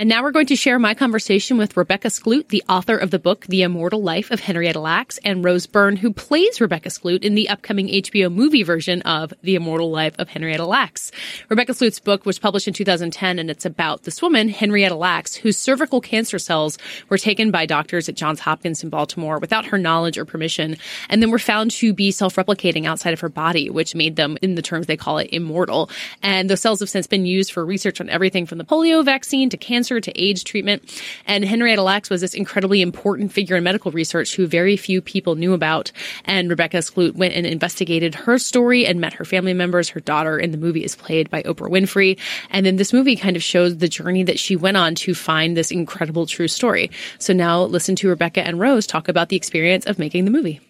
And 0.00 0.08
now 0.08 0.22
we're 0.22 0.30
going 0.30 0.46
to 0.46 0.56
share 0.56 0.78
my 0.78 0.94
conversation 0.94 1.58
with 1.58 1.76
Rebecca 1.76 2.08
Skloot, 2.08 2.48
the 2.48 2.64
author 2.70 2.96
of 2.96 3.10
the 3.10 3.18
book 3.18 3.44
The 3.44 3.60
Immortal 3.60 4.02
Life 4.02 4.30
of 4.30 4.40
Henrietta 4.40 4.80
Lacks, 4.80 5.18
and 5.26 5.44
Rose 5.44 5.66
Byrne, 5.66 5.96
who 5.96 6.10
plays 6.10 6.58
Rebecca 6.58 6.88
Skloot 6.88 7.22
in 7.22 7.34
the 7.34 7.50
upcoming 7.50 7.86
HBO 7.88 8.32
movie 8.32 8.62
version 8.62 9.02
of 9.02 9.34
The 9.42 9.56
Immortal 9.56 9.90
Life 9.90 10.14
of 10.18 10.30
Henrietta 10.30 10.64
Lacks. 10.64 11.12
Rebecca 11.50 11.72
Skloot's 11.72 12.00
book 12.00 12.24
was 12.24 12.38
published 12.38 12.66
in 12.66 12.72
2010, 12.72 13.38
and 13.38 13.50
it's 13.50 13.66
about 13.66 14.04
this 14.04 14.22
woman, 14.22 14.48
Henrietta 14.48 14.94
Lacks, 14.94 15.34
whose 15.34 15.58
cervical 15.58 16.00
cancer 16.00 16.38
cells 16.38 16.78
were 17.10 17.18
taken 17.18 17.50
by 17.50 17.66
doctors 17.66 18.08
at 18.08 18.14
Johns 18.14 18.40
Hopkins 18.40 18.82
in 18.82 18.88
Baltimore 18.88 19.38
without 19.38 19.66
her 19.66 19.76
knowledge 19.76 20.16
or 20.16 20.24
permission, 20.24 20.78
and 21.10 21.20
then 21.20 21.30
were 21.30 21.38
found 21.38 21.72
to 21.72 21.92
be 21.92 22.10
self-replicating 22.10 22.86
outside 22.86 23.12
of 23.12 23.20
her 23.20 23.28
body, 23.28 23.68
which 23.68 23.94
made 23.94 24.16
them, 24.16 24.38
in 24.40 24.54
the 24.54 24.62
terms 24.62 24.86
they 24.86 24.96
call 24.96 25.18
it, 25.18 25.28
immortal. 25.30 25.90
And 26.22 26.48
those 26.48 26.62
cells 26.62 26.80
have 26.80 26.88
since 26.88 27.06
been 27.06 27.26
used 27.26 27.52
for 27.52 27.66
research 27.66 28.00
on 28.00 28.08
everything 28.08 28.46
from 28.46 28.56
the 28.56 28.64
polio 28.64 29.04
vaccine 29.04 29.50
to 29.50 29.58
cancer 29.58 29.89
to 29.98 30.20
AIDS 30.20 30.44
treatment. 30.44 31.02
And 31.26 31.44
Henrietta 31.44 31.82
Lacks 31.82 32.10
was 32.10 32.20
this 32.20 32.34
incredibly 32.34 32.82
important 32.82 33.32
figure 33.32 33.56
in 33.56 33.64
medical 33.64 33.90
research 33.90 34.36
who 34.36 34.46
very 34.46 34.76
few 34.76 35.00
people 35.00 35.34
knew 35.34 35.54
about. 35.54 35.90
And 36.24 36.50
Rebecca 36.50 36.76
Skloot 36.78 37.14
went 37.14 37.34
and 37.34 37.46
investigated 37.46 38.14
her 38.14 38.38
story 38.38 38.86
and 38.86 39.00
met 39.00 39.14
her 39.14 39.24
family 39.24 39.54
members. 39.54 39.88
Her 39.88 40.00
daughter 40.00 40.38
in 40.38 40.50
the 40.50 40.58
movie 40.58 40.84
is 40.84 40.94
played 40.94 41.30
by 41.30 41.42
Oprah 41.42 41.70
Winfrey. 41.70 42.18
And 42.50 42.66
then 42.66 42.76
this 42.76 42.92
movie 42.92 43.16
kind 43.16 43.36
of 43.36 43.42
shows 43.42 43.78
the 43.78 43.88
journey 43.88 44.22
that 44.24 44.38
she 44.38 44.54
went 44.54 44.76
on 44.76 44.94
to 44.96 45.14
find 45.14 45.56
this 45.56 45.70
incredible 45.70 46.26
true 46.26 46.48
story. 46.48 46.90
So 47.18 47.32
now 47.32 47.62
listen 47.62 47.96
to 47.96 48.08
Rebecca 48.08 48.46
and 48.46 48.60
Rose 48.60 48.86
talk 48.86 49.08
about 49.08 49.30
the 49.30 49.36
experience 49.36 49.86
of 49.86 49.98
making 49.98 50.26
the 50.26 50.30
movie. 50.30 50.60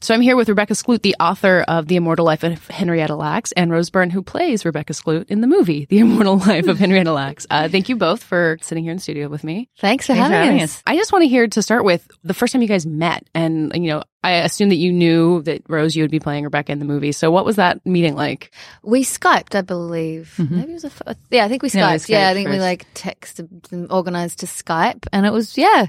So 0.00 0.12
I'm 0.12 0.20
here 0.20 0.36
with 0.36 0.50
Rebecca 0.50 0.74
Skloot, 0.74 1.00
the 1.00 1.16
author 1.18 1.64
of 1.66 1.86
The 1.88 1.96
Immortal 1.96 2.26
Life 2.26 2.42
of 2.44 2.68
Henrietta 2.68 3.14
Lacks, 3.16 3.52
and 3.52 3.70
Rose 3.72 3.88
Byrne, 3.88 4.10
who 4.10 4.20
plays 4.22 4.66
Rebecca 4.66 4.92
Skloot 4.92 5.30
in 5.30 5.40
the 5.40 5.46
movie 5.46 5.86
The 5.86 6.00
Immortal 6.00 6.36
Life 6.46 6.66
of 6.66 6.78
Henrietta 6.78 7.10
Lacks. 7.10 7.46
Uh, 7.48 7.70
thank 7.70 7.88
you 7.88 7.96
both 7.96 8.22
for 8.22 8.58
sitting 8.60 8.84
here 8.84 8.90
in 8.90 8.98
the 8.98 9.02
studio 9.02 9.28
with 9.28 9.44
me. 9.44 9.70
Thanks 9.78 10.06
for, 10.06 10.12
having, 10.12 10.60
us. 10.60 10.82
I 10.86 10.96
just 10.96 11.10
want 11.10 11.22
to 11.22 11.28
hear 11.28 11.48
to 11.48 11.62
start 11.62 11.84
with 11.84 12.06
the 12.22 12.34
first 12.34 12.52
time 12.52 12.60
you 12.60 12.68
guys 12.68 12.84
met, 12.84 13.26
and 13.34 13.72
you 13.74 13.88
know, 13.92 14.02
I 14.22 14.32
assume 14.32 14.68
that 14.68 14.76
you 14.76 14.92
knew 14.92 15.40
that 15.42 15.62
Rose, 15.68 15.96
you 15.96 16.02
would 16.02 16.10
be 16.10 16.20
playing 16.20 16.44
Rebecca 16.44 16.72
in 16.72 16.80
the 16.80 16.84
movie. 16.84 17.12
So 17.12 17.30
what 17.30 17.46
was 17.46 17.56
that 17.56 17.84
meeting 17.86 18.14
like? 18.14 18.54
We 18.82 19.04
Skyped, 19.04 19.54
I 19.54 19.62
believe. 19.62 20.34
Maybe 20.38 20.72
it 20.72 20.74
was 20.74 20.84
a, 20.84 20.88
f- 20.88 21.16
yeah, 21.30 21.46
I 21.46 21.48
think 21.48 21.62
we 21.62 21.70
Skyped. 21.70 22.08
Yeah, 22.10 22.18
Yeah, 22.18 22.18
we 22.18 22.24
Skyped 22.26 22.30
I 22.30 22.34
think 22.34 22.48
we 22.50 22.58
like 22.60 22.94
texted 22.94 23.72
and 23.72 23.90
organized 23.90 24.40
to 24.40 24.46
Skype, 24.46 25.06
and 25.14 25.24
it 25.24 25.32
was 25.32 25.56
yeah. 25.56 25.86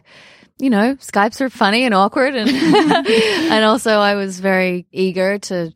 You 0.57 0.69
know, 0.69 0.95
Skypes 0.95 1.41
are 1.41 1.49
funny 1.49 1.83
and 1.83 1.93
awkward, 1.93 2.33
and 2.35 2.49
and 2.49 3.65
also 3.65 3.99
I 3.99 4.15
was 4.15 4.39
very 4.39 4.87
eager 4.91 5.37
to 5.39 5.73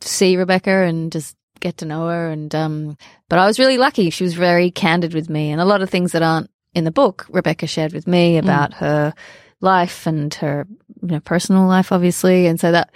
see 0.00 0.36
Rebecca 0.36 0.70
and 0.70 1.12
just 1.12 1.36
get 1.60 1.78
to 1.78 1.84
know 1.84 2.08
her, 2.08 2.30
and 2.30 2.52
um, 2.54 2.96
but 3.28 3.38
I 3.38 3.46
was 3.46 3.58
really 3.58 3.78
lucky. 3.78 4.10
She 4.10 4.24
was 4.24 4.34
very 4.34 4.70
candid 4.70 5.14
with 5.14 5.30
me, 5.30 5.52
and 5.52 5.60
a 5.60 5.64
lot 5.64 5.82
of 5.82 5.90
things 5.90 6.12
that 6.12 6.22
aren't 6.22 6.50
in 6.74 6.84
the 6.84 6.90
book, 6.90 7.26
Rebecca 7.28 7.66
shared 7.66 7.92
with 7.92 8.06
me 8.06 8.38
about 8.38 8.74
her 8.74 9.12
life 9.60 10.06
and 10.06 10.32
her 10.34 10.66
you 11.02 11.08
know 11.08 11.20
personal 11.20 11.66
life, 11.66 11.92
obviously, 11.92 12.46
and 12.46 12.58
so 12.58 12.72
that 12.72 12.90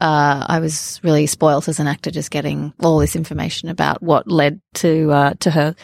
uh, 0.00 0.46
I 0.48 0.60
was 0.60 1.00
really 1.02 1.26
spoilt 1.26 1.68
as 1.68 1.80
an 1.80 1.86
actor, 1.86 2.10
just 2.10 2.30
getting 2.30 2.72
all 2.80 2.98
this 2.98 3.16
information 3.16 3.68
about 3.68 4.02
what 4.02 4.30
led 4.30 4.60
to 4.74 5.10
uh, 5.10 5.34
to 5.40 5.50
her 5.50 5.74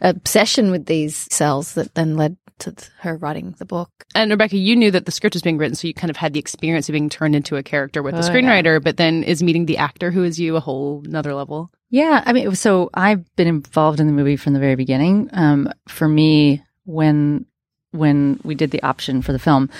obsession 0.00 0.70
with 0.70 0.86
these 0.86 1.26
cells 1.34 1.74
that 1.74 1.94
then 1.94 2.16
led 2.16 2.36
to 2.60 2.72
th- 2.72 2.90
her 3.00 3.16
writing 3.16 3.54
the 3.58 3.64
book. 3.64 3.90
And 4.14 4.30
Rebecca, 4.30 4.56
you 4.56 4.76
knew 4.76 4.90
that 4.90 5.04
the 5.06 5.12
script 5.12 5.34
was 5.34 5.42
being 5.42 5.58
written, 5.58 5.74
so 5.74 5.86
you 5.88 5.94
kind 5.94 6.10
of 6.10 6.16
had 6.16 6.32
the 6.32 6.40
experience 6.40 6.88
of 6.88 6.92
being 6.94 7.08
turned 7.08 7.36
into 7.36 7.56
a 7.56 7.62
character 7.62 8.02
with 8.02 8.14
the 8.14 8.22
Oh, 8.22 8.24
yeah. 8.24 8.30
screenwriter, 8.62 8.82
but 8.82 8.96
then 8.96 9.22
is 9.22 9.42
meeting 9.42 9.66
the 9.66 9.76
actor 9.78 10.10
who 10.10 10.24
is 10.24 10.38
you 10.40 10.56
a 10.56 10.60
whole 10.60 11.02
another 11.04 11.34
level. 11.34 11.70
Yeah, 11.90 12.22
I 12.26 12.32
mean, 12.32 12.54
so 12.56 12.90
I've 12.94 13.24
been 13.36 13.46
involved 13.48 14.00
in 14.00 14.06
the 14.06 14.12
movie 14.12 14.36
from 14.36 14.52
the 14.54 14.58
very 14.60 14.74
beginning. 14.74 15.28
Um, 15.32 15.70
for 15.88 16.08
me, 16.08 16.62
when 16.84 17.46
when 17.92 18.40
we 18.44 18.54
did 18.54 18.70
the 18.72 18.82
option 18.82 19.22
for 19.22 19.32
the 19.32 19.38
film, 19.38 19.70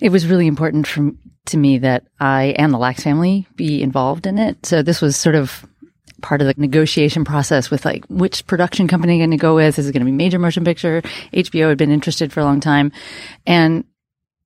it 0.00 0.08
was 0.10 0.26
really 0.26 0.46
important 0.46 0.86
for, 0.86 1.10
to 1.46 1.56
me 1.56 1.78
that 1.78 2.04
I 2.18 2.54
and 2.58 2.72
the 2.72 2.78
Lacks 2.78 3.02
family 3.04 3.46
be 3.54 3.82
involved 3.82 4.26
in 4.26 4.38
it. 4.38 4.64
So 4.66 4.82
this 4.82 5.00
was 5.00 5.16
sort 5.16 5.34
of 5.36 5.64
part 6.24 6.40
of 6.40 6.46
the 6.46 6.54
negotiation 6.56 7.24
process 7.24 7.70
with 7.70 7.84
like 7.84 8.04
which 8.06 8.46
production 8.46 8.88
company 8.88 9.18
going 9.18 9.30
to 9.30 9.36
go 9.36 9.54
with. 9.54 9.78
Is 9.78 9.86
it 9.86 9.92
going 9.92 10.00
to 10.00 10.10
be 10.10 10.16
major 10.16 10.38
motion 10.38 10.64
picture? 10.64 11.02
HBO 11.34 11.68
had 11.68 11.78
been 11.78 11.92
interested 11.92 12.32
for 12.32 12.40
a 12.40 12.44
long 12.44 12.60
time, 12.60 12.90
and 13.46 13.84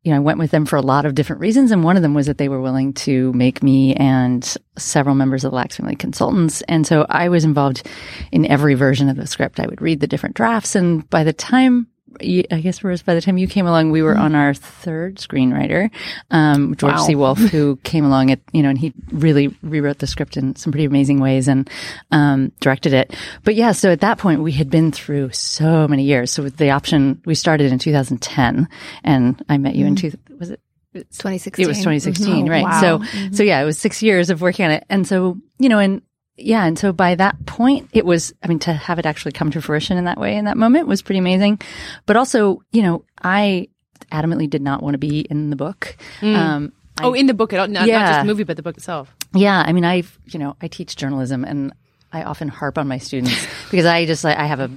you 0.02 0.12
know, 0.12 0.16
I 0.16 0.20
went 0.20 0.38
with 0.38 0.50
them 0.50 0.64
for 0.64 0.76
a 0.76 0.82
lot 0.82 1.06
of 1.06 1.14
different 1.14 1.40
reasons. 1.40 1.70
And 1.70 1.84
one 1.84 1.96
of 1.96 2.02
them 2.02 2.14
was 2.14 2.26
that 2.26 2.38
they 2.38 2.48
were 2.48 2.60
willing 2.60 2.94
to 2.94 3.32
make 3.32 3.62
me 3.62 3.94
and 3.94 4.56
several 4.78 5.14
members 5.14 5.44
of 5.44 5.50
the 5.50 5.56
Lacks 5.56 5.76
family 5.76 5.96
consultants. 5.96 6.62
And 6.62 6.86
so 6.86 7.04
I 7.08 7.28
was 7.28 7.44
involved 7.44 7.86
in 8.32 8.46
every 8.46 8.74
version 8.74 9.08
of 9.08 9.16
the 9.16 9.26
script. 9.26 9.60
I 9.60 9.66
would 9.66 9.82
read 9.82 10.00
the 10.00 10.06
different 10.06 10.36
drafts. 10.36 10.74
And 10.76 11.08
by 11.10 11.24
the 11.24 11.32
time, 11.32 11.88
I 12.20 12.60
guess 12.62 12.82
Rose, 12.82 13.02
by 13.02 13.14
the 13.14 13.20
time 13.20 13.38
you 13.38 13.46
came 13.46 13.66
along, 13.66 13.90
we 13.90 14.02
were 14.02 14.16
on 14.16 14.34
our 14.34 14.54
third 14.54 15.16
screenwriter, 15.16 15.90
um, 16.30 16.74
George 16.76 16.94
Wow. 16.94 17.06
C. 17.06 17.14
Wolfe, 17.14 17.38
who 17.38 17.76
came 17.84 18.04
along 18.04 18.30
at, 18.30 18.40
you 18.52 18.62
know, 18.62 18.70
and 18.70 18.78
he 18.78 18.92
really 19.12 19.54
rewrote 19.62 19.98
the 19.98 20.06
script 20.06 20.36
in 20.36 20.56
some 20.56 20.72
pretty 20.72 20.84
amazing 20.84 21.20
ways 21.20 21.48
and, 21.48 21.68
um, 22.10 22.50
directed 22.60 22.92
it. 22.92 23.14
But 23.44 23.54
yeah, 23.54 23.72
so 23.72 23.90
at 23.90 24.00
that 24.00 24.18
point, 24.18 24.42
we 24.42 24.52
had 24.52 24.70
been 24.70 24.90
through 24.92 25.30
so 25.32 25.86
many 25.86 26.04
years. 26.04 26.30
So 26.30 26.42
with 26.42 26.56
the 26.56 26.70
option, 26.70 27.20
we 27.24 27.34
started 27.34 27.70
in 27.72 27.78
2010 27.78 28.68
and 29.04 29.44
I 29.48 29.58
met 29.58 29.74
you 29.76 29.86
in 29.86 29.94
two, 29.96 30.12
was 30.38 30.50
it? 30.50 30.60
2016. 30.94 31.64
It 31.64 31.68
was 31.68 31.78
2016, 31.78 32.46
Mhm. 32.46 32.50
right? 32.50 32.64
Wow. 32.64 32.80
So, 32.80 32.98
Mhm. 32.98 33.34
so 33.36 33.42
yeah, 33.42 33.60
it 33.60 33.64
was 33.64 33.78
six 33.78 34.02
years 34.02 34.30
of 34.30 34.40
working 34.40 34.64
on 34.64 34.72
it. 34.72 34.84
And 34.88 35.06
so, 35.06 35.38
you 35.58 35.68
know, 35.68 35.78
and 35.78 36.02
yeah, 36.38 36.64
and 36.64 36.78
so 36.78 36.92
by 36.92 37.14
that 37.16 37.44
point, 37.46 37.90
it 37.92 38.06
was, 38.06 38.32
I 38.42 38.46
mean, 38.48 38.58
to 38.60 38.72
have 38.72 38.98
it 38.98 39.06
actually 39.06 39.32
come 39.32 39.50
to 39.50 39.60
fruition 39.60 39.98
in 39.98 40.04
that 40.04 40.18
way 40.18 40.36
in 40.36 40.44
that 40.46 40.56
moment 40.56 40.86
was 40.88 41.02
pretty 41.02 41.18
amazing. 41.18 41.60
But 42.06 42.16
also, 42.16 42.62
you 42.72 42.82
know, 42.82 43.04
I 43.22 43.68
adamantly 44.12 44.48
did 44.48 44.62
not 44.62 44.82
want 44.82 44.94
to 44.94 44.98
be 44.98 45.20
in 45.20 45.50
the 45.50 45.56
book. 45.56 45.96
Um, 46.22 46.72
I- 46.98 47.04
oh, 47.04 47.12
in 47.14 47.26
the 47.26 47.34
book, 47.34 47.52
at 47.52 47.60
all, 47.60 47.66
not, 47.68 47.80
not 47.80 47.88
Yeah. 47.88 48.06
just 48.08 48.20
the 48.20 48.26
movie, 48.26 48.44
but 48.44 48.56
the 48.56 48.62
book 48.62 48.76
itself. 48.76 49.14
yeah, 49.34 49.62
I 49.66 49.72
mean, 49.72 49.84
I've, 49.84 50.18
you 50.26 50.38
know, 50.38 50.56
I 50.62 50.68
teach 50.68 50.96
journalism 50.96 51.44
and 51.44 51.72
I 52.12 52.22
often 52.22 52.48
harp 52.48 52.78
on 52.78 52.88
my 52.88 52.98
students 52.98 53.46
because 53.70 53.84
I 53.86 54.06
just, 54.06 54.24
like, 54.24 54.38
I 54.38 54.46
have 54.46 54.60
a, 54.60 54.70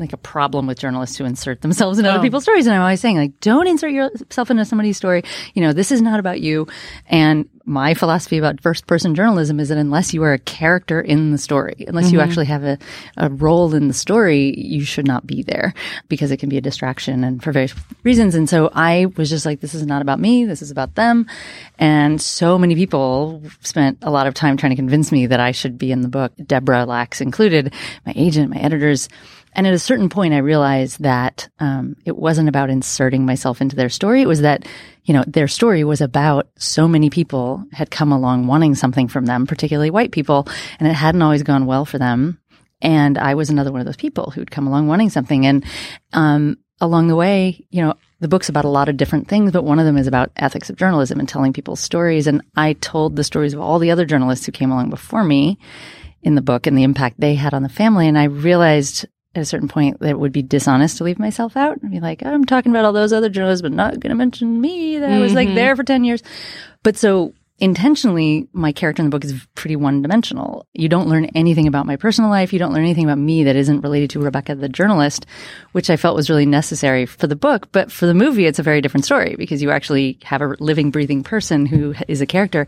like 0.00 0.12
a 0.12 0.18
problem 0.18 0.66
with 0.66 0.78
journalists 0.78 1.16
who 1.16 1.24
insert 1.24 1.60
themselves 1.60 1.98
in 1.98 2.06
other 2.06 2.18
oh. 2.18 2.22
people's 2.22 2.42
stories. 2.44 2.66
And 2.66 2.74
I'm 2.74 2.82
always 2.82 3.00
saying, 3.00 3.16
like, 3.16 3.40
don't 3.40 3.66
insert 3.66 3.92
yourself 3.92 4.50
into 4.50 4.64
somebody's 4.64 4.96
story. 4.96 5.22
You 5.54 5.62
know, 5.62 5.72
this 5.72 5.90
is 5.90 6.02
not 6.02 6.20
about 6.20 6.40
you. 6.40 6.66
And 7.06 7.48
my 7.68 7.92
philosophy 7.92 8.38
about 8.38 8.62
first 8.62 8.86
person 8.86 9.14
journalism 9.14 9.60
is 9.60 9.68
that 9.68 9.76
unless 9.76 10.14
you 10.14 10.22
are 10.22 10.32
a 10.32 10.38
character 10.38 11.00
in 11.00 11.32
the 11.32 11.38
story, 11.38 11.84
unless 11.86 12.10
you 12.10 12.18
mm-hmm. 12.18 12.28
actually 12.28 12.46
have 12.46 12.64
a, 12.64 12.78
a 13.18 13.28
role 13.28 13.74
in 13.74 13.88
the 13.88 13.94
story, 13.94 14.58
you 14.58 14.84
should 14.84 15.06
not 15.06 15.26
be 15.26 15.42
there 15.42 15.74
because 16.08 16.30
it 16.30 16.38
can 16.38 16.48
be 16.48 16.56
a 16.56 16.62
distraction 16.62 17.22
and 17.24 17.42
for 17.42 17.52
various 17.52 17.74
reasons. 18.04 18.34
And 18.34 18.48
so 18.48 18.70
I 18.72 19.06
was 19.16 19.28
just 19.28 19.44
like, 19.44 19.60
this 19.60 19.74
is 19.74 19.84
not 19.84 20.00
about 20.00 20.18
me. 20.18 20.46
This 20.46 20.62
is 20.62 20.70
about 20.70 20.94
them. 20.94 21.26
And 21.78 22.20
so 22.20 22.58
many 22.58 22.74
people 22.74 23.42
spent 23.60 23.98
a 24.00 24.10
lot 24.10 24.26
of 24.26 24.32
time 24.32 24.56
trying 24.56 24.70
to 24.70 24.76
convince 24.76 25.12
me 25.12 25.26
that 25.26 25.40
I 25.40 25.52
should 25.52 25.76
be 25.76 25.92
in 25.92 26.00
the 26.00 26.08
book, 26.08 26.32
Deborah 26.44 26.86
Lacks 26.86 27.20
included, 27.20 27.74
my 28.06 28.14
agent, 28.16 28.50
my 28.50 28.58
editors. 28.58 29.10
And 29.58 29.66
at 29.66 29.74
a 29.74 29.78
certain 29.80 30.08
point, 30.08 30.34
I 30.34 30.38
realized 30.38 31.02
that 31.02 31.48
um, 31.58 31.96
it 32.04 32.16
wasn't 32.16 32.48
about 32.48 32.70
inserting 32.70 33.26
myself 33.26 33.60
into 33.60 33.74
their 33.74 33.88
story. 33.88 34.22
It 34.22 34.28
was 34.28 34.42
that, 34.42 34.64
you 35.02 35.12
know, 35.12 35.24
their 35.26 35.48
story 35.48 35.82
was 35.82 36.00
about 36.00 36.48
so 36.58 36.86
many 36.86 37.10
people 37.10 37.64
had 37.72 37.90
come 37.90 38.12
along 38.12 38.46
wanting 38.46 38.76
something 38.76 39.08
from 39.08 39.26
them, 39.26 39.48
particularly 39.48 39.90
white 39.90 40.12
people, 40.12 40.46
and 40.78 40.88
it 40.88 40.94
hadn't 40.94 41.22
always 41.22 41.42
gone 41.42 41.66
well 41.66 41.84
for 41.84 41.98
them. 41.98 42.38
And 42.80 43.18
I 43.18 43.34
was 43.34 43.50
another 43.50 43.72
one 43.72 43.80
of 43.80 43.86
those 43.86 43.96
people 43.96 44.30
who'd 44.30 44.48
come 44.48 44.68
along 44.68 44.86
wanting 44.86 45.10
something. 45.10 45.44
And 45.44 45.64
um, 46.12 46.58
along 46.80 47.08
the 47.08 47.16
way, 47.16 47.66
you 47.70 47.82
know, 47.82 47.94
the 48.20 48.28
book's 48.28 48.48
about 48.48 48.64
a 48.64 48.68
lot 48.68 48.88
of 48.88 48.96
different 48.96 49.26
things, 49.26 49.50
but 49.50 49.64
one 49.64 49.80
of 49.80 49.86
them 49.86 49.98
is 49.98 50.06
about 50.06 50.30
ethics 50.36 50.70
of 50.70 50.76
journalism 50.76 51.18
and 51.18 51.28
telling 51.28 51.52
people's 51.52 51.80
stories. 51.80 52.28
And 52.28 52.42
I 52.54 52.74
told 52.74 53.16
the 53.16 53.24
stories 53.24 53.54
of 53.54 53.60
all 53.60 53.80
the 53.80 53.90
other 53.90 54.04
journalists 54.04 54.46
who 54.46 54.52
came 54.52 54.70
along 54.70 54.90
before 54.90 55.24
me 55.24 55.58
in 56.22 56.36
the 56.36 56.42
book 56.42 56.68
and 56.68 56.78
the 56.78 56.84
impact 56.84 57.18
they 57.18 57.34
had 57.34 57.54
on 57.54 57.64
the 57.64 57.68
family. 57.68 58.06
And 58.06 58.16
I 58.16 58.24
realized 58.24 59.04
at 59.38 59.42
a 59.42 59.46
certain 59.46 59.68
point 59.68 60.00
that 60.00 60.10
it 60.10 60.18
would 60.18 60.32
be 60.32 60.42
dishonest 60.42 60.98
to 60.98 61.04
leave 61.04 61.18
myself 61.18 61.56
out 61.56 61.80
and 61.80 61.90
be 61.90 62.00
like, 62.00 62.24
I'm 62.24 62.44
talking 62.44 62.70
about 62.70 62.84
all 62.84 62.92
those 62.92 63.12
other 63.12 63.28
journalists, 63.28 63.62
but 63.62 63.72
not 63.72 64.00
going 64.00 64.10
to 64.10 64.16
mention 64.16 64.60
me 64.60 64.98
that 64.98 65.10
I 65.10 65.18
was 65.18 65.32
like 65.32 65.48
mm-hmm. 65.48 65.54
there 65.54 65.76
for 65.76 65.84
10 65.84 66.04
years. 66.04 66.22
But 66.82 66.96
so 66.96 67.32
intentionally, 67.60 68.48
my 68.52 68.72
character 68.72 69.02
in 69.02 69.06
the 69.06 69.10
book 69.10 69.24
is 69.24 69.46
pretty 69.54 69.76
one 69.76 70.02
dimensional. 70.02 70.66
You 70.74 70.88
don't 70.88 71.08
learn 71.08 71.26
anything 71.26 71.66
about 71.66 71.86
my 71.86 71.96
personal 71.96 72.30
life. 72.30 72.52
You 72.52 72.58
don't 72.58 72.72
learn 72.72 72.84
anything 72.84 73.04
about 73.04 73.18
me 73.18 73.44
that 73.44 73.56
isn't 73.56 73.80
related 73.80 74.10
to 74.10 74.20
Rebecca, 74.20 74.54
the 74.54 74.68
journalist, 74.68 75.26
which 75.72 75.90
I 75.90 75.96
felt 75.96 76.16
was 76.16 76.30
really 76.30 76.46
necessary 76.46 77.06
for 77.06 77.26
the 77.26 77.36
book. 77.36 77.70
But 77.72 77.90
for 77.90 78.06
the 78.06 78.14
movie, 78.14 78.46
it's 78.46 78.58
a 78.58 78.64
very 78.64 78.80
different 78.80 79.04
story 79.04 79.34
because 79.36 79.62
you 79.62 79.70
actually 79.70 80.18
have 80.22 80.42
a 80.42 80.56
living, 80.60 80.90
breathing 80.90 81.24
person 81.24 81.66
who 81.66 81.94
is 82.06 82.20
a 82.20 82.26
character. 82.26 82.66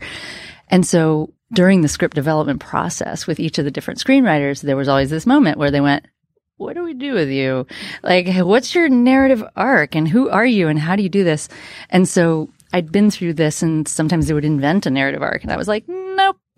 And 0.69 0.85
so 0.85 1.33
during 1.53 1.81
the 1.81 1.87
script 1.87 2.15
development 2.15 2.59
process 2.61 3.27
with 3.27 3.39
each 3.39 3.57
of 3.57 3.65
the 3.65 3.71
different 3.71 3.99
screenwriters, 3.99 4.61
there 4.61 4.77
was 4.77 4.87
always 4.87 5.09
this 5.09 5.25
moment 5.25 5.57
where 5.57 5.71
they 5.71 5.81
went, 5.81 6.05
do 7.01 7.13
with 7.13 7.29
you? 7.29 7.67
Like, 8.03 8.27
what's 8.37 8.73
your 8.73 8.87
narrative 8.89 9.43
arc 9.55 9.95
and 9.95 10.07
who 10.07 10.29
are 10.29 10.45
you 10.45 10.67
and 10.67 10.79
how 10.79 10.95
do 10.95 11.03
you 11.03 11.09
do 11.09 11.23
this? 11.23 11.49
And 11.89 12.07
so 12.07 12.49
I'd 12.73 12.91
been 12.91 13.11
through 13.11 13.33
this 13.33 13.61
and 13.61 13.87
sometimes 13.87 14.27
they 14.27 14.33
would 14.33 14.45
invent 14.45 14.85
a 14.85 14.89
narrative 14.89 15.21
arc 15.21 15.43
and 15.43 15.51
I 15.51 15.57
was 15.57 15.67
like, 15.67 15.87
nope, 15.87 16.00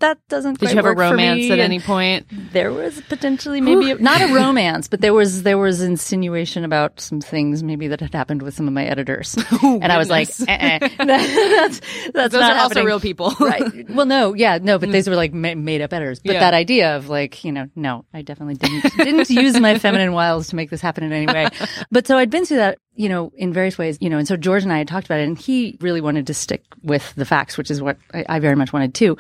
that 0.04 0.20
doesn't 0.30 0.60
Did 0.60 0.70
you 0.70 0.76
have 0.76 0.86
a 0.86 0.94
romance 0.94 1.50
at 1.50 1.60
any 1.60 1.80
point? 1.80 2.28
There 2.52 2.72
was 2.72 3.02
potentially 3.10 3.62
maybe 3.62 3.92
a, 3.92 3.96
not 3.96 4.22
a 4.22 4.34
romance, 4.44 4.88
but 4.88 5.02
there 5.02 5.14
was 5.14 5.44
there 5.44 5.58
was 5.58 5.82
insinuation 5.82 6.64
about 6.66 7.00
some 7.00 7.22
things 7.22 7.64
maybe 7.64 7.88
that 7.88 8.00
had 8.02 8.14
happened 8.14 8.42
with 8.42 8.54
some 8.54 8.68
of 8.68 8.74
my 8.74 8.86
editors, 8.86 9.36
and 9.64 9.92
I 9.92 9.98
was 9.98 10.10
like, 10.10 10.28
goodness. 10.28 10.46
eh, 10.50 10.80
eh. 10.82 11.06
that's 11.06 11.82
that's 12.14 12.32
Those 12.34 12.42
not 12.42 12.54
are 12.58 12.60
also 12.60 12.84
real 12.84 13.00
people. 13.00 13.34
right? 13.40 13.90
Well, 13.90 14.06
no, 14.06 14.34
yeah, 14.34 14.60
no, 14.62 14.78
but 14.78 14.92
these 14.92 15.08
were 15.10 15.16
like 15.16 15.34
ma- 15.34 15.56
made 15.56 15.82
up 15.82 15.94
editors. 15.94 16.20
But 16.20 16.34
Yeah. 16.34 16.40
that 16.42 16.54
idea 16.54 16.96
of 16.98 17.10
like, 17.10 17.44
you 17.44 17.52
know, 17.52 17.70
no, 17.76 18.06
I 18.14 18.22
definitely 18.22 18.56
didn't 18.56 18.94
didn't 18.98 19.30
use 19.30 19.60
my 19.60 19.80
feminine 19.80 20.12
wiles 20.14 20.50
to 20.50 20.56
make 20.56 20.70
this 20.70 20.82
happen 20.82 21.04
in 21.04 21.12
any 21.14 21.28
way. 21.28 21.48
But 21.92 22.06
so 22.08 22.18
I'd 22.18 22.30
been 22.30 22.46
through 22.46 22.58
that, 22.58 22.78
you 22.96 23.10
know, 23.10 23.32
in 23.36 23.52
various 23.54 23.78
ways, 23.78 23.98
you 24.02 24.10
know, 24.10 24.18
and 24.18 24.28
so 24.28 24.38
George 24.38 24.64
and 24.64 24.72
I 24.72 24.78
had 24.78 24.88
talked 24.88 25.08
about 25.08 25.20
it, 25.20 25.28
and 25.28 25.38
he 25.38 25.78
really 25.82 26.02
wanted 26.02 26.28
to 26.28 26.34
stick 26.34 26.64
with 26.84 27.14
the 27.16 27.26
facts, 27.26 27.58
which 27.58 27.72
is 27.72 27.82
what 27.82 27.98
I, 28.14 28.26
I 28.30 28.40
very 28.40 28.56
much 28.56 28.72
wanted 28.72 28.94
too. 28.94 29.18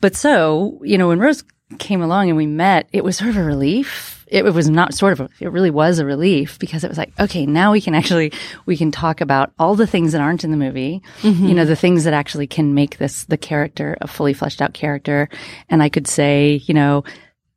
But 0.00 0.14
so, 0.14 0.80
you 0.82 0.96
know, 0.98 1.08
when 1.08 1.18
Rose 1.18 1.42
came 1.78 2.02
along 2.02 2.28
and 2.28 2.36
we 2.36 2.46
met, 2.46 2.88
it 2.92 3.02
was 3.02 3.16
sort 3.16 3.30
of 3.30 3.36
a 3.36 3.42
relief. 3.42 4.24
It, 4.28 4.44
it 4.44 4.54
was 4.54 4.68
not 4.68 4.94
sort 4.94 5.12
of, 5.12 5.20
a, 5.20 5.28
it 5.40 5.50
really 5.50 5.70
was 5.70 5.98
a 5.98 6.06
relief 6.06 6.58
because 6.58 6.84
it 6.84 6.88
was 6.88 6.98
like, 6.98 7.12
okay, 7.18 7.46
now 7.46 7.72
we 7.72 7.80
can 7.80 7.94
actually, 7.94 8.32
we 8.64 8.76
can 8.76 8.90
talk 8.90 9.20
about 9.20 9.52
all 9.58 9.74
the 9.74 9.86
things 9.86 10.12
that 10.12 10.20
aren't 10.20 10.44
in 10.44 10.50
the 10.50 10.56
movie, 10.56 11.02
you 11.22 11.32
mm-hmm. 11.32 11.52
know, 11.54 11.64
the 11.64 11.76
things 11.76 12.04
that 12.04 12.14
actually 12.14 12.46
can 12.46 12.74
make 12.74 12.98
this 12.98 13.24
the 13.24 13.36
character 13.36 13.96
a 14.00 14.08
fully 14.08 14.32
fleshed 14.32 14.62
out 14.62 14.74
character. 14.74 15.28
And 15.68 15.82
I 15.82 15.88
could 15.88 16.06
say, 16.06 16.62
you 16.66 16.74
know, 16.74 17.04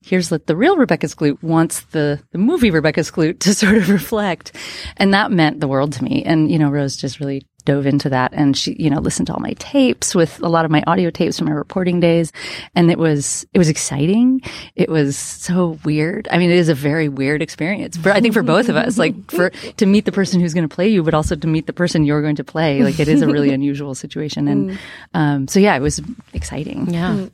here's 0.10 0.32
what 0.32 0.48
the 0.48 0.56
real 0.56 0.76
Rebecca 0.76 1.06
Skloot 1.06 1.42
wants 1.44 1.82
the, 1.92 2.20
the 2.32 2.40
movie 2.40 2.72
Rebecca 2.72 3.02
Skloot 3.02 3.40
to 3.42 3.54
sort 3.54 3.78
of 3.78 3.90
reflect. 3.90 4.56
And 4.98 5.14
that 5.14 5.32
meant 5.32 5.60
the 5.60 5.68
world 5.68 5.94
to 5.94 6.04
me. 6.04 6.24
And, 6.24 6.52
you 6.52 6.58
know, 6.58 6.70
Rose 6.70 6.98
just 6.98 7.20
really 7.20 7.46
dove 7.70 7.86
into 7.86 8.10
that 8.10 8.32
and 8.34 8.58
she, 8.58 8.76
you 8.80 8.90
know, 8.90 9.00
listened 9.00 9.28
to 9.28 9.34
all 9.34 9.40
my 9.50 9.54
tapes 9.60 10.16
with 10.16 10.42
a 10.42 10.50
lot 10.56 10.66
of 10.66 10.72
my 10.72 10.82
audio 10.88 11.10
tapes 11.10 11.38
from 11.38 11.48
my 11.48 11.54
reporting 11.54 12.00
days. 12.00 12.32
And 12.76 12.90
it 12.90 12.98
was, 12.98 13.46
it 13.54 13.60
was 13.60 13.70
exciting. 13.70 14.42
It 14.76 14.90
was 14.90 15.16
so 15.18 15.78
weird. 15.86 16.28
I 16.32 16.38
mean, 16.40 16.50
it 16.52 16.58
is 16.58 16.70
a 16.70 16.76
very 16.76 17.10
weird 17.10 17.42
experience 17.42 17.98
but 17.98 18.16
I 18.16 18.22
think 18.22 18.34
for 18.34 18.44
both 18.44 18.70
of 18.70 18.76
us, 18.76 18.98
like 18.98 19.16
for, 19.32 19.50
to 19.50 19.86
meet 19.86 20.06
the 20.06 20.12
person 20.12 20.40
who's 20.40 20.54
going 20.54 20.68
to 20.68 20.74
play 20.74 20.88
you, 20.90 21.04
but 21.04 21.14
also 21.14 21.36
to 21.36 21.48
meet 21.48 21.66
the 21.68 21.74
person 21.74 22.06
you're 22.06 22.22
going 22.22 22.38
to 22.38 22.44
play. 22.44 22.82
Like 22.84 23.00
it 23.00 23.08
is 23.08 23.22
a 23.22 23.28
really 23.28 23.52
unusual 23.60 23.94
situation. 23.96 24.48
And, 24.48 24.80
um, 25.14 25.48
so 25.48 25.60
yeah, 25.60 25.76
it 25.76 25.82
was 25.82 26.00
exciting. 26.34 26.90
Yeah. 26.94 27.28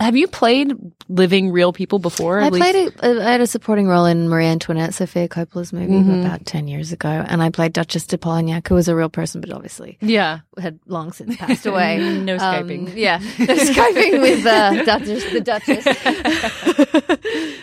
Have 0.00 0.16
you 0.16 0.26
played 0.28 0.72
living 1.08 1.50
real 1.50 1.72
people 1.72 1.98
before? 1.98 2.40
I 2.40 2.46
At 2.46 2.52
least- 2.52 2.62
played 2.96 3.16
a, 3.18 3.22
I 3.28 3.30
had 3.32 3.40
a 3.40 3.46
supporting 3.46 3.86
role 3.86 4.06
in 4.06 4.28
Marie 4.28 4.46
Antoinette, 4.46 4.94
Sofia 4.94 5.28
Coppola's 5.28 5.72
movie 5.72 5.92
Mhm. 5.92 6.24
about 6.24 6.46
10 6.46 6.68
years 6.68 6.90
ago. 6.92 7.08
And 7.08 7.42
I 7.42 7.50
played 7.50 7.72
Duchess 7.72 8.06
de 8.06 8.16
Polignac, 8.18 8.66
who 8.68 8.74
was 8.74 8.88
a 8.88 8.96
real 8.96 9.10
person, 9.10 9.40
but 9.40 9.50
obviously 9.52 9.75
Yeah. 10.00 10.40
had 10.58 10.78
long 10.86 11.12
since 11.12 11.36
passed 11.36 11.66
away. 11.66 11.98
No 12.26 12.34
Um, 12.34 12.40
Skyping. 12.40 12.94
yeah. 12.96 13.18
No 13.38 13.54
Skyping 13.54 14.20
with 14.20 14.44
uh, 14.46 14.84
Duchess, 14.84 15.24
the 15.32 15.40
Duchess. 15.40 15.86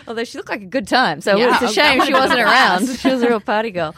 Although 0.08 0.24
she 0.24 0.38
looked 0.38 0.50
like 0.50 0.62
a 0.62 0.66
good 0.66 0.86
time. 0.86 1.20
So 1.20 1.36
Yeah, 1.36 1.54
it's 1.60 1.70
a 1.70 1.74
shame 1.74 2.02
she 2.04 2.12
wasn't 2.12 2.40
around. 2.40 2.88
She 2.88 3.08
was 3.10 3.22
a 3.22 3.28
real 3.28 3.40
party 3.40 3.70
girl. 3.70 3.94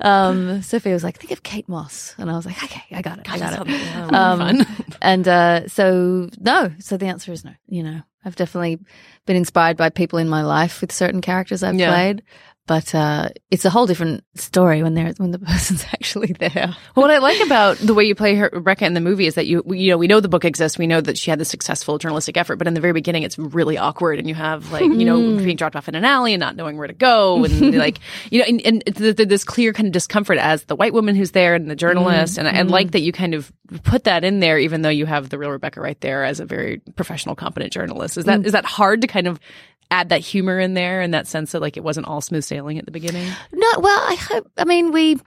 Um, 0.00 0.62
Sofia 0.62 0.92
was 0.92 1.04
like, 1.04 1.18
think 1.18 1.32
of 1.32 1.42
Kate 1.42 1.68
Moss. 1.68 2.14
And 2.18 2.30
I 2.30 2.34
was 2.36 2.46
like, 2.46 2.62
okay, 2.62 2.82
I 2.92 3.02
got 3.02 3.18
it. 3.18 3.30
I 3.30 3.38
got 3.38 3.66
it. 3.68 4.12
Um, 4.12 4.66
and 5.02 5.26
uh, 5.28 5.68
so, 5.68 6.28
no. 6.38 6.72
So 6.78 6.96
the 6.96 7.06
answer 7.06 7.32
is 7.32 7.44
no. 7.44 7.52
You 7.68 7.82
know, 7.82 8.00
I've 8.24 8.36
definitely 8.36 8.78
been 9.26 9.36
inspired 9.36 9.76
by 9.76 9.88
people 9.90 10.18
in 10.18 10.28
my 10.28 10.42
life 10.42 10.80
with 10.80 10.92
certain 10.92 11.20
characters 11.20 11.62
I've 11.62 11.74
Yeah. 11.76 11.90
played. 11.90 12.22
But 12.70 12.94
uh, 12.94 13.30
it's 13.50 13.64
a 13.64 13.70
whole 13.70 13.86
different 13.86 14.22
story 14.36 14.84
when 14.84 14.94
they're 14.94 15.12
when 15.16 15.32
the 15.32 15.38
person's 15.50 15.84
actually 15.86 16.32
there. 16.34 16.76
Well, 16.94 17.02
what 17.08 17.10
I 17.10 17.18
like 17.18 17.40
about 17.40 17.78
the 17.78 17.94
way 17.94 18.04
you 18.04 18.14
play 18.14 18.36
her, 18.36 18.48
Rebecca 18.52 18.86
in 18.86 18.94
the 18.94 19.00
movie 19.00 19.26
is 19.26 19.34
that 19.34 19.48
you, 19.48 19.64
you 19.74 19.90
know, 19.90 19.98
we 19.98 20.06
know 20.06 20.20
the 20.20 20.28
book 20.28 20.44
exists. 20.44 20.78
We 20.78 20.86
know 20.86 21.00
that 21.00 21.18
she 21.18 21.32
had 21.32 21.40
this 21.40 21.48
successful 21.48 21.98
journalistic 21.98 22.36
effort, 22.36 22.58
but 22.58 22.68
in 22.68 22.74
the 22.74 22.80
very 22.80 22.92
beginning, 22.92 23.24
it's 23.24 23.36
really 23.36 23.76
awkward, 23.76 24.20
and 24.20 24.28
you 24.28 24.36
have 24.36 24.70
like, 24.70 24.84
you 24.84 25.04
know, 25.04 25.36
being 25.44 25.56
dropped 25.56 25.74
off 25.74 25.88
in 25.88 25.96
an 25.96 26.04
alley 26.04 26.32
and 26.32 26.38
not 26.38 26.54
knowing 26.54 26.76
where 26.76 26.86
to 26.86 26.92
go, 26.92 27.42
and 27.42 27.74
like, 27.76 27.98
you 28.30 28.38
know, 28.38 28.44
and, 28.46 28.64
and 28.64 28.84
th- 28.86 29.16
th- 29.16 29.28
this 29.28 29.42
clear 29.42 29.72
kind 29.72 29.88
of 29.88 29.92
discomfort 29.92 30.38
as 30.38 30.62
the 30.66 30.76
white 30.76 30.92
woman 30.92 31.16
who's 31.16 31.32
there 31.32 31.56
and 31.56 31.68
the 31.68 31.74
journalist, 31.74 32.38
and 32.38 32.46
I 32.46 32.62
like 32.62 32.92
that 32.92 33.00
you 33.00 33.10
kind 33.10 33.34
of 33.34 33.52
put 33.82 34.04
that 34.04 34.22
in 34.22 34.38
there, 34.38 34.60
even 34.60 34.82
though 34.82 34.90
you 34.90 35.06
have 35.06 35.28
the 35.28 35.38
real 35.38 35.50
Rebecca 35.50 35.80
right 35.80 36.00
there 36.00 36.22
as 36.22 36.38
a 36.38 36.44
very 36.44 36.78
professional, 36.94 37.34
competent 37.34 37.72
journalist. 37.72 38.16
Is 38.16 38.26
that 38.26 38.46
is 38.46 38.52
that 38.52 38.64
hard 38.64 39.00
to 39.00 39.08
kind 39.08 39.26
of 39.26 39.40
add 39.90 40.10
that 40.10 40.20
humor 40.20 40.58
in 40.58 40.74
there 40.74 41.00
and 41.00 41.14
that 41.14 41.26
sense 41.26 41.52
that 41.52 41.60
like 41.60 41.76
it 41.76 41.84
wasn't 41.84 42.06
all 42.06 42.20
smooth 42.20 42.44
sailing 42.44 42.78
at 42.78 42.84
the 42.84 42.90
beginning? 42.90 43.28
No, 43.52 43.68
well, 43.78 44.00
I 44.00 44.14
hope. 44.14 44.50
I 44.56 44.64
mean, 44.64 44.92
we. 44.92 45.18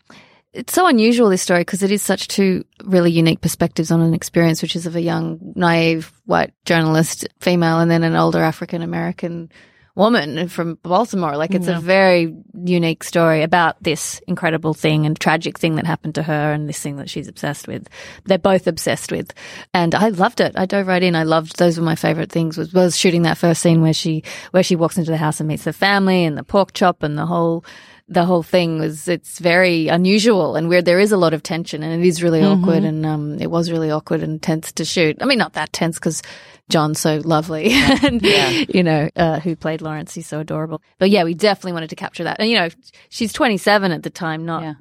It's 0.53 0.73
so 0.73 0.85
unusual 0.85 1.29
this 1.29 1.41
story 1.41 1.61
because 1.61 1.81
it 1.81 1.91
is 1.91 2.03
such 2.03 2.27
two 2.27 2.63
really 2.83 3.11
unique 3.11 3.41
perspectives 3.41 3.89
on 3.89 4.01
an 4.01 4.13
experience, 4.13 4.61
which 4.61 4.75
is 4.75 4.85
of 4.85 4.95
a 4.95 5.01
young, 5.01 5.39
naive 5.55 6.11
white 6.25 6.53
journalist, 6.65 7.27
female, 7.39 7.79
and 7.79 7.89
then 7.89 8.03
an 8.03 8.15
older 8.15 8.39
African 8.39 8.83
American 8.83 9.51
woman 9.95 10.47
from 10.47 10.75
Baltimore. 10.81 11.37
Like 11.37 11.53
it's 11.53 11.67
a 11.67 11.79
very 11.79 12.35
unique 12.65 13.03
story 13.03 13.43
about 13.43 13.81
this 13.81 14.19
incredible 14.27 14.73
thing 14.73 15.05
and 15.05 15.19
tragic 15.19 15.59
thing 15.59 15.75
that 15.75 15.85
happened 15.85 16.15
to 16.15 16.23
her 16.23 16.51
and 16.51 16.67
this 16.67 16.79
thing 16.79 16.97
that 16.97 17.09
she's 17.09 17.27
obsessed 17.27 17.67
with. 17.67 17.87
They're 18.25 18.39
both 18.39 18.65
obsessed 18.65 19.11
with. 19.11 19.33
And 19.73 19.93
I 19.93 20.09
loved 20.09 20.41
it. 20.41 20.53
I 20.57 20.65
dove 20.65 20.87
right 20.87 21.03
in. 21.03 21.15
I 21.15 21.23
loved 21.23 21.57
those 21.57 21.77
were 21.77 21.85
my 21.85 21.95
favorite 21.95 22.31
things 22.31 22.57
was, 22.57 22.73
was 22.73 22.97
shooting 22.97 23.21
that 23.23 23.37
first 23.37 23.61
scene 23.61 23.81
where 23.81 23.93
she 23.93 24.23
where 24.51 24.63
she 24.63 24.75
walks 24.75 24.97
into 24.97 25.11
the 25.11 25.17
house 25.17 25.39
and 25.39 25.47
meets 25.47 25.65
the 25.65 25.73
family 25.73 26.25
and 26.25 26.37
the 26.37 26.43
pork 26.43 26.73
chop 26.73 27.03
and 27.03 27.17
the 27.17 27.25
whole 27.25 27.63
the 28.09 28.25
whole 28.25 28.43
thing 28.43 28.79
was 28.79 29.07
it's 29.07 29.39
very 29.39 29.87
unusual 29.87 30.55
and 30.55 30.67
where 30.69 30.81
there 30.81 30.99
is 30.99 31.11
a 31.11 31.17
lot 31.17 31.33
of 31.33 31.41
tension 31.41 31.81
and 31.83 32.03
it 32.03 32.07
is 32.07 32.21
really 32.21 32.43
awkward 32.43 32.83
and 32.83 33.05
um 33.05 33.39
it 33.39 33.49
was 33.49 33.71
really 33.71 33.89
awkward 33.91 34.21
and 34.21 34.41
tense 34.41 34.71
to 34.73 34.83
shoot. 34.85 35.17
I 35.21 35.25
mean 35.25 35.37
not 35.39 35.53
that 35.53 35.71
tense 35.71 35.95
because 35.99 36.21
John's 36.69 36.99
so 36.99 37.21
lovely 37.23 37.71
and 37.73 38.21
you 38.69 38.83
know 38.83 39.09
uh, 39.15 39.39
who 39.39 39.55
played 39.55 39.81
Lawrence 39.81 40.13
he's 40.13 40.27
so 40.27 40.39
adorable. 40.41 40.81
But 40.99 41.09
yeah, 41.11 41.23
we 41.23 41.33
definitely 41.33 41.73
wanted 41.73 41.89
to 41.91 41.95
capture 41.95 42.25
that. 42.25 42.39
And 42.39 42.49
you 42.49 42.57
know, 42.57 42.69
she's 43.09 43.31
27 43.33 43.91
at 43.91 44.03
the 44.03 44.09
time, 44.09 44.45
not 44.45 44.63
Yeah. 44.63 44.73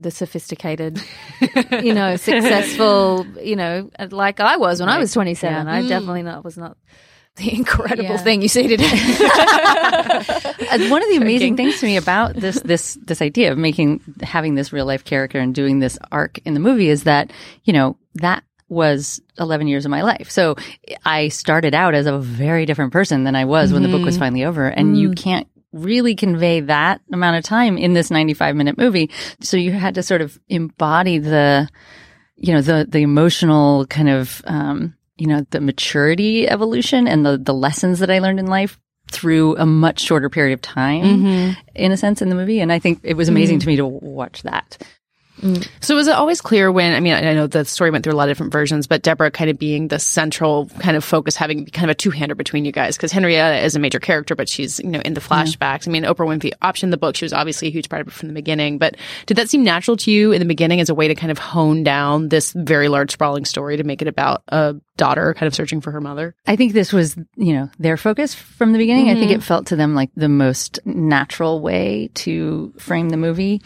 the 0.00 0.10
sophisticated, 0.10 1.02
you 1.82 1.92
know, 1.92 2.16
successful, 2.16 3.26
you 3.42 3.56
know, 3.56 3.90
like 4.10 4.40
I 4.40 4.56
was 4.56 4.80
when 4.80 4.88
I 4.88 4.98
was 4.98 5.12
27. 5.12 5.66
I 5.68 5.86
definitely 5.88 6.22
not 6.22 6.44
was 6.44 6.56
not 6.56 6.76
the 7.40 7.54
incredible 7.60 8.04
Yeah. 8.04 8.16
thing 8.18 8.42
you 8.42 8.48
say 8.48 8.66
today. 8.68 8.86
One 10.88 11.02
of 11.02 11.08
the 11.08 11.18
amazing 11.20 11.56
things 11.56 11.80
to 11.80 11.86
me 11.86 11.96
about 11.96 12.34
this 12.34 12.60
this 12.60 12.94
this 13.02 13.20
idea 13.22 13.52
of 13.52 13.58
making 13.58 14.00
having 14.22 14.54
this 14.54 14.72
real 14.72 14.86
life 14.86 15.04
character 15.04 15.38
and 15.38 15.54
doing 15.54 15.78
this 15.80 15.98
arc 16.12 16.38
in 16.44 16.54
the 16.54 16.60
movie 16.60 16.88
is 16.88 17.04
that 17.04 17.32
you 17.64 17.72
know 17.72 17.96
that 18.14 18.44
was 18.68 19.20
11 19.38 19.66
years 19.66 19.84
of 19.84 19.90
my 19.90 20.02
life. 20.02 20.30
So 20.30 20.54
I 21.04 21.28
started 21.28 21.74
out 21.74 21.94
as 21.94 22.06
a 22.06 22.18
very 22.18 22.66
different 22.66 22.92
person 22.92 23.24
than 23.24 23.34
I 23.34 23.44
was 23.44 23.72
when 23.72 23.82
the 23.82 23.88
book 23.88 24.04
was 24.04 24.16
finally 24.16 24.44
over 24.44 24.66
and 24.68 24.96
you 24.96 25.10
can't 25.10 25.48
really 25.72 26.14
convey 26.14 26.60
that 26.60 27.00
amount 27.12 27.36
of 27.36 27.42
time 27.44 27.76
in 27.78 27.94
this 27.94 28.10
95 28.12 28.54
minute 28.54 28.78
movie. 28.78 29.10
So 29.40 29.56
you 29.56 29.72
had 29.72 29.96
to 29.96 30.02
sort 30.04 30.20
of 30.20 30.38
embody 30.48 31.18
the 31.18 31.68
you 32.36 32.54
know 32.54 32.60
the 32.62 32.86
the 32.88 33.00
emotional 33.02 33.86
kind 33.86 34.08
of 34.08 34.40
um 34.46 34.94
you 35.20 35.26
know 35.26 35.46
the 35.50 35.60
maturity 35.60 36.48
evolution 36.48 37.06
and 37.06 37.24
the 37.24 37.36
the 37.36 37.54
lessons 37.54 37.98
that 37.98 38.10
I 38.10 38.18
learned 38.18 38.40
in 38.40 38.46
life 38.46 38.78
through 39.10 39.56
a 39.56 39.66
much 39.66 40.00
shorter 40.00 40.30
period 40.30 40.54
of 40.54 40.62
time 40.62 41.02
mm-hmm. 41.02 41.60
in 41.74 41.92
a 41.92 41.96
sense 41.96 42.22
in 42.22 42.28
the 42.28 42.34
movie. 42.34 42.60
And 42.60 42.72
I 42.72 42.78
think 42.78 43.00
it 43.02 43.14
was 43.14 43.28
amazing 43.28 43.58
mm-hmm. 43.58 43.62
to 43.62 43.66
me 43.66 43.76
to 43.76 43.86
watch 43.86 44.42
that. 44.42 44.78
So 45.80 45.96
was 45.96 46.06
it 46.06 46.14
always 46.14 46.40
clear 46.40 46.70
when, 46.70 46.94
I 46.94 47.00
mean, 47.00 47.12
I 47.12 47.32
know 47.34 47.46
the 47.46 47.64
story 47.64 47.90
went 47.90 48.04
through 48.04 48.12
a 48.12 48.16
lot 48.16 48.28
of 48.28 48.30
different 48.30 48.52
versions, 48.52 48.86
but 48.86 49.02
Deborah 49.02 49.30
kind 49.30 49.50
of 49.50 49.58
being 49.58 49.88
the 49.88 49.98
central 49.98 50.66
kind 50.78 50.96
of 50.96 51.04
focus, 51.04 51.36
having 51.36 51.66
kind 51.66 51.90
of 51.90 51.90
a 51.90 51.94
two-hander 51.94 52.34
between 52.34 52.64
you 52.64 52.72
guys, 52.72 52.96
because 52.96 53.12
Henrietta 53.12 53.64
is 53.64 53.76
a 53.76 53.78
major 53.78 54.00
character, 54.00 54.34
but 54.34 54.48
she's, 54.48 54.78
you 54.80 54.90
know, 54.90 55.00
in 55.00 55.14
the 55.14 55.20
flashbacks. 55.20 55.88
I 55.88 55.90
mean, 55.90 56.04
Oprah 56.04 56.26
Winfrey 56.26 56.52
optioned 56.62 56.90
the 56.90 56.96
book. 56.96 57.16
She 57.16 57.24
was 57.24 57.32
obviously 57.32 57.68
a 57.68 57.70
huge 57.70 57.88
part 57.88 58.02
of 58.02 58.08
it 58.08 58.12
from 58.12 58.28
the 58.28 58.34
beginning, 58.34 58.78
but 58.78 58.96
did 59.26 59.36
that 59.36 59.48
seem 59.48 59.64
natural 59.64 59.96
to 59.98 60.10
you 60.10 60.32
in 60.32 60.40
the 60.40 60.46
beginning 60.46 60.80
as 60.80 60.88
a 60.88 60.94
way 60.94 61.08
to 61.08 61.14
kind 61.14 61.30
of 61.30 61.38
hone 61.38 61.82
down 61.82 62.28
this 62.28 62.52
very 62.52 62.88
large 62.88 63.10
sprawling 63.12 63.44
story 63.44 63.76
to 63.76 63.84
make 63.84 64.02
it 64.02 64.08
about 64.08 64.42
a 64.48 64.76
daughter 64.96 65.32
kind 65.34 65.46
of 65.46 65.54
searching 65.54 65.80
for 65.80 65.90
her 65.90 66.00
mother? 66.00 66.34
I 66.46 66.56
think 66.56 66.72
this 66.72 66.92
was, 66.92 67.16
you 67.36 67.54
know, 67.54 67.70
their 67.78 67.96
focus 67.96 68.34
from 68.34 68.72
the 68.72 68.78
beginning. 68.78 69.08
I 69.08 69.14
think 69.14 69.30
mm-hmm. 69.30 69.40
it 69.40 69.44
felt 69.44 69.66
to 69.66 69.76
them 69.76 69.94
like 69.94 70.10
the 70.16 70.28
most 70.28 70.78
natural 70.84 71.60
way 71.60 72.10
to 72.14 72.74
frame 72.78 73.08
the 73.08 73.16
movie. 73.16 73.62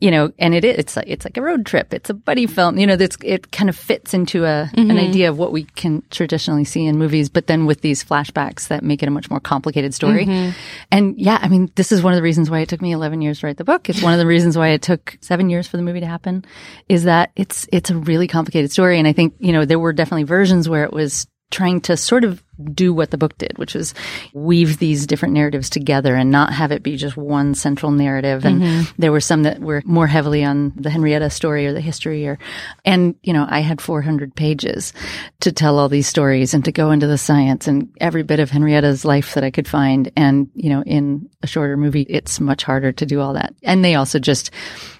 You 0.00 0.12
know, 0.12 0.32
and 0.38 0.54
it 0.54 0.64
is, 0.64 0.76
it's 0.76 0.96
like, 0.96 1.06
it's 1.08 1.24
like 1.24 1.36
a 1.36 1.42
road 1.42 1.66
trip. 1.66 1.92
It's 1.92 2.08
a 2.08 2.14
buddy 2.14 2.46
film. 2.46 2.78
You 2.78 2.86
know, 2.86 2.94
that's, 2.94 3.16
it 3.24 3.50
kind 3.50 3.68
of 3.68 3.76
fits 3.76 4.14
into 4.14 4.44
a, 4.44 4.70
an 4.74 4.88
mm-hmm. 4.88 4.96
idea 4.96 5.28
of 5.28 5.38
what 5.38 5.50
we 5.50 5.64
can 5.64 6.04
traditionally 6.10 6.64
see 6.64 6.86
in 6.86 6.98
movies, 6.98 7.28
but 7.28 7.48
then 7.48 7.66
with 7.66 7.80
these 7.80 8.04
flashbacks 8.04 8.68
that 8.68 8.84
make 8.84 9.02
it 9.02 9.08
a 9.08 9.10
much 9.10 9.28
more 9.28 9.40
complicated 9.40 9.94
story. 9.94 10.24
Mm-hmm. 10.24 10.56
And 10.92 11.18
yeah, 11.18 11.38
I 11.42 11.48
mean, 11.48 11.72
this 11.74 11.90
is 11.90 12.00
one 12.00 12.12
of 12.12 12.16
the 12.16 12.22
reasons 12.22 12.48
why 12.48 12.60
it 12.60 12.68
took 12.68 12.80
me 12.80 12.92
11 12.92 13.22
years 13.22 13.40
to 13.40 13.46
write 13.46 13.56
the 13.56 13.64
book. 13.64 13.88
It's 13.88 14.02
one 14.02 14.12
of 14.12 14.20
the 14.20 14.26
reasons 14.26 14.56
why 14.56 14.68
it 14.68 14.82
took 14.82 15.18
seven 15.20 15.50
years 15.50 15.66
for 15.66 15.76
the 15.76 15.82
movie 15.82 16.00
to 16.00 16.06
happen 16.06 16.44
is 16.88 17.04
that 17.04 17.32
it's, 17.34 17.66
it's 17.72 17.90
a 17.90 17.96
really 17.96 18.28
complicated 18.28 18.70
story. 18.70 19.00
And 19.00 19.08
I 19.08 19.12
think, 19.12 19.34
you 19.40 19.52
know, 19.52 19.64
there 19.64 19.80
were 19.80 19.92
definitely 19.92 20.24
versions 20.24 20.68
where 20.68 20.84
it 20.84 20.92
was 20.92 21.26
trying 21.50 21.80
to 21.80 21.96
sort 21.96 22.24
of 22.24 22.42
do 22.72 22.92
what 22.92 23.10
the 23.10 23.18
book 23.18 23.36
did, 23.38 23.56
which 23.56 23.74
was 23.74 23.94
weave 24.32 24.78
these 24.78 25.06
different 25.06 25.34
narratives 25.34 25.70
together 25.70 26.14
and 26.14 26.30
not 26.30 26.52
have 26.52 26.72
it 26.72 26.82
be 26.82 26.96
just 26.96 27.16
one 27.16 27.54
central 27.54 27.92
narrative. 27.92 28.44
And 28.44 28.62
mm-hmm. 28.62 28.92
there 29.00 29.12
were 29.12 29.20
some 29.20 29.44
that 29.44 29.60
were 29.60 29.82
more 29.84 30.06
heavily 30.06 30.44
on 30.44 30.72
the 30.76 30.90
Henrietta 30.90 31.30
story 31.30 31.66
or 31.66 31.72
the 31.72 31.80
history 31.80 32.26
or, 32.26 32.38
and, 32.84 33.14
you 33.22 33.32
know, 33.32 33.46
I 33.48 33.60
had 33.60 33.80
400 33.80 34.34
pages 34.34 34.92
to 35.40 35.52
tell 35.52 35.78
all 35.78 35.88
these 35.88 36.08
stories 36.08 36.54
and 36.54 36.64
to 36.64 36.72
go 36.72 36.90
into 36.90 37.06
the 37.06 37.18
science 37.18 37.68
and 37.68 37.88
every 38.00 38.22
bit 38.22 38.40
of 38.40 38.50
Henrietta's 38.50 39.04
life 39.04 39.34
that 39.34 39.44
I 39.44 39.50
could 39.50 39.68
find. 39.68 40.10
And, 40.16 40.50
you 40.54 40.70
know, 40.70 40.82
in 40.82 41.28
a 41.42 41.46
shorter 41.46 41.76
movie, 41.76 42.02
it's 42.02 42.40
much 42.40 42.64
harder 42.64 42.92
to 42.92 43.06
do 43.06 43.20
all 43.20 43.34
that. 43.34 43.54
And 43.62 43.84
they 43.84 43.94
also 43.94 44.18
just, 44.18 44.50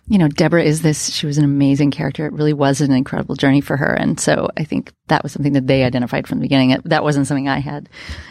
you 0.07 0.18
know, 0.18 0.29
Deborah 0.29 0.62
is 0.62 0.83
this, 0.83 1.11
she 1.11 1.27
was 1.27 1.38
an 1.38 1.44
amazing 1.44 1.90
character. 1.90 2.27
It 2.27 2.33
really 2.33 2.55
was 2.55 2.81
an 2.81 2.92
incredible 2.92 3.35
journey 3.35 3.61
for 3.61 3.77
her. 3.77 3.92
And 3.92 4.18
so 4.18 4.49
I 4.57 4.64
think 4.64 4.92
that 5.09 5.23
was 5.23 5.33
something 5.33 5.53
that 5.53 5.66
they 5.66 5.85
identified 5.85 6.27
from 6.27 6.38
the 6.38 6.44
beginning. 6.44 6.81
That 6.85 7.03
wasn't 7.03 7.27
something 7.27 7.48
I 7.49 7.59
had 7.59 7.89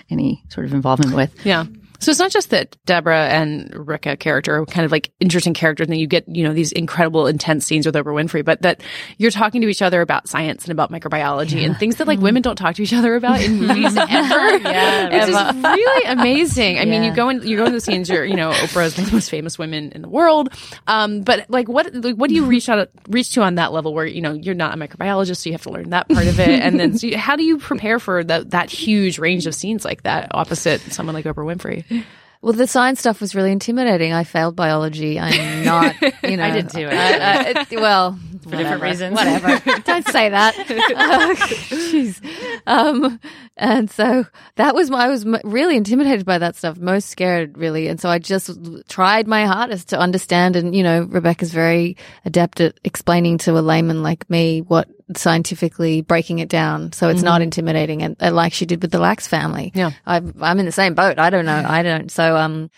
any 0.10 0.44
sort 0.50 0.66
of 0.66 0.74
involvement 0.74 1.16
with. 1.16 1.46
Yeah. 1.46 1.66
So 2.00 2.12
it's 2.12 2.20
not 2.20 2.32
just 2.32 2.52
that 2.52 2.76
Deborah 2.86 3.28
and 3.28 3.72
Ricka 3.72 4.20
character 4.20 4.56
are 4.56 4.66
kind 4.66 4.86
of 4.86 4.92
like 4.92 5.12
interesting 5.20 5.54
characters 5.54 5.88
and 5.88 5.98
you 5.98 6.08
get, 6.08 6.28
you 6.28 6.44
know, 6.44 6.54
these 6.54 6.72
incredible 6.72 7.28
intense 7.28 7.66
scenes 7.66 7.86
with 7.86 7.96
Oprah 7.96 8.14
Winfrey, 8.14 8.46
but 8.46 8.62
that 8.62 8.82
you're 9.18 9.32
talking 9.32 9.62
to 9.62 9.68
each 9.68 9.82
other 9.82 10.02
about 10.02 10.28
science 10.28 10.64
and 10.66 10.72
about 10.72 10.92
microbiology 10.92 11.66
and 11.66 11.78
things 11.78 11.98
that 11.98 12.08
like 12.08 12.20
women 12.28 12.42
don't 12.42 12.56
talk 12.56 12.76
to 12.76 12.84
each 12.84 12.94
other 12.94 13.16
about 13.16 13.42
in 13.42 13.60
movies 13.60 13.96
ever. 13.98 14.58
yeah. 14.58 15.10
It's 15.12 15.32
just 15.32 15.56
really 15.64 16.06
amazing. 16.06 16.80
I 16.80 16.86
mean, 16.86 17.04
you 17.04 17.14
go 17.14 17.30
in, 17.30 17.46
you 17.48 17.58
go 17.58 17.66
into 17.66 17.76
the 17.76 17.82
scenes, 17.82 18.10
you're, 18.10 18.26
you 18.26 18.36
know, 18.36 18.52
Oprah 18.52 18.86
is 18.86 18.96
one 18.96 19.04
of 19.06 19.10
the 19.10 19.16
most 19.16 19.30
famous 19.30 19.58
women 19.58 19.92
in 19.92 20.02
the 20.02 20.10
world. 20.10 20.50
Um, 20.86 21.22
but 21.22 21.50
like 21.50 21.68
what, 21.68 21.94
like, 21.94 22.16
what 22.16 22.30
do 22.30 22.36
you 22.36 22.46
reach 22.58 22.70
out, 22.70 22.90
reach 23.08 23.32
to 23.34 23.42
on 23.42 23.56
that 23.56 23.74
level 23.74 23.94
where, 23.94 24.06
you 24.06 24.22
know, 24.22 24.34
you're 24.34 24.56
not 24.56 24.74
a 24.74 24.78
microbiologist, 24.78 25.38
so 25.38 25.50
you 25.50 25.54
have 25.54 25.64
to 25.64 25.72
learn 25.72 25.90
that 25.90 26.08
part 26.10 26.28
of 26.28 26.40
it. 26.40 26.50
And 26.50 26.80
then 26.80 26.98
so 26.98 27.08
you, 27.08 27.18
how 27.18 27.36
do 27.36 27.44
you 27.44 27.58
prepare 27.58 28.00
for 28.00 28.24
that, 28.24 28.52
that 28.52 28.70
huge 28.70 29.20
range 29.20 29.48
of 29.48 29.56
scenes 29.56 29.84
like 29.84 30.04
that 30.04 30.30
opposite 30.32 30.82
someone 30.94 31.16
like 31.16 31.26
Oprah 31.26 31.46
Winfrey? 31.46 31.87
Well, 32.40 32.54
the 32.54 32.68
science 32.68 33.00
stuff 33.00 33.20
was 33.20 33.34
really 33.34 33.52
intimidating. 33.52 34.14
I 34.14 34.24
failed 34.24 34.56
biology. 34.56 35.20
I'm 35.20 35.66
not, 35.66 35.96
you 36.24 36.38
know. 36.38 36.44
I 36.46 36.52
did 36.52 36.70
too, 36.70 36.88
I- 36.88 36.94
I- 36.94 37.66
it- 37.72 37.80
well, 37.82 38.18
For 38.44 38.52
different 38.52 38.84
reasons. 38.84 39.16
Whatever. 39.16 39.60
Don't 39.86 40.08
say 40.08 40.30
that. 40.30 40.56
Uh, 40.60 41.36
Jeez. 41.36 42.24
Um, 42.68 43.20
and 43.58 43.90
so 43.90 44.28
that 44.56 44.76
was 44.76 44.92
my, 44.92 45.06
I 45.06 45.08
was 45.08 45.26
really 45.44 45.78
intimidated 45.78 46.28
by 46.28 46.38
that 46.38 46.56
stuff, 46.56 46.78
most 46.78 47.10
scared 47.10 47.58
really. 47.58 47.88
And 47.88 48.00
so 48.00 48.08
I 48.08 48.20
just 48.20 48.52
tried 48.88 49.28
my 49.28 49.46
hardest 49.48 49.90
to 49.90 50.00
understand. 50.00 50.56
And, 50.56 50.76
you 50.76 50.84
know, 50.84 51.02
Rebecca's 51.10 51.52
very 51.52 51.98
adept 52.24 52.62
at 52.62 52.80
explaining 52.84 53.40
to 53.40 53.58
a 53.58 53.62
layman 53.62 54.04
like 54.04 54.30
me 54.30 54.62
what 54.62 54.88
scientifically 55.16 56.02
breaking 56.02 56.40
it 56.40 56.50
down 56.50 56.92
so 56.92 57.08
it's 57.08 57.22
not 57.22 57.42
intimidating 57.42 58.02
and, 58.04 58.18
and 58.20 58.36
like 58.36 58.52
she 58.52 58.66
did 58.66 58.82
with 58.82 58.92
the 58.92 59.00
Lacks 59.00 59.28
family. 59.28 59.72
Yeah. 59.74 59.92
I'm, 60.06 60.34
I'm 60.42 60.60
in 60.60 60.66
the 60.66 60.72
same 60.72 60.96
boat. 60.96 61.18
I 61.18 61.30
don't 61.30 61.46
know. 61.46 61.64
I 61.66 61.82
don't 61.82 62.12
so 62.12 62.36
um 62.36 62.70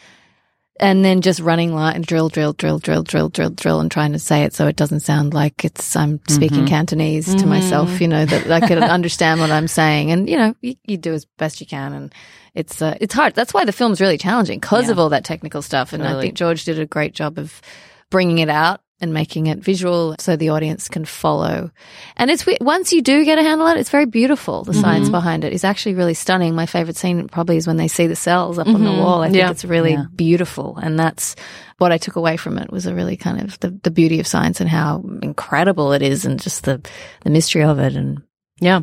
and 0.80 1.04
then 1.04 1.22
just 1.22 1.40
running 1.40 1.74
line 1.74 2.02
drill 2.02 2.30
drill 2.30 2.54
drill 2.54 2.80
drill 2.80 3.04
drill 3.04 3.30
drill 3.30 3.50
drill 3.50 3.80
and 3.82 3.92
trying 3.92 4.14
to 4.14 4.20
say 4.20 4.44
it 4.44 4.54
so 4.54 4.68
it 4.68 4.76
doesn't 4.76 5.02
sound 5.02 5.34
like 5.34 5.66
it's 5.66 5.96
i'm 5.96 6.22
speaking 6.30 6.66
cantonese 6.66 7.36
to 7.36 7.46
myself 7.46 8.00
you 8.00 8.08
know 8.08 8.26
that 8.26 8.50
i 8.50 8.66
could 8.66 8.78
understand 8.98 9.40
what 9.42 9.52
i'm 9.52 9.68
saying. 9.68 10.12
And 10.12 10.30
you 10.30 10.38
know 10.38 10.56
you, 10.62 10.76
you 10.86 10.98
do 10.98 11.14
as 11.14 11.26
best 11.26 11.60
you 11.60 11.68
can 11.68 11.94
and 11.94 12.14
it's 12.56 12.82
uh, 12.82 12.98
it's 13.00 13.14
hard. 13.14 13.36
That's 13.36 13.54
why 13.54 13.64
the 13.66 13.72
film's 13.72 14.02
really 14.02 14.18
challenging 14.18 14.60
because 14.60 14.90
of 14.90 14.98
all 14.98 15.10
that 15.10 15.24
technical 15.24 15.62
stuff. 15.62 15.94
And 15.94 16.04
i 16.06 16.20
think 16.20 16.36
george 16.36 16.64
did 16.64 16.80
a 16.80 16.86
great 16.86 17.14
job 17.14 17.38
of 17.38 17.62
bringing 18.10 18.40
it 18.40 18.50
out 18.50 18.82
and 19.02 19.14
making 19.14 19.48
it 19.48 19.60
visual 19.60 20.16
so 20.20 20.36
the 20.36 20.50
audience 20.50 20.90
can 20.90 21.06
follow. 21.06 21.72
And 22.18 22.30
it's 22.30 22.46
once 22.60 22.92
you 22.92 23.02
do 23.02 23.24
get 23.26 23.38
a 23.38 23.44
handle 23.44 23.68
on 23.68 23.78
it, 23.78 23.80
it's 23.80 23.90
very 23.90 24.06
beautiful. 24.06 24.64
The 24.64 24.74
science 24.74 25.06
mm-hmm. 25.06 25.12
behind 25.14 25.44
it 25.44 25.54
is 25.54 25.64
actually 25.64 25.96
really 25.96 26.14
stunning. 26.14 26.54
My 26.56 26.66
favorite 26.66 26.98
scene 26.98 27.28
probably 27.28 27.58
is 27.58 27.68
when 27.68 27.78
they 27.78 27.88
see 27.88 28.08
the 28.08 28.16
cells 28.16 28.60
up 28.60 28.68
on 28.68 28.84
the 28.84 28.90
mm-hmm. 28.90 29.00
wall. 29.00 29.22
I 29.22 29.28
think 29.28 29.38
Yeah. 29.38 29.52
it's 29.52 29.66
really 29.66 29.94
Yeah. 29.94 30.06
beautiful, 30.16 30.78
and 30.82 31.00
that's 31.00 31.36
what 31.78 31.92
I 31.92 31.98
took 31.98 32.18
away 32.18 32.38
from 32.38 32.58
it 32.58 32.72
was 32.72 32.86
a 32.86 32.94
really 32.94 33.16
kind 33.16 33.42
of 33.42 33.60
the, 33.60 33.78
the 33.84 33.92
beauty 33.92 34.20
of 34.20 34.28
science 34.28 34.60
and 34.60 34.70
how 34.70 35.04
incredible 35.22 35.94
it 35.94 36.02
is, 36.02 36.26
and 36.26 36.40
just 36.40 36.66
the 36.66 36.82
the 37.24 37.30
mystery 37.30 37.64
of 37.64 37.80
it. 37.80 37.96
And 37.96 38.22
Yeah. 38.62 38.82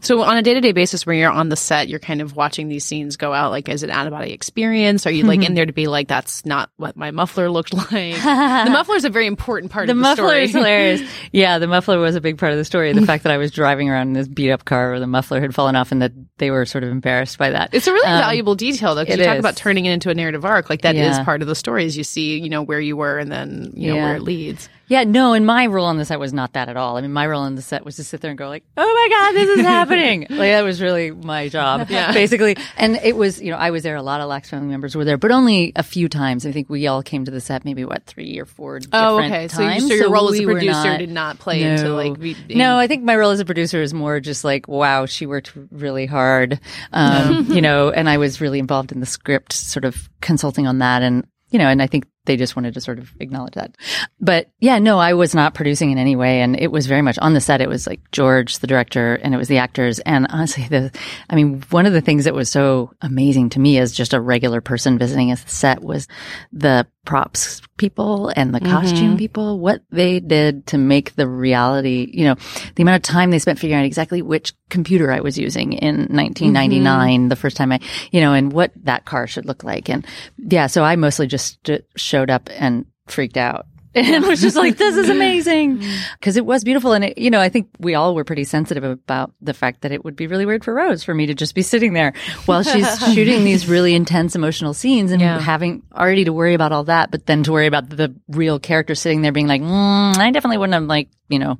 So 0.00 0.22
on 0.22 0.36
a 0.36 0.42
day 0.42 0.54
to 0.54 0.60
day 0.60 0.72
basis, 0.72 1.04
when 1.04 1.18
you're 1.18 1.30
on 1.30 1.48
the 1.48 1.56
set, 1.56 1.88
you're 1.88 1.98
kind 1.98 2.20
of 2.22 2.36
watching 2.36 2.68
these 2.68 2.84
scenes 2.84 3.16
go 3.16 3.32
out. 3.32 3.50
Like, 3.50 3.68
is 3.68 3.82
it 3.82 3.90
out 3.90 4.06
of 4.06 4.12
body 4.12 4.32
experience? 4.32 5.06
Are 5.06 5.10
you 5.10 5.24
like 5.24 5.42
in 5.44 5.54
there 5.54 5.66
to 5.66 5.72
be 5.72 5.86
like, 5.88 6.08
that's 6.08 6.46
not 6.46 6.70
what 6.76 6.96
my 6.96 7.10
muffler 7.10 7.50
looked 7.50 7.74
like? 7.74 7.86
the 7.92 8.68
muffler 8.70 8.94
is 8.96 9.04
a 9.04 9.10
very 9.10 9.26
important 9.26 9.72
part 9.72 9.88
of 9.90 9.96
the 9.96 10.00
of 10.10 10.16
the 10.16 10.22
muffler 10.22 10.28
story. 10.28 10.44
is 10.44 10.52
hilarious. 10.52 11.02
Yeah, 11.32 11.58
the 11.58 11.66
muffler 11.66 11.98
was 11.98 12.14
a 12.14 12.20
big 12.20 12.38
part 12.38 12.52
of 12.52 12.58
the 12.58 12.64
story. 12.64 12.92
The 12.92 13.04
fact 13.04 13.24
that 13.24 13.32
I 13.32 13.36
was 13.36 13.50
driving 13.50 13.90
around 13.90 14.08
in 14.08 14.12
this 14.14 14.28
beat 14.28 14.50
up 14.50 14.64
car 14.64 14.90
where 14.90 15.00
the 15.00 15.06
muffler 15.06 15.40
had 15.40 15.54
fallen 15.54 15.76
off 15.76 15.92
and 15.92 16.00
that 16.02 16.12
they 16.38 16.50
were 16.50 16.64
sort 16.64 16.84
of 16.84 16.90
embarrassed 16.90 17.36
by 17.38 17.50
that. 17.50 17.70
It's 17.72 17.86
a 17.86 17.92
really 17.92 18.06
Um, 18.06 18.20
valuable 18.20 18.54
detail, 18.54 18.94
though. 18.94 19.04
'cause 19.04 19.14
it 19.14 19.18
you 19.20 19.24
talk 19.26 19.34
is. 19.36 19.40
about 19.40 19.56
turning 19.56 19.86
it 19.86 19.92
into 19.92 20.08
a 20.10 20.14
narrative 20.14 20.44
arc. 20.44 20.70
Like 20.70 20.82
that 20.82 20.94
is 20.94 21.16
Yeah. 21.18 21.24
part 21.24 21.42
of 21.42 21.48
the 21.48 21.54
story. 21.54 21.84
Is 21.84 21.96
you 21.96 22.04
see, 22.04 22.38
you 22.38 22.48
know, 22.48 22.62
where 22.62 22.80
you 22.80 22.96
were, 22.96 23.18
and 23.18 23.30
then 23.30 23.72
you 23.74 23.88
know 23.92 23.96
where 23.96 24.16
it 24.16 24.22
leads. 24.22 24.68
Yeah, 24.88 25.04
no, 25.04 25.32
and 25.32 25.44
my 25.44 25.66
role 25.66 25.86
on 25.86 25.96
the 25.96 26.04
set 26.04 26.20
was 26.20 26.32
not 26.32 26.52
that 26.52 26.68
at 26.68 26.76
all. 26.76 26.96
I 26.96 27.00
mean, 27.00 27.12
my 27.12 27.26
role 27.26 27.42
on 27.42 27.54
the 27.56 27.62
set 27.62 27.84
was 27.84 27.96
to 27.96 28.04
sit 28.04 28.20
there 28.20 28.30
and 28.30 28.38
go 28.38 28.48
like, 28.48 28.64
"Oh 28.76 28.82
my 28.84 29.16
god, 29.16 29.32
this 29.32 29.58
is 29.58 29.64
happening!" 29.66 30.20
like 30.30 30.50
that 30.52 30.62
was 30.64 30.80
really 30.80 31.10
my 31.10 31.48
job, 31.48 31.88
Yeah. 31.90 32.12
basically. 32.12 32.56
And 32.76 32.96
it 32.96 33.16
was, 33.16 33.40
you 33.42 33.50
know, 33.50 33.56
I 33.56 33.70
was 33.70 33.82
there. 33.82 33.96
A 33.96 34.02
lot 34.02 34.20
of 34.20 34.28
Lacks 34.28 34.48
family 34.50 34.68
members 34.68 34.94
were 34.94 35.04
there, 35.04 35.16
but 35.18 35.30
only 35.32 35.72
a 35.76 35.82
few 35.82 36.08
times. 36.08 36.46
I 36.46 36.52
think 36.52 36.70
we 36.70 36.86
all 36.86 37.02
came 37.02 37.24
to 37.24 37.30
the 37.30 37.40
set 37.40 37.64
maybe 37.64 37.84
what 37.84 38.04
three 38.06 38.38
or 38.38 38.44
four. 38.46 38.80
Oh, 38.92 39.22
okay. 39.22 39.48
So 39.48 39.62
you- 39.68 39.80
so 39.80 39.94
your 39.94 40.10
role 40.10 40.28
as 40.32 40.38
a 40.40 40.44
producer 40.44 40.72
not- 40.72 40.98
did 40.98 41.10
not 41.10 41.38
play 41.38 41.62
into, 41.62 41.88
like, 41.92 42.18
be- 42.20 42.36
no, 42.54 42.76
I 42.78 42.86
think 42.86 43.02
my 43.04 43.16
role 43.16 43.30
as 43.30 43.40
a 43.40 43.44
producer 43.44 43.82
is 43.82 43.92
more 43.92 44.20
just 44.20 44.44
like, 44.44 44.68
wow, 44.68 45.06
she 45.06 45.26
worked 45.26 45.52
really 45.72 46.06
hard, 46.06 46.60
um, 46.92 47.46
you 47.50 47.60
know, 47.60 47.90
and 47.90 48.08
I 48.08 48.18
was 48.18 48.40
really 48.40 48.58
involved 48.58 48.92
in 48.92 49.00
the 49.00 49.06
script, 49.06 49.52
sort 49.52 49.84
of 49.84 50.08
consulting 50.20 50.66
on 50.66 50.78
that, 50.78 51.02
and 51.02 51.26
you 51.50 51.58
know, 51.58 51.68
and 51.68 51.80
I 51.80 51.86
think 51.86 52.04
they 52.26 52.36
just 52.36 52.56
wanted 52.56 52.74
to 52.74 52.80
sort 52.80 52.98
of 52.98 53.12
acknowledge 53.20 53.54
that. 53.54 53.76
But 54.20 54.50
yeah, 54.60 54.78
no, 54.78 54.98
I 54.98 55.14
was 55.14 55.34
not 55.34 55.54
producing 55.54 55.90
in 55.90 55.98
any 55.98 56.16
way, 56.16 56.42
and 56.42 56.58
it 56.58 56.70
was 56.70 56.86
very 56.86 57.02
much 57.02 57.18
on 57.18 57.34
the 57.34 57.40
set. 57.40 57.60
It 57.60 57.68
was 57.68 57.86
like 57.86 58.00
George, 58.12 58.58
the 58.58 58.66
director, 58.66 59.14
and 59.14 59.34
it 59.34 59.38
was 59.38 59.48
the 59.48 59.58
actors, 59.58 59.98
and 60.00 60.26
honestly, 60.30 60.64
the, 60.68 60.90
I 61.30 61.34
mean, 61.34 61.62
one 61.70 61.86
of 61.86 61.92
the 61.92 62.00
things 62.00 62.24
that 62.24 62.34
was 62.34 62.50
so 62.50 62.92
amazing 63.00 63.50
to 63.50 63.60
me 63.60 63.78
as 63.78 63.92
just 63.92 64.14
a 64.14 64.20
regular 64.20 64.60
person 64.60 64.98
visiting 64.98 65.32
a 65.32 65.36
set 65.36 65.82
was 65.82 66.08
the 66.52 66.86
props 67.06 67.62
people 67.78 68.30
and 68.36 68.54
the 68.54 68.60
mm-hmm. 68.60 68.72
costume 68.72 69.16
people, 69.16 69.58
what 69.58 69.82
they 69.90 70.20
did 70.20 70.66
to 70.66 70.76
make 70.78 71.14
the 71.14 71.26
reality, 71.26 72.10
you 72.12 72.24
know, 72.24 72.34
the 72.74 72.82
amount 72.82 72.96
of 72.96 73.02
time 73.02 73.30
they 73.30 73.38
spent 73.38 73.58
figuring 73.58 73.80
out 73.80 73.86
exactly 73.86 74.20
which 74.20 74.52
computer 74.68 75.10
I 75.10 75.20
was 75.20 75.38
using 75.38 75.72
in 75.72 75.96
1999, 75.96 77.20
mm-hmm. 77.20 77.28
the 77.28 77.36
first 77.36 77.56
time 77.56 77.72
I, 77.72 77.80
you 78.10 78.20
know, 78.20 78.34
and 78.34 78.52
what 78.52 78.72
that 78.84 79.04
car 79.04 79.26
should 79.26 79.46
look 79.46 79.64
like. 79.64 79.88
And 79.88 80.06
yeah, 80.36 80.66
so 80.66 80.82
I 80.84 80.96
mostly 80.96 81.26
just 81.26 81.58
st- 81.64 81.84
showed 82.16 82.30
up 82.30 82.48
and 82.58 82.86
freaked 83.08 83.36
out. 83.36 83.66
And 83.96 84.26
was 84.26 84.42
just 84.42 84.56
like, 84.56 84.76
this 84.76 84.94
is 84.94 85.08
amazing. 85.08 85.82
Cause 86.20 86.36
it 86.36 86.44
was 86.44 86.64
beautiful. 86.64 86.92
And 86.92 87.02
it, 87.02 87.16
you 87.16 87.30
know, 87.30 87.40
I 87.40 87.48
think 87.48 87.68
we 87.78 87.94
all 87.94 88.14
were 88.14 88.24
pretty 88.24 88.44
sensitive 88.44 88.84
about 88.84 89.32
the 89.40 89.54
fact 89.54 89.80
that 89.82 89.90
it 89.92 90.04
would 90.04 90.16
be 90.16 90.26
really 90.26 90.44
weird 90.44 90.64
for 90.64 90.74
Rose 90.74 91.02
for 91.02 91.14
me 91.14 91.24
to 91.26 91.34
just 91.34 91.54
be 91.54 91.62
sitting 91.62 91.94
there 91.94 92.12
while 92.44 92.62
she's 92.62 92.86
shooting 93.14 93.42
these 93.44 93.66
really 93.66 93.94
intense 93.94 94.36
emotional 94.36 94.74
scenes 94.74 95.12
and 95.12 95.22
Yeah. 95.22 95.40
having 95.40 95.82
already 95.94 96.24
to 96.26 96.32
worry 96.34 96.52
about 96.52 96.72
all 96.72 96.84
that, 96.84 97.10
but 97.10 97.24
then 97.24 97.42
to 97.44 97.52
worry 97.52 97.66
about 97.66 97.88
the 97.88 98.14
real 98.28 98.58
character 98.58 98.94
sitting 98.94 99.22
there 99.22 99.32
being 99.32 99.46
like, 99.46 99.62
mm, 99.62 100.16
I 100.18 100.30
definitely 100.30 100.58
wouldn't 100.58 100.74
have 100.74 100.84
like, 100.84 101.08
you 101.30 101.38
know, 101.38 101.58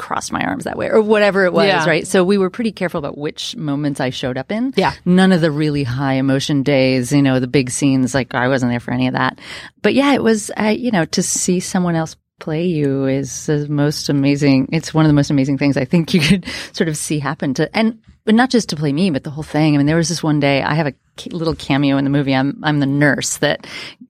crossed 0.00 0.32
my 0.32 0.40
arms 0.42 0.64
that 0.64 0.76
way 0.78 0.88
or 0.88 1.00
whatever 1.02 1.44
it 1.44 1.52
was, 1.52 1.66
Yeah. 1.66 1.84
right? 1.86 2.06
So 2.06 2.24
we 2.24 2.38
were 2.38 2.50
pretty 2.50 2.72
careful 2.72 2.98
about 2.98 3.18
which 3.18 3.54
moments 3.54 4.00
I 4.00 4.10
showed 4.10 4.38
up 4.38 4.50
in. 4.50 4.72
Yeah. 4.76 4.94
None 5.04 5.30
of 5.30 5.40
the 5.42 5.50
really 5.50 5.84
high 5.84 6.14
emotion 6.14 6.62
days, 6.62 7.12
you 7.12 7.22
know, 7.22 7.38
the 7.38 7.46
big 7.46 7.70
scenes, 7.70 8.14
like 8.14 8.34
I 8.34 8.48
wasn't 8.48 8.72
there 8.72 8.80
for 8.80 8.92
any 8.92 9.06
of 9.06 9.12
that. 9.14 9.38
But 9.82 9.94
yeah, 9.94 10.14
it 10.14 10.22
was, 10.22 10.50
uh, 10.58 10.74
you 10.76 10.90
know, 10.90 11.04
to 11.04 11.22
see 11.22 11.60
someone 11.60 11.94
else 11.94 12.16
play 12.38 12.64
you 12.64 13.04
is 13.04 13.44
the 13.46 13.68
most 13.68 14.08
amazing. 14.08 14.68
It's 14.72 14.94
one 14.94 15.04
of 15.04 15.10
the 15.10 15.14
most 15.14 15.30
amazing 15.30 15.58
things 15.58 15.76
I 15.76 15.84
think 15.84 16.14
you 16.14 16.20
could 16.20 16.46
sort 16.72 16.88
of 16.88 16.96
see 16.96 17.18
happen 17.18 17.52
to, 17.54 17.68
and 17.76 17.98
but 18.24 18.34
not 18.34 18.50
just 18.50 18.68
to 18.70 18.76
play 18.76 18.92
me, 18.92 19.10
but 19.10 19.24
the 19.24 19.30
whole 19.30 19.44
thing. 19.44 19.74
I 19.74 19.78
mean, 19.78 19.86
there 19.86 19.96
was 19.96 20.08
this 20.08 20.22
one 20.22 20.40
day 20.40 20.62
I 20.62 20.74
have 20.74 20.86
a 20.86 20.94
little 21.30 21.54
cameo 21.54 21.96
in 21.96 22.04
the 22.04 22.10
movie. 22.10 22.34
I'm 22.34 22.60
I'm 22.62 22.80
the 22.80 22.86
nurse 22.86 23.38
that 23.38 23.66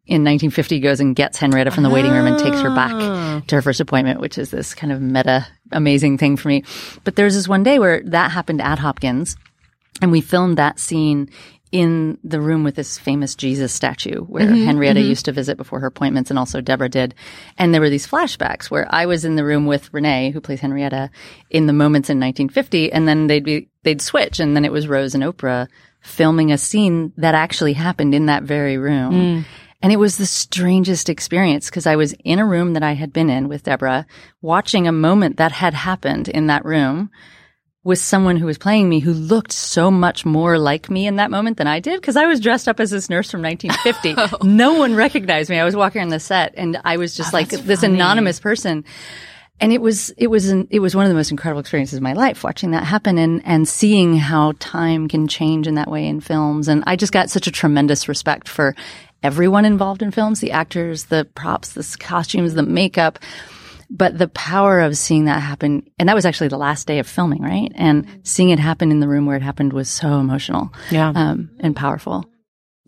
in 0.06 0.24
1950 0.24 0.80
goes 0.80 1.00
and 1.00 1.14
gets 1.14 1.38
Henrietta 1.38 1.70
from 1.70 1.84
the 1.84 1.90
waiting 1.90 2.10
room 2.10 2.26
and 2.26 2.38
takes 2.38 2.60
her 2.60 2.74
back 2.74 2.92
ah. 2.92 3.42
to 3.46 3.54
her 3.54 3.62
first 3.62 3.80
appointment, 3.80 4.20
which 4.20 4.38
is 4.38 4.50
this 4.50 4.74
kind 4.74 4.92
of 4.92 5.00
meta 5.00 5.46
amazing 5.72 6.18
thing 6.18 6.36
for 6.36 6.48
me. 6.48 6.64
But 7.04 7.16
there's 7.16 7.34
this 7.34 7.48
one 7.48 7.62
day 7.62 7.78
where 7.78 8.02
that 8.06 8.30
happened 8.30 8.60
at 8.60 8.78
Hopkins, 8.78 9.36
and 10.02 10.10
we 10.10 10.20
filmed 10.20 10.58
that 10.58 10.78
scene 10.78 11.30
in 11.72 12.18
the 12.24 12.40
room 12.40 12.64
with 12.64 12.74
this 12.74 12.98
famous 12.98 13.34
Jesus 13.34 13.72
statue 13.72 14.22
where 14.22 14.46
mm-hmm, 14.46 14.66
Henrietta 14.66 15.00
mm-hmm. 15.00 15.08
used 15.08 15.24
to 15.26 15.32
visit 15.32 15.56
before 15.56 15.80
her 15.80 15.86
appointments 15.86 16.30
and 16.30 16.38
also 16.38 16.60
Deborah 16.60 16.88
did. 16.88 17.14
And 17.58 17.72
there 17.72 17.80
were 17.80 17.90
these 17.90 18.06
flashbacks 18.06 18.70
where 18.70 18.86
I 18.90 19.06
was 19.06 19.24
in 19.24 19.36
the 19.36 19.44
room 19.44 19.66
with 19.66 19.92
Renee, 19.94 20.30
who 20.30 20.40
plays 20.40 20.60
Henrietta, 20.60 21.10
in 21.48 21.66
the 21.66 21.72
moments 21.72 22.10
in 22.10 22.18
1950, 22.18 22.92
and 22.92 23.06
then 23.06 23.28
they'd 23.28 23.44
be, 23.44 23.68
they'd 23.84 24.02
switch. 24.02 24.40
And 24.40 24.56
then 24.56 24.64
it 24.64 24.72
was 24.72 24.88
Rose 24.88 25.14
and 25.14 25.22
Oprah 25.22 25.68
filming 26.00 26.50
a 26.50 26.58
scene 26.58 27.12
that 27.16 27.34
actually 27.34 27.74
happened 27.74 28.14
in 28.14 28.26
that 28.26 28.42
very 28.42 28.76
room. 28.76 29.12
Mm. 29.12 29.44
And 29.82 29.92
it 29.92 29.98
was 29.98 30.16
the 30.16 30.26
strangest 30.26 31.08
experience 31.08 31.70
because 31.70 31.86
I 31.86 31.96
was 31.96 32.12
in 32.24 32.38
a 32.38 32.46
room 32.46 32.74
that 32.74 32.82
I 32.82 32.92
had 32.92 33.12
been 33.12 33.30
in 33.30 33.48
with 33.48 33.62
Deborah, 33.62 34.06
watching 34.42 34.86
a 34.86 34.92
moment 34.92 35.36
that 35.38 35.52
had 35.52 35.72
happened 35.72 36.28
in 36.28 36.48
that 36.48 36.64
room 36.64 37.10
with 37.82 37.98
someone 37.98 38.36
who 38.36 38.44
was 38.46 38.58
playing 38.58 38.88
me 38.88 39.00
who 39.00 39.12
looked 39.12 39.52
so 39.52 39.90
much 39.90 40.26
more 40.26 40.58
like 40.58 40.90
me 40.90 41.06
in 41.06 41.16
that 41.16 41.30
moment 41.30 41.56
than 41.56 41.66
I 41.66 41.80
did 41.80 41.98
because 42.00 42.16
I 42.16 42.26
was 42.26 42.38
dressed 42.38 42.68
up 42.68 42.78
as 42.78 42.90
this 42.90 43.08
nurse 43.08 43.30
from 43.30 43.42
1950. 43.42 44.46
No 44.46 44.74
one 44.74 44.94
recognized 44.94 45.48
me. 45.48 45.58
I 45.58 45.64
was 45.64 45.76
walking 45.76 46.02
on 46.02 46.08
the 46.08 46.20
set 46.20 46.54
and 46.56 46.78
I 46.84 46.96
was 46.96 47.16
just 47.16 47.32
oh, 47.32 47.36
like 47.36 47.48
this 47.48 47.82
anonymous 47.82 48.38
person. 48.38 48.84
And 49.60 49.72
it 49.72 49.80
was, 49.80 50.10
it 50.16 50.26
was, 50.28 50.48
an, 50.48 50.68
it 50.70 50.80
was 50.80 50.94
one 50.94 51.04
of 51.04 51.10
the 51.10 51.14
most 51.14 51.30
incredible 51.30 51.60
experiences 51.60 51.96
of 51.96 52.02
my 52.02 52.14
life 52.14 52.44
watching 52.44 52.70
that 52.72 52.84
happen 52.84 53.18
and, 53.18 53.42
and 53.44 53.68
seeing 53.68 54.16
how 54.16 54.52
time 54.58 55.08
can 55.08 55.28
change 55.28 55.66
in 55.66 55.74
that 55.74 55.90
way 55.90 56.06
in 56.06 56.20
films. 56.20 56.68
And 56.68 56.82
I 56.86 56.96
just 56.96 57.12
got 57.12 57.30
such 57.30 57.46
a 57.46 57.50
tremendous 57.50 58.08
respect 58.08 58.48
for 58.48 58.74
everyone 59.22 59.64
involved 59.64 60.02
in 60.02 60.10
films, 60.10 60.40
the 60.40 60.50
actors, 60.52 61.04
the 61.06 61.26
props, 61.34 61.70
the 61.70 61.96
costumes, 61.98 62.54
the 62.54 62.62
makeup. 62.62 63.18
But 63.92 64.16
the 64.16 64.28
power 64.28 64.80
of 64.80 64.96
seeing 64.96 65.24
that 65.24 65.40
happen, 65.42 65.82
and 65.98 66.08
that 66.08 66.14
was 66.14 66.24
actually 66.24 66.48
the 66.48 66.56
last 66.58 66.86
day 66.86 67.00
of 67.00 67.08
filming, 67.08 67.42
right? 67.42 67.72
And 67.74 68.06
seeing 68.22 68.50
it 68.50 68.58
happen 68.60 68.90
in 68.92 69.00
the 69.00 69.08
room 69.08 69.26
where 69.26 69.36
it 69.36 69.42
happened 69.42 69.72
was 69.72 69.88
so 69.88 70.20
emotional, 70.20 70.72
Yeah. 70.90 71.12
um, 71.14 71.50
and 71.58 71.74
powerful. 71.74 72.24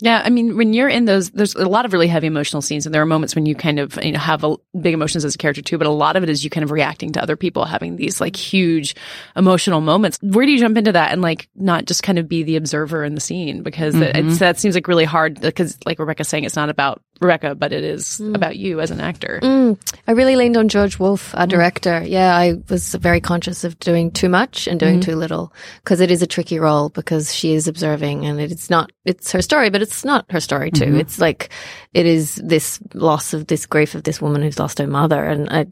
Yeah, 0.00 0.20
I 0.24 0.30
mean, 0.30 0.56
when 0.56 0.72
you're 0.72 0.88
in 0.88 1.04
those, 1.04 1.30
there's 1.30 1.54
a 1.54 1.68
lot 1.68 1.84
of 1.84 1.92
really 1.92 2.08
heavy 2.08 2.26
emotional 2.26 2.60
scenes, 2.60 2.86
and 2.86 2.94
there 2.94 3.02
are 3.02 3.06
moments 3.06 3.36
when 3.36 3.46
you 3.46 3.54
kind 3.54 3.78
of 3.78 3.96
you 4.02 4.10
know 4.10 4.18
have 4.18 4.42
a, 4.42 4.56
big 4.80 4.94
emotions 4.94 5.24
as 5.24 5.36
a 5.36 5.38
character 5.38 5.62
too. 5.62 5.78
But 5.78 5.86
a 5.86 5.90
lot 5.90 6.16
of 6.16 6.24
it 6.24 6.28
is 6.28 6.42
you 6.42 6.50
kind 6.50 6.64
of 6.64 6.72
reacting 6.72 7.12
to 7.12 7.22
other 7.22 7.36
people 7.36 7.64
having 7.64 7.94
these 7.94 8.20
like 8.20 8.34
huge 8.34 8.96
emotional 9.36 9.80
moments. 9.80 10.18
Where 10.20 10.44
do 10.44 10.50
you 10.50 10.58
jump 10.58 10.76
into 10.76 10.90
that 10.92 11.12
and 11.12 11.22
like 11.22 11.48
not 11.54 11.84
just 11.84 12.02
kind 12.02 12.18
of 12.18 12.28
be 12.28 12.42
the 12.42 12.56
observer 12.56 13.04
in 13.04 13.14
the 13.14 13.20
scene 13.20 13.62
because 13.62 13.94
that- 13.94 14.16
it's, 14.16 14.38
that 14.40 14.58
seems 14.58 14.74
like 14.74 14.88
really 14.88 15.04
hard 15.04 15.40
because 15.40 15.78
like 15.86 16.00
Rebecca's 16.00 16.26
saying, 16.28 16.42
it's 16.44 16.56
not 16.56 16.68
about 16.68 17.00
Rebecca, 17.22 17.54
but 17.54 17.72
it 17.72 17.84
is 17.84 18.20
about 18.20 18.56
you 18.56 18.80
as 18.80 18.90
an 18.90 19.00
actor. 19.00 19.40
Mm. 19.42 19.78
I 20.06 20.12
really 20.12 20.36
leaned 20.36 20.56
on 20.56 20.68
George 20.68 20.98
Wolfe, 20.98 21.34
our 21.34 21.46
director. 21.46 22.02
Yeah, 22.04 22.36
I 22.36 22.54
was 22.68 22.94
very 22.96 23.20
conscious 23.20 23.64
of 23.64 23.78
doing 23.78 24.10
too 24.10 24.28
much 24.28 24.66
and 24.66 24.78
doing 24.80 24.98
Mhm. 24.98 25.02
too 25.04 25.16
little 25.16 25.52
because 25.82 26.00
it 26.00 26.10
is 26.10 26.22
a 26.22 26.26
tricky 26.26 26.58
role 26.58 26.88
because 26.88 27.32
she 27.34 27.54
is 27.54 27.68
observing 27.68 28.26
and 28.26 28.40
it's 28.40 28.68
not, 28.68 28.90
it's 29.04 29.32
her 29.32 29.40
story, 29.42 29.70
but 29.70 29.82
it's 29.82 30.04
not 30.04 30.24
her 30.30 30.40
story 30.40 30.70
too. 30.70 30.86
Mhm. 30.86 31.00
It's 31.00 31.18
like, 31.20 31.50
it 31.94 32.06
is 32.06 32.36
this 32.44 32.80
loss 32.94 33.32
of 33.32 33.46
this 33.46 33.66
grief 33.66 33.94
of 33.94 34.02
this 34.02 34.20
woman 34.20 34.42
who's 34.42 34.58
lost 34.58 34.78
her 34.78 34.86
mother 34.86 35.24
and 35.24 35.48
I, 35.50 35.66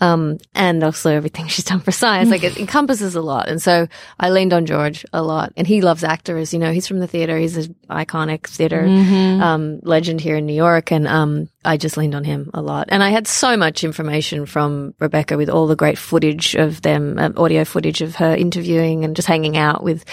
um, 0.00 0.38
and 0.54 0.82
also 0.82 1.10
everything 1.14 1.46
she's 1.48 1.64
done 1.64 1.80
for 1.80 1.92
science. 1.92 2.30
Like 2.30 2.44
it 2.44 2.58
encompasses 2.58 3.14
a 3.14 3.20
lot. 3.22 3.48
And 3.48 3.60
so 3.62 3.86
I 4.18 4.30
leaned 4.30 4.52
on 4.52 4.66
George 4.66 5.04
a 5.12 5.22
lot 5.22 5.52
and 5.56 5.66
he 5.66 5.80
loves 5.80 6.04
actors. 6.04 6.52
You 6.52 6.58
know, 6.58 6.72
he's 6.72 6.86
from 6.86 6.98
the 7.00 7.06
theater. 7.06 7.38
He's 7.38 7.56
an 7.56 7.74
iconic 7.90 8.46
theater, 8.46 8.82
Mhm. 8.82 9.40
um, 9.40 9.80
legend 9.82 10.20
here 10.20 10.36
in 10.36 10.46
New 10.46 10.54
York. 10.54 10.90
And, 10.92 11.06
um, 11.08 11.48
I 11.66 11.78
just 11.78 11.96
leaned 11.96 12.14
on 12.14 12.24
him 12.24 12.50
a 12.52 12.60
lot. 12.60 12.88
And 12.90 13.02
I 13.02 13.08
had 13.08 13.26
so 13.26 13.56
much 13.56 13.84
information 13.84 14.44
from 14.44 14.94
Rebecca 15.00 15.36
with 15.38 15.48
all 15.48 15.66
the 15.66 15.76
great 15.76 15.96
footage 15.96 16.54
of 16.54 16.82
them, 16.82 17.18
um, 17.18 17.32
audio 17.38 17.64
footage 17.64 18.02
of 18.02 18.16
her 18.16 18.34
interviewing 18.36 19.04
and 19.04 19.16
just 19.16 19.28
hanging 19.28 19.56
out 19.56 19.82
with, 19.82 20.04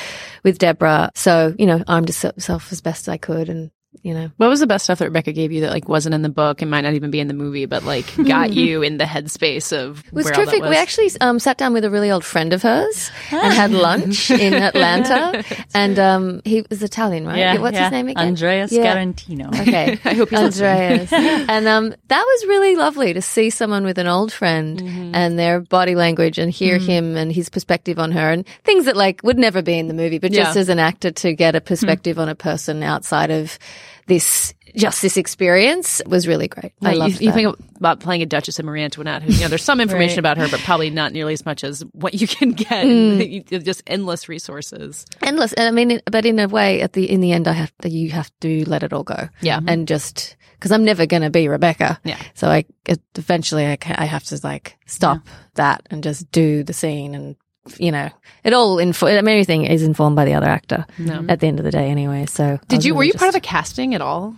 with 0.43 0.59
Deborah. 0.59 1.11
So, 1.15 1.53
you 1.59 1.65
know, 1.65 1.83
armed 1.87 2.07
myself 2.23 2.71
as 2.71 2.79
best 2.79 3.09
I 3.09 3.17
could 3.17 3.49
and, 3.49 3.71
you 4.03 4.13
know. 4.13 4.31
What 4.37 4.47
was 4.49 4.59
the 4.59 4.67
best 4.67 4.85
stuff 4.85 4.99
that 4.99 5.05
Rebecca 5.05 5.31
gave 5.33 5.51
you 5.51 5.61
that 5.61 5.71
like 5.71 5.87
wasn't 5.89 6.15
in 6.15 6.21
the 6.21 6.29
book 6.29 6.61
and 6.61 6.71
might 6.71 6.81
not 6.81 6.93
even 6.93 7.11
be 7.11 7.19
in 7.19 7.27
the 7.27 7.33
movie, 7.33 7.65
but 7.65 7.83
like 7.83 8.05
got 8.25 8.53
you 8.53 8.81
in 8.81 8.97
the 8.97 9.03
headspace 9.03 9.71
of 9.77 10.03
It 10.07 10.13
was 10.13 10.25
where 10.25 10.33
all 10.33 10.45
that 10.45 10.51
terrific. 10.51 10.69
We 10.69 10.75
actually 10.77 11.11
um, 11.21 11.39
sat 11.39 11.57
down 11.57 11.73
with 11.73 11.83
a 11.85 11.89
really 11.89 12.09
old 12.09 12.23
friend 12.25 12.53
of 12.53 12.61
hers 12.61 13.11
and 13.31 13.53
had 13.53 13.71
lunch 13.71 14.31
in 14.31 14.53
Atlanta. 14.53 15.43
and 15.73 15.99
um, 15.99 16.41
he 16.45 16.65
was 16.69 16.81
Italian, 16.83 17.25
right? 17.27 17.37
Yeah, 17.37 17.57
What's 17.59 17.75
yeah. 17.75 17.83
his 17.85 17.91
name 17.91 18.07
again? 18.07 18.27
Andreas 18.27 18.71
Garantino. 18.71 19.47
Okay. 19.61 19.99
I 20.05 20.13
hope 20.13 20.29
he's 20.29 20.39
Andreas. 20.61 21.11
and 21.13 21.67
um, 21.67 21.93
that 22.07 22.23
was 22.25 22.45
really 22.47 22.75
lovely 22.75 23.13
to 23.13 23.21
see 23.21 23.49
someone 23.49 23.83
with 23.83 23.97
an 23.97 24.07
old 24.07 24.31
friend 24.31 24.79
Mm-hmm. 24.81 25.15
and 25.15 25.37
their 25.37 25.59
body 25.59 25.95
language 25.95 26.37
and 26.37 26.51
hear 26.51 26.77
him 26.77 27.17
and 27.17 27.31
his 27.31 27.49
perspective 27.49 27.99
on 27.99 28.11
her 28.11 28.31
and 28.31 28.47
things 28.63 28.85
that 28.85 28.95
like 28.95 29.21
would 29.23 29.37
never 29.37 29.61
be 29.61 29.77
in 29.77 29.87
the 29.87 29.93
movie, 29.93 30.17
but 30.19 30.31
just 30.31 30.55
as 30.55 30.69
an 30.69 30.79
actor 30.79 31.11
to 31.11 31.33
get 31.33 31.55
a 31.55 31.61
perspective 31.61 32.17
on 32.19 32.29
a 32.29 32.35
person 32.35 32.81
outside 32.83 33.31
of 33.31 33.57
this 34.11 34.53
just 34.75 35.01
this 35.01 35.17
experience 35.17 36.01
was 36.05 36.27
really 36.27 36.47
great. 36.47 36.71
I 36.81 36.93
love 36.93 37.19
you, 37.21 37.27
you 37.27 37.33
think 37.33 37.55
about 37.75 37.99
playing 37.99 38.21
a 38.21 38.25
Duchess 38.25 38.57
of 38.59 38.65
Marie 38.65 38.81
Antoinette, 38.83 39.21
who 39.23 39.31
you 39.33 39.41
know 39.41 39.47
there's 39.49 39.63
some 39.63 39.79
information 39.85 40.23
Right. 40.23 40.31
about 40.31 40.37
her, 40.37 40.47
but 40.49 40.59
probably 40.61 40.89
not 40.89 41.11
nearly 41.11 41.33
as 41.33 41.45
much 41.45 41.63
as 41.63 41.81
what 41.93 42.13
you 42.13 42.27
can 42.27 42.51
get. 42.51 42.85
Mm. 42.85 43.63
Just 43.65 43.83
endless 43.87 44.29
resources. 44.29 45.05
endless. 45.21 45.53
And 45.53 45.67
I 45.67 45.71
mean, 45.71 46.01
but 46.11 46.25
in 46.25 46.39
a 46.39 46.47
way, 46.47 46.81
at 46.81 46.93
the 46.93 47.09
in 47.09 47.21
the 47.21 47.31
end, 47.33 47.47
I 47.47 47.53
have 47.53 47.71
to, 47.81 47.89
you 47.89 48.11
have 48.11 48.31
to 48.41 48.63
let 48.69 48.83
it 48.83 48.93
all 48.93 49.03
go. 49.03 49.29
Yeah. 49.41 49.59
and 49.67 49.87
just 49.87 50.35
because 50.53 50.71
I'm 50.71 50.85
never 50.85 51.05
going 51.05 51.23
to 51.23 51.29
be 51.31 51.47
Rebecca. 51.47 51.99
Yeah. 52.03 52.19
So 52.33 52.47
I 52.47 52.65
eventually 53.17 53.65
I 53.65 53.77
I 53.85 54.05
have 54.05 54.23
to 54.25 54.39
like 54.43 54.77
stop 54.85 55.19
that 55.55 55.81
and 55.91 56.03
just 56.03 56.31
do 56.31 56.63
the 56.63 56.73
scene 56.73 57.15
and. 57.15 57.35
You 57.77 57.91
know, 57.91 58.09
it 58.43 58.53
all 58.53 58.79
info. 58.79 59.05
I 59.07 59.21
mean, 59.21 59.27
everything 59.29 59.65
is 59.65 59.83
informed 59.83 60.15
by 60.15 60.25
the 60.25 60.33
other 60.33 60.47
actor 60.47 60.85
No. 60.97 61.23
at 61.29 61.39
the 61.41 61.47
end 61.47 61.59
of 61.59 61.65
the 61.65 61.71
day, 61.71 61.89
anyway. 61.89 62.25
So, 62.25 62.59
Did 62.67 62.83
you 62.83 62.93
were 62.95 63.01
really 63.01 63.07
you 63.09 63.13
part 63.13 63.29
of 63.29 63.35
just- 63.35 63.45
a 63.45 63.47
casting 63.47 63.93
at 63.93 64.01
all? 64.01 64.35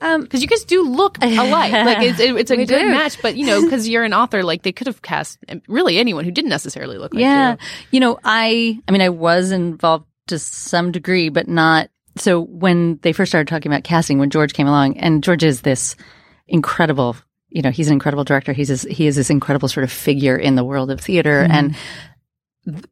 Um, 0.00 0.22
Because 0.22 0.42
you 0.42 0.48
guys 0.48 0.64
do 0.64 0.82
look 0.82 1.18
alike. 1.22 1.72
Like 1.72 2.02
it's, 2.02 2.20
it- 2.20 2.36
it's 2.36 2.50
a 2.50 2.56
good 2.56 2.68
do. 2.68 2.88
match, 2.90 3.20
but 3.22 3.36
you 3.36 3.46
know, 3.46 3.62
because 3.64 3.88
you're 3.88 4.04
an 4.04 4.12
author, 4.14 4.42
like 4.44 4.62
they 4.62 4.72
could 4.72 4.86
have 4.86 5.02
cast 5.02 5.38
really 5.66 5.98
anyone 5.98 6.24
who 6.24 6.30
didn't 6.30 6.50
necessarily 6.50 6.96
look 6.98 7.12
like 7.14 7.22
yeah. 7.22 7.52
you. 7.52 7.58
You 7.92 8.00
know, 8.00 8.18
I, 8.24 8.78
I 8.86 8.92
mean, 8.92 9.02
I 9.02 9.08
was 9.08 9.50
involved 9.50 10.06
to 10.28 10.38
some 10.38 10.92
degree, 10.92 11.30
but 11.30 11.48
not. 11.48 11.90
So 12.16 12.40
when 12.40 12.98
they 13.02 13.12
first 13.12 13.30
started 13.32 13.48
talking 13.48 13.72
about 13.72 13.82
casting, 13.82 14.18
when 14.18 14.30
George 14.30 14.52
came 14.52 14.68
along, 14.68 14.98
and 14.98 15.24
George 15.24 15.42
is 15.42 15.62
this 15.62 15.96
incredible, 16.46 17.16
you 17.48 17.62
know, 17.62 17.70
he's 17.70 17.88
an 17.88 17.94
incredible 17.94 18.24
director. 18.24 18.52
He's 18.52 18.68
this, 18.68 18.82
he 18.82 19.06
is 19.06 19.16
this 19.16 19.30
incredible 19.30 19.68
sort 19.68 19.84
of 19.84 19.90
figure 19.92 20.36
in 20.36 20.54
the 20.54 20.64
world 20.64 20.90
of 20.90 21.00
theater, 21.00 21.40
and 21.40 21.72
th- 21.72 21.82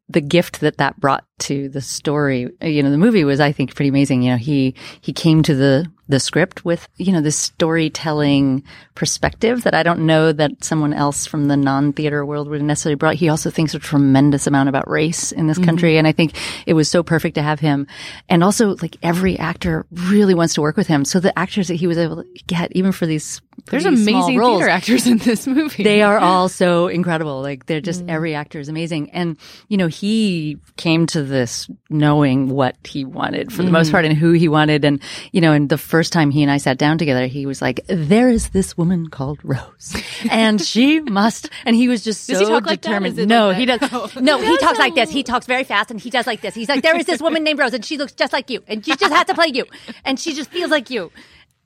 the 0.09 0.21
gift 0.21 0.59
that 0.61 0.77
that 0.77 0.99
brought 0.99 1.25
to 1.43 1.69
the 1.69 1.81
story, 1.81 2.49
you 2.61 2.83
know, 2.83 2.91
the 2.91 2.97
movie 2.97 3.23
was, 3.23 3.39
I 3.39 3.51
think, 3.51 3.75
pretty 3.75 3.89
amazing. 3.89 4.23
You 4.23 4.31
know, 4.31 4.37
he 4.37 4.75
he 5.01 5.13
came 5.13 5.43
to 5.43 5.55
the 5.55 5.91
the 6.09 6.19
script 6.19 6.65
with, 6.65 6.87
you 6.97 7.13
know, 7.13 7.21
this 7.21 7.37
storytelling 7.37 8.63
perspective 8.93 9.63
that 9.63 9.73
I 9.73 9.83
don't 9.83 10.05
know 10.05 10.33
that 10.33 10.63
someone 10.63 10.93
else 10.93 11.25
from 11.25 11.47
the 11.47 11.55
non 11.55 11.93
theater 11.93 12.25
world 12.25 12.49
would 12.49 12.59
have 12.59 12.67
necessarily 12.67 12.95
brought. 12.95 13.15
He 13.15 13.29
also 13.29 13.49
thinks 13.49 13.73
a 13.73 13.79
tremendous 13.79 14.45
amount 14.45 14.69
about 14.69 14.89
race 14.89 15.31
in 15.31 15.47
this 15.47 15.57
mm-hmm. 15.57 15.65
country, 15.65 15.97
and 15.97 16.05
I 16.05 16.11
think 16.11 16.35
it 16.65 16.73
was 16.73 16.89
so 16.89 17.03
perfect 17.03 17.35
to 17.35 17.41
have 17.41 17.59
him. 17.59 17.87
And 18.27 18.43
also, 18.43 18.75
like 18.81 18.97
every 19.01 19.39
actor 19.39 19.85
really 19.91 20.35
wants 20.35 20.53
to 20.55 20.61
work 20.61 20.75
with 20.75 20.87
him. 20.87 21.05
So 21.05 21.19
the 21.19 21.37
actors 21.39 21.69
that 21.69 21.75
he 21.75 21.87
was 21.87 21.97
able 21.97 22.23
to 22.23 22.29
get, 22.47 22.71
even 22.73 22.91
for 22.91 23.05
these 23.05 23.41
There's 23.67 23.85
amazing 23.85 24.37
roles, 24.37 24.59
theater 24.59 24.69
actors 24.69 25.07
in 25.07 25.17
this 25.19 25.47
movie. 25.47 25.83
they 25.83 26.01
are 26.01 26.19
all 26.19 26.49
so 26.49 26.87
incredible. 26.87 27.41
Like 27.41 27.65
they're 27.65 27.81
just 27.81 28.05
mm. 28.05 28.09
every 28.09 28.35
actor 28.35 28.59
is 28.59 28.67
amazing. 28.67 29.09
And 29.11 29.37
you 29.69 29.77
know, 29.77 29.87
he 29.87 30.57
came 30.75 31.07
to 31.07 31.23
this 31.33 31.67
knowing 31.89 32.47
what 32.49 32.75
he 32.85 33.03
wanted 33.03 33.51
for 33.51 33.63
the 33.63 33.71
most 33.71 33.89
Mm. 33.89 33.91
part 33.91 34.05
and 34.05 34.15
who 34.17 34.31
he 34.31 34.47
wanted. 34.47 34.85
And 34.85 35.01
you 35.33 35.41
know, 35.41 35.51
and 35.51 35.67
the 35.67 35.77
first 35.77 36.13
time 36.13 36.31
he 36.31 36.41
and 36.43 36.51
I 36.51 36.57
sat 36.57 36.77
down 36.77 36.97
together, 36.97 37.27
he 37.27 37.45
was 37.45 37.61
like, 37.61 37.81
"There 37.87 38.29
is 38.29 38.49
this 38.49 38.77
woman 38.77 39.07
called 39.09 39.39
Rose, 39.43 39.95
and 40.31 40.61
she 40.61 40.99
must." 41.01 41.49
And 41.65 41.75
he 41.75 41.87
was 41.89 42.03
just 42.03 42.27
Does 42.29 42.37
so 42.39 42.45
he 42.45 42.49
talk 42.51 42.65
like 42.65 42.81
that? 42.81 42.87
determined. 42.87 43.19
It 43.19 43.27
no, 43.27 43.47
like 43.49 43.57
he 43.57 43.65
does. 43.65 44.15
No, 44.21 44.37
he 44.39 44.57
talks 44.57 44.79
like 44.79 44.95
this. 44.95 45.09
He 45.09 45.23
talks 45.23 45.45
very 45.45 45.63
fast 45.65 45.91
and 45.91 45.99
he 45.99 46.09
does 46.09 46.25
like 46.27 46.41
this. 46.41 46.55
He's 46.55 46.69
like, 46.69 46.81
"There 46.83 46.95
is 46.97 47.05
this 47.05 47.21
woman 47.21 47.43
named 47.43 47.59
Rose, 47.59 47.73
and 47.73 47.83
she 47.83 47.97
looks 47.97 48.13
just 48.13 48.31
like 48.31 48.49
you, 48.49 48.63
and 48.67 48.85
she 48.85 48.95
just 48.95 49.13
has 49.13 49.25
to 49.27 49.33
play 49.33 49.51
you, 49.53 49.65
and 50.05 50.19
she 50.19 50.33
just 50.33 50.49
feels 50.51 50.71
like 50.71 50.89
you." 50.89 51.11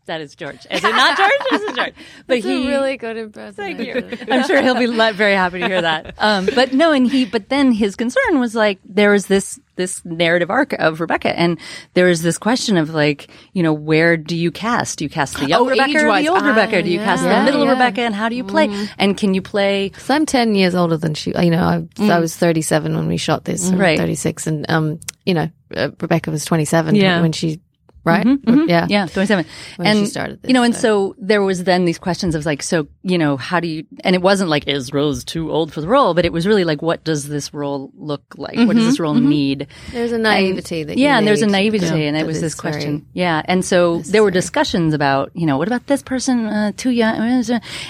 That 0.08 0.20
is 0.22 0.36
George. 0.36 0.66
Is 0.72 0.84
it 0.84 0.90
not 0.90 1.16
George? 1.18 1.32
This 1.52 1.62
is 1.62 1.76
George. 1.76 1.94
But 2.28 2.34
That's 2.36 2.46
he 2.46 2.66
a 2.66 2.68
really 2.70 2.98
good 2.98 3.16
impression. 3.18 3.54
Thank 3.54 3.80
you. 3.80 4.10
I'm 4.34 4.46
sure 4.46 4.62
he'll 4.62 4.76
be 4.76 4.88
le- 4.88 5.14
very 5.14 5.34
happy 5.34 5.60
to 5.60 5.68
hear 5.68 5.82
that. 5.82 6.16
Um, 6.28 6.48
but 6.56 6.74
no, 6.74 6.92
and 6.92 7.10
he, 7.10 7.24
but 7.26 7.48
then 7.50 7.72
his 7.72 7.96
concern 7.96 8.40
was 8.40 8.54
like, 8.56 8.80
there 8.84 9.12
was 9.12 9.28
this, 9.28 9.60
this 9.76 10.04
narrative 10.04 10.50
arc 10.50 10.74
of 10.74 11.00
Rebecca. 11.00 11.38
And 11.38 11.60
there 11.94 12.08
was 12.08 12.22
this 12.24 12.38
question 12.38 12.76
of 12.78 12.90
like, 12.90 13.30
you 13.54 13.62
know, 13.64 13.72
where 13.74 14.18
do 14.18 14.36
you 14.36 14.52
cast? 14.52 14.98
Do 14.98 15.06
you 15.06 15.10
cast 15.10 15.38
the 15.38 15.48
young 15.48 15.62
Oh, 15.62 15.70
Rebecca 15.70 15.92
or 15.94 16.00
age-wise. 16.00 16.24
the 16.26 16.30
old 16.30 16.42
Ah, 16.44 16.48
Rebecca? 16.50 16.82
Do 16.82 16.90
you 16.90 17.00
cast 17.00 17.24
yeah. 17.24 17.40
the 17.40 17.46
middle 17.46 17.64
Yeah. 17.66 17.72
Rebecca? 17.72 18.02
And 18.02 18.16
how 18.16 18.30
do 18.30 18.36
you 18.36 18.44
play? 18.44 18.68
And 18.98 19.16
can 19.18 19.34
you 19.36 19.42
play? 19.42 19.92
So 20.00 20.16
I'm 20.16 20.26
10 20.26 20.56
years 20.56 20.74
older 20.76 20.98
than 20.98 21.14
she, 21.14 21.32
you 21.38 21.52
know, 21.52 21.64
I, 21.64 21.86
I 22.12 22.20
was 22.20 22.36
37 22.36 22.96
when 22.96 23.08
we 23.08 23.18
shot 23.18 23.46
this, 23.46 23.70
I'm 23.70 23.78
Right. 23.78 23.98
36. 24.00 24.48
And, 24.48 24.66
um, 24.70 25.00
you 25.26 25.34
know, 25.36 25.50
uh, 25.76 25.90
Rebecca 26.02 26.32
was 26.32 26.46
27 26.46 26.96
Yeah. 26.96 27.22
when 27.22 27.32
she, 27.32 27.62
right? 28.08 28.26
Mhm. 28.26 28.68
Yeah. 28.70 28.88
Yeah, 28.90 29.06
27. 29.08 29.46
When 29.78 29.88
and 29.88 30.00
she 30.00 30.06
started 30.08 30.42
this, 30.42 30.50
you 30.50 30.54
know, 30.54 30.64
and 30.64 30.76
so. 30.76 30.82
so 30.82 31.16
there 31.20 31.42
was 31.42 31.64
then 31.64 31.86
these 31.86 32.00
questions 32.00 32.36
of 32.36 32.46
like, 32.46 32.64
so, 32.64 32.88
you 33.04 33.18
know, 33.18 33.38
how 33.38 33.60
do 33.60 33.68
you, 33.68 33.86
and 34.04 34.16
it 34.16 34.22
wasn't 34.22 34.50
like, 34.50 34.68
is 34.68 34.92
Rose 34.94 35.24
too 35.24 35.52
old 35.52 35.74
for 35.74 35.82
the 35.82 35.88
role? 35.88 36.14
But 36.14 36.26
it 36.26 36.34
was 36.34 36.48
really 36.48 36.64
like, 36.64 36.82
what 36.82 37.04
does 37.04 37.28
this 37.28 37.54
role 37.54 37.92
look 37.96 38.24
like? 38.38 38.58
What 38.58 38.76
does 38.76 38.86
this 38.86 39.00
role 39.00 39.14
need? 39.14 39.68
There's 39.92 40.12
a 40.12 40.18
naivety 40.18 40.84
that 40.84 40.98
you 40.98 41.04
yeah, 41.04 41.18
and 41.18 41.28
there's 41.28 41.42
a 41.42 41.48
naivety, 41.48 41.86
yeah, 41.86 41.94
and 41.96 42.18
it 42.18 42.26
was 42.26 42.42
this 42.42 42.56
question. 42.56 43.06
Yeah, 43.14 43.42
and 43.46 43.64
so 43.64 44.00
there 44.00 44.24
were 44.24 44.32
discussions 44.32 44.94
about, 44.94 45.32
you 45.34 45.46
know, 45.46 45.58
what 45.58 45.68
about 45.68 45.88
this 45.88 46.02
person 46.02 46.46
uh, 46.48 46.72
too 46.76 46.90
young? 46.92 47.18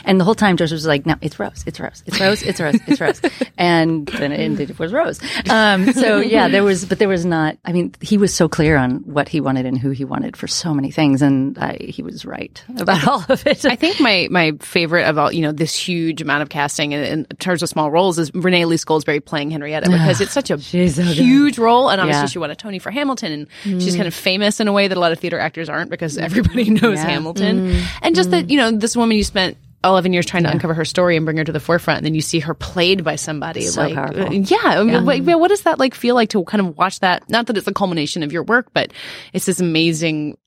And 0.05 0.19
the 0.19 0.23
whole 0.23 0.35
time, 0.35 0.57
Joseph 0.57 0.75
was 0.75 0.85
like, 0.85 1.05
no, 1.05 1.15
it's 1.21 1.39
Rose, 1.39 1.63
it's 1.65 1.79
Rose, 1.79 2.03
it's 2.05 2.19
Rose, 2.19 2.41
it's 2.43 2.59
Rose, 2.59 2.79
it's 2.87 2.99
Rose, 3.01 3.21
and 3.57 4.07
then 4.07 4.31
it 4.31 4.39
ended 4.39 4.69
it 4.69 4.79
was 4.79 4.93
Rose. 4.93 5.19
Um, 5.49 5.93
so 5.93 6.19
yeah, 6.19 6.47
there 6.47 6.63
was, 6.63 6.85
but 6.85 6.99
there 6.99 7.07
was 7.09 7.25
not. 7.25 7.57
I 7.65 7.71
mean, 7.71 7.93
he 8.01 8.17
was 8.17 8.33
so 8.33 8.47
clear 8.49 8.77
on 8.77 8.97
what 9.05 9.29
he 9.29 9.41
wanted 9.41 9.65
and 9.65 9.77
who 9.77 9.91
he 9.91 10.05
wanted 10.07 10.35
for 10.35 10.47
so 10.47 10.73
many 10.73 10.91
things, 10.91 11.21
and 11.21 11.57
I, 11.57 11.77
he 11.79 12.01
was 12.01 12.25
right 12.25 12.63
about 12.77 13.07
all 13.07 13.23
of 13.29 13.45
it. 13.45 13.65
I 13.65 13.75
think 13.75 13.99
my 13.99 14.27
my 14.31 14.53
favorite 14.59 15.03
of 15.07 15.17
all, 15.17 15.31
you 15.31 15.41
know, 15.41 15.51
this 15.51 15.75
huge 15.75 16.21
amount 16.21 16.41
of 16.41 16.49
casting 16.49 16.93
in, 16.93 17.03
in 17.03 17.25
terms 17.37 17.61
of 17.61 17.69
small 17.69 17.91
roles 17.91 18.17
is 18.17 18.33
Renee 18.33 18.63
Elise 18.63 18.85
Goldsberry 18.85 19.23
playing 19.23 19.51
Henrietta 19.51 19.89
because 19.89 20.21
it's 20.21 20.31
such 20.31 20.49
a 20.49 20.57
so 20.59 21.01
huge 21.03 21.59
role, 21.59 21.89
and 21.89 22.01
obviously 22.01 22.21
Yeah. 22.21 22.27
she 22.27 22.39
won 22.39 22.51
a 22.51 22.55
Tony 22.55 22.79
for 22.79 22.91
Hamilton, 22.91 23.31
and 23.31 23.47
mm. 23.63 23.81
she's 23.81 23.95
kind 23.95 24.07
of 24.07 24.13
famous 24.13 24.59
in 24.59 24.67
a 24.67 24.73
way 24.73 24.87
that 24.87 24.97
a 24.97 24.99
lot 25.01 25.11
of 25.11 25.19
theater 25.19 25.39
actors 25.39 25.69
aren't 25.69 25.91
because 25.91 26.17
everybody 26.17 26.69
knows 26.81 26.97
Yeah. 26.97 27.05
Hamilton, 27.09 27.71
mm. 27.71 27.85
and 28.01 28.15
just 28.15 28.31
that 28.31 28.45
mm. 28.47 28.51
you 28.51 28.57
know 28.57 28.71
this 28.71 28.95
woman 28.97 29.17
you 29.17 29.23
spent. 29.23 29.57
11 29.87 30.13
years 30.13 30.25
trying 30.25 30.43
to 30.43 30.51
uncover 30.51 30.73
her 30.73 30.85
story 30.85 31.15
and 31.17 31.25
bring 31.25 31.37
her 31.37 31.43
to 31.43 31.51
the 31.51 31.59
forefront 31.59 31.97
and 31.97 32.05
then 32.05 32.13
you 32.15 32.21
see 32.21 32.39
her 32.39 32.53
played 32.53 33.03
by 33.03 33.15
somebody 33.15 33.61
So 33.61 33.81
like 33.81 33.95
powerful. 33.95 34.21
uh, 34.27 34.29
yeah, 34.31 34.57
I 34.63 34.83
mean, 34.83 35.05
what, 35.05 35.39
what 35.39 35.47
does 35.49 35.61
that 35.63 35.79
like 35.79 35.93
feel 35.95 36.15
like 36.15 36.29
to 36.29 36.43
kind 36.45 36.61
of 36.65 36.77
watch 36.77 36.99
that? 37.01 37.29
Not 37.29 37.47
that 37.47 37.57
it's 37.57 37.67
a 37.67 37.73
culmination 37.73 38.23
of 38.23 38.31
your 38.31 38.43
work 38.43 38.67
but 38.73 38.91
it's 39.33 39.45
this 39.45 39.59
amazing 39.59 40.37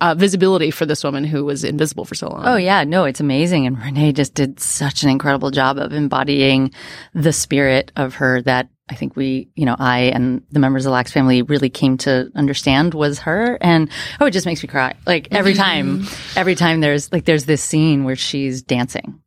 uh, 0.00 0.14
visibility 0.14 0.70
for 0.70 0.86
this 0.86 1.02
woman 1.02 1.24
who 1.24 1.44
was 1.44 1.64
invisible 1.64 2.04
for 2.04 2.14
so 2.14 2.28
long 2.28 2.42
Oh 2.44 2.56
yeah, 2.56 2.84
no, 2.84 3.04
it's 3.04 3.20
amazing. 3.20 3.66
And 3.66 3.78
Renee 3.78 4.12
just 4.12 4.34
did 4.34 4.60
such 4.60 5.02
an 5.02 5.08
incredible 5.08 5.50
job 5.50 5.78
of 5.78 5.92
embodying 5.92 6.72
the 7.14 7.32
spirit 7.32 7.92
of 7.96 8.16
her 8.16 8.42
that 8.42 8.68
I 8.88 8.94
think 8.94 9.16
we, 9.16 9.48
you 9.56 9.66
know, 9.66 9.74
I 9.76 10.00
and 10.14 10.42
the 10.52 10.60
members 10.60 10.84
of 10.84 10.90
the 10.90 10.94
Lacks 10.94 11.10
family 11.10 11.42
really 11.42 11.70
came 11.70 11.98
to 11.98 12.30
understand 12.36 12.94
was 12.94 13.18
her. 13.20 13.58
And 13.60 13.90
oh, 14.20 14.26
it 14.26 14.30
just 14.30 14.46
makes 14.46 14.62
me 14.62 14.68
cry. 14.68 14.94
Like 15.06 15.28
every 15.32 15.54
time, 15.64 16.04
every 16.36 16.54
time 16.54 16.80
there's 16.80 17.12
like, 17.12 17.24
there's 17.24 17.46
this 17.46 17.62
scene 17.62 18.04
where 18.04 18.16
she's 18.16 18.62
dancing. 18.62 19.20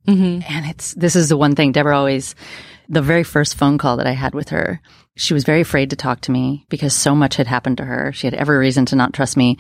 And 0.48 0.66
it's, 0.68 0.94
this 0.94 1.16
is 1.16 1.30
the 1.30 1.38
one 1.38 1.56
thing 1.56 1.74
Deborah 1.74 1.98
always, 1.98 2.36
the 2.88 3.02
very 3.02 3.24
first 3.24 3.56
phone 3.56 3.78
call 3.78 3.98
that 3.98 4.08
I 4.08 4.14
had 4.14 4.34
with 4.34 4.50
her, 4.50 4.82
she 5.18 5.34
was 5.34 5.44
very 5.44 5.62
afraid 5.62 5.90
to 5.90 5.98
talk 5.98 6.22
to 6.22 6.32
me 6.32 6.66
because 6.70 6.96
so 6.96 7.14
much 7.14 7.36
had 7.36 7.48
happened 7.48 7.78
to 7.78 7.86
her. 7.86 8.14
She 8.14 8.28
had 8.28 8.34
every 8.34 8.58
reason 8.58 8.86
to 8.88 8.96
not 8.96 9.14
trust 9.14 9.36
me. 9.36 9.58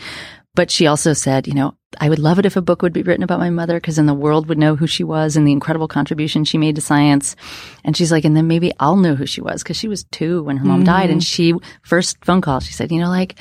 But 0.60 0.72
she 0.72 0.88
also 0.88 1.14
said, 1.14 1.48
you 1.48 1.54
know, 1.54 1.74
I 2.02 2.10
would 2.10 2.20
love 2.20 2.38
it 2.38 2.46
if 2.46 2.58
a 2.58 2.62
book 2.62 2.82
would 2.82 2.92
be 2.92 3.02
written 3.02 3.24
about 3.24 3.40
my 3.40 3.50
mother 3.50 3.78
because 3.78 3.96
then 3.96 4.08
the 4.08 4.14
world 4.14 4.50
would 4.50 4.58
know 4.58 4.76
who 4.76 4.88
she 4.88 5.06
was 5.06 5.38
and 5.38 5.48
the 5.48 5.54
incredible 5.54 5.88
contribution 5.88 6.44
she 6.44 6.58
made 6.58 6.76
to 6.76 6.82
science. 6.82 7.38
And 7.86 7.96
she's 7.96 8.12
like, 8.12 8.26
and 8.26 8.36
then 8.36 8.50
maybe 8.50 8.74
I'll 8.78 8.98
know 8.98 9.16
who 9.16 9.26
she 9.26 9.40
was 9.40 9.64
because 9.64 9.78
she 9.78 9.88
was 9.88 10.04
two 10.04 10.44
when 10.44 10.58
her 10.58 10.66
mom 10.66 10.84
died. 10.84 11.12
And 11.12 11.22
mm-hmm. 11.22 11.54
she, 11.54 11.54
first 11.84 12.18
phone 12.26 12.42
call, 12.42 12.60
she 12.60 12.74
said, 12.74 12.92
you 12.92 13.00
know, 13.00 13.08
like, 13.08 13.40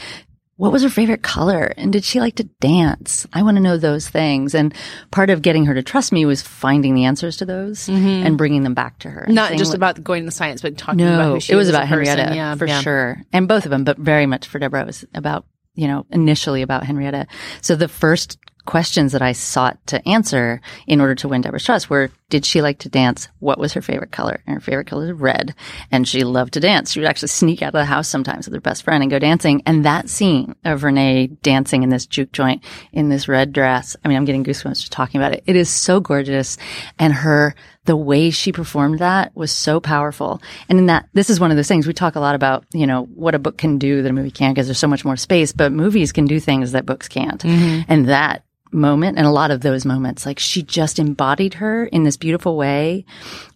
what 0.59 0.71
was 0.71 0.85
her 0.85 0.89
favorite 0.89 1.25
color? 1.25 1.75
And 1.77 1.93
did 1.93 2.05
she 2.05 2.21
like 2.21 2.37
to 2.37 2.45
dance? 2.61 3.27
I 3.33 3.43
want 3.43 3.57
to 3.57 3.63
know 3.65 3.79
those 3.79 4.09
things. 4.09 4.55
And 4.55 4.73
part 5.11 5.29
of 5.29 5.43
getting 5.43 5.65
her 5.65 5.75
to 5.75 5.83
trust 5.83 6.13
me 6.13 6.25
was 6.25 6.41
finding 6.41 6.95
the 6.95 7.07
answers 7.07 7.37
to 7.39 7.47
those 7.47 7.89
mm-hmm. 7.89 8.27
and 8.27 8.39
bringing 8.39 8.63
them 8.63 8.75
back 8.75 9.01
to 9.01 9.11
her. 9.11 9.27
Not 9.29 9.55
just 9.55 9.75
about 9.75 10.05
going 10.05 10.25
to 10.27 10.31
science, 10.31 10.63
but 10.63 10.79
talking 10.79 11.01
about 11.01 11.19
no, 11.19 11.35
who 11.35 11.41
she 11.41 11.53
was. 11.53 11.67
it 11.67 11.67
was 11.67 11.69
about. 11.69 11.89
Henrietta 11.89 12.33
Yeah, 12.37 12.55
for 12.55 12.69
yeah. 12.69 12.81
sure, 12.81 13.23
and 13.33 13.49
both 13.49 13.65
of 13.65 13.73
them, 13.73 13.83
but 13.83 13.99
very 13.99 14.27
much 14.27 14.47
for 14.47 14.61
Deborah 14.61 14.83
it 14.83 14.87
was 14.87 15.05
about 15.15 15.47
you 15.79 15.87
know 15.87 16.05
initially 16.11 16.63
about 16.63 16.85
Henrietta. 16.85 17.27
So 17.63 17.77
the 17.77 17.89
first 17.89 18.37
questions 18.69 19.13
that 19.13 19.23
I 19.23 19.33
sought 19.33 19.79
to 19.87 20.07
answer 20.07 20.61
in 20.87 21.01
order 21.01 21.15
to 21.15 21.29
win 21.29 21.41
Deborah's 21.41 21.65
trust 21.65 21.89
were: 21.89 22.11
Did 22.29 22.45
she 22.45 22.61
like 22.61 22.79
to 22.81 22.91
dance? 22.91 23.29
What 23.39 23.59
was 23.59 23.73
her 23.73 23.81
favorite 23.81 24.13
color? 24.13 24.43
And 24.47 24.55
her 24.55 24.61
favorite 24.61 24.87
color 24.87 25.07
is 25.07 25.13
red, 25.13 25.55
and 25.91 26.07
she 26.07 26.23
loved 26.23 26.53
to 26.53 26.61
dance. 26.61 26.93
She 26.93 27.01
would 27.01 27.09
actually 27.09 27.29
sneak 27.29 27.63
out 27.63 27.69
of 27.69 27.73
the 27.81 27.87
house 27.87 28.09
sometimes 28.09 28.47
with 28.47 28.55
her 28.55 28.61
best 28.61 28.83
friend 28.83 29.03
and 29.03 29.11
go 29.11 29.19
dancing. 29.19 29.63
And 29.65 29.87
that 29.87 30.11
scene 30.11 30.55
of 30.67 30.85
Renee 30.85 31.29
dancing 31.43 31.83
in 31.83 31.89
this 31.89 32.05
juke 32.05 32.31
joint 32.31 32.63
in 32.93 33.09
this 33.09 33.27
red 33.27 33.55
dress. 33.55 33.97
I 34.05 34.09
mean, 34.09 34.19
I'm 34.19 34.27
getting 34.27 34.45
goosebumps 34.45 34.81
just 34.81 34.93
talking 34.93 35.19
about 35.19 35.33
it. 35.33 35.45
It 35.47 35.57
is 35.57 35.71
so 35.71 35.99
gorgeous, 35.99 36.59
and 36.99 37.15
her 37.15 37.55
the 37.89 37.97
way 37.97 38.29
she 38.29 38.53
performed 38.53 38.99
that 38.99 39.35
was 39.35 39.51
so 39.51 39.81
powerful. 39.81 40.43
And 40.69 40.79
in 40.79 40.87
that, 40.87 41.09
this 41.15 41.31
is 41.31 41.41
one 41.41 41.51
of 41.51 41.57
those 41.57 41.69
things 41.69 41.87
we 41.87 41.95
talk 41.95 42.17
a 42.17 42.21
lot 42.21 42.35
about, 42.35 42.67
you 42.75 42.87
know, 42.87 43.05
what 43.15 43.35
a 43.35 43.39
book 43.39 43.57
can 43.57 43.79
do 43.79 44.03
that 44.03 44.11
a 44.11 44.13
movie 44.13 44.31
can't 44.31 44.55
because 44.55 44.67
there's 44.67 44.79
so 44.79 44.87
much 44.87 45.07
more 45.07 45.17
space, 45.17 45.53
but 45.53 45.73
movies 45.73 46.13
can 46.13 46.27
do 46.27 46.39
things 46.39 46.73
that 46.73 46.85
books 46.85 47.09
can't. 47.09 47.43
Mm-hmm. 47.43 47.91
And 47.91 48.09
that 48.11 48.45
moment 48.71 49.19
and 49.19 49.27
a 49.27 49.31
lot 49.31 49.51
of 49.51 49.61
those 49.61 49.85
moments, 49.85 50.27
like 50.27 50.39
she 50.39 50.63
just 50.63 50.99
embodied 50.99 51.55
her 51.55 51.87
in 51.87 52.05
this 52.05 52.17
beautiful 52.17 52.57
way 52.57 53.05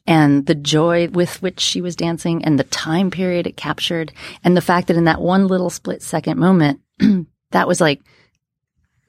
and 0.06 0.46
the 0.46 0.54
joy 0.54 1.08
with 1.08 1.40
which 1.42 1.60
she 1.60 1.80
was 1.80 1.96
dancing 1.96 2.44
and 2.44 2.58
the 2.58 2.64
time 2.64 3.10
period 3.10 3.46
it 3.46 3.56
captured 3.56 4.12
and 4.44 4.56
the 4.56 4.60
fact 4.60 4.88
that 4.88 4.96
in 4.96 5.04
that 5.04 5.20
one 5.20 5.46
little 5.46 5.70
split 5.70 6.02
second 6.02 6.38
moment, 6.38 6.80
that 7.50 7.68
was 7.68 7.80
like 7.80 8.00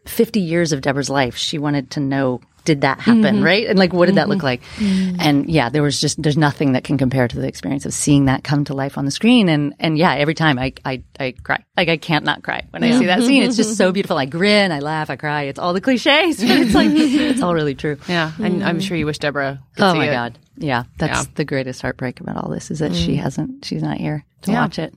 50 0.06 0.40
years 0.40 0.72
of 0.72 0.82
Deborah's 0.82 1.10
life. 1.10 1.36
She 1.36 1.58
wanted 1.58 1.92
to 1.92 2.00
know, 2.00 2.42
did 2.66 2.82
that 2.82 3.00
happen? 3.00 3.22
Mm-hmm. 3.22 3.44
Right. 3.44 3.68
And 3.68 3.78
like, 3.78 3.94
what 3.94 4.08
did 4.08 4.16
that 4.16 4.30
look 4.30 4.40
mm-hmm. 4.40 4.46
like? 4.46 4.62
Mm. 4.78 5.18
And 5.20 5.50
yeah, 5.50 5.70
there 5.70 5.84
was 5.84 6.00
just, 6.00 6.22
there's 6.22 6.38
nothing 6.38 6.74
that 6.74 6.84
can 6.84 6.98
compare 6.98 7.28
to 7.28 7.40
the 7.40 7.48
experience 7.48 7.86
of 7.86 7.94
seeing 7.94 8.26
that 8.26 8.44
come 8.44 8.64
to 8.66 8.74
life 8.74 8.98
on 8.98 9.06
the 9.06 9.12
screen. 9.12 9.50
And, 9.50 9.76
and 9.80 9.98
yeah, 9.98 10.14
every 10.14 10.34
time 10.34 10.58
I, 10.58 10.74
I, 10.86 11.04
I 11.20 11.32
cry. 11.44 11.64
Like 11.76 11.90
I 11.90 11.98
can't 11.98 12.26
not 12.26 12.44
cry 12.44 12.66
when 12.70 12.84
I 12.84 12.98
see 12.98 13.06
that 13.08 13.22
scene. 13.22 13.44
It's 13.44 13.58
just 13.58 13.78
so 13.78 13.86
mm-hmm. 13.86 13.94
beautiful. 13.94 14.18
I 14.18 14.26
grin, 14.26 14.72
I 14.72 14.80
laugh, 14.80 15.10
I 15.10 15.16
cry. 15.16 15.44
It's 15.44 15.60
all 15.60 15.74
the 15.74 15.82
cliches, 15.82 16.38
but 16.40 16.50
it's 16.50 16.74
like, 16.74 16.90
it's 16.92 17.42
all 17.42 17.54
really 17.54 17.76
true. 17.76 17.98
Yeah, 18.08 18.32
and 18.40 18.64
I'm 18.64 18.80
sure 18.80 18.96
you 18.96 19.06
wish 19.06 19.20
Deborah 19.20 19.62
could 19.76 19.84
Oh 19.84 19.94
see 19.94 20.00
my 20.00 20.10
it. 20.10 20.12
God. 20.12 20.40
Yeah. 20.58 20.84
That's 20.98 21.26
Yeah. 21.26 21.32
the 21.36 21.46
greatest 21.46 21.82
heartbreak 21.82 22.20
about 22.20 22.38
all 22.38 22.50
this 22.50 22.72
is 22.72 22.80
that 22.80 22.94
she 22.94 23.16
mm. 23.16 23.20
hasn't, 23.20 23.66
she's 23.66 23.82
not 23.82 23.98
here 23.98 24.24
to 24.44 24.52
Yeah. 24.52 24.62
watch 24.62 24.80
it. 24.80 24.94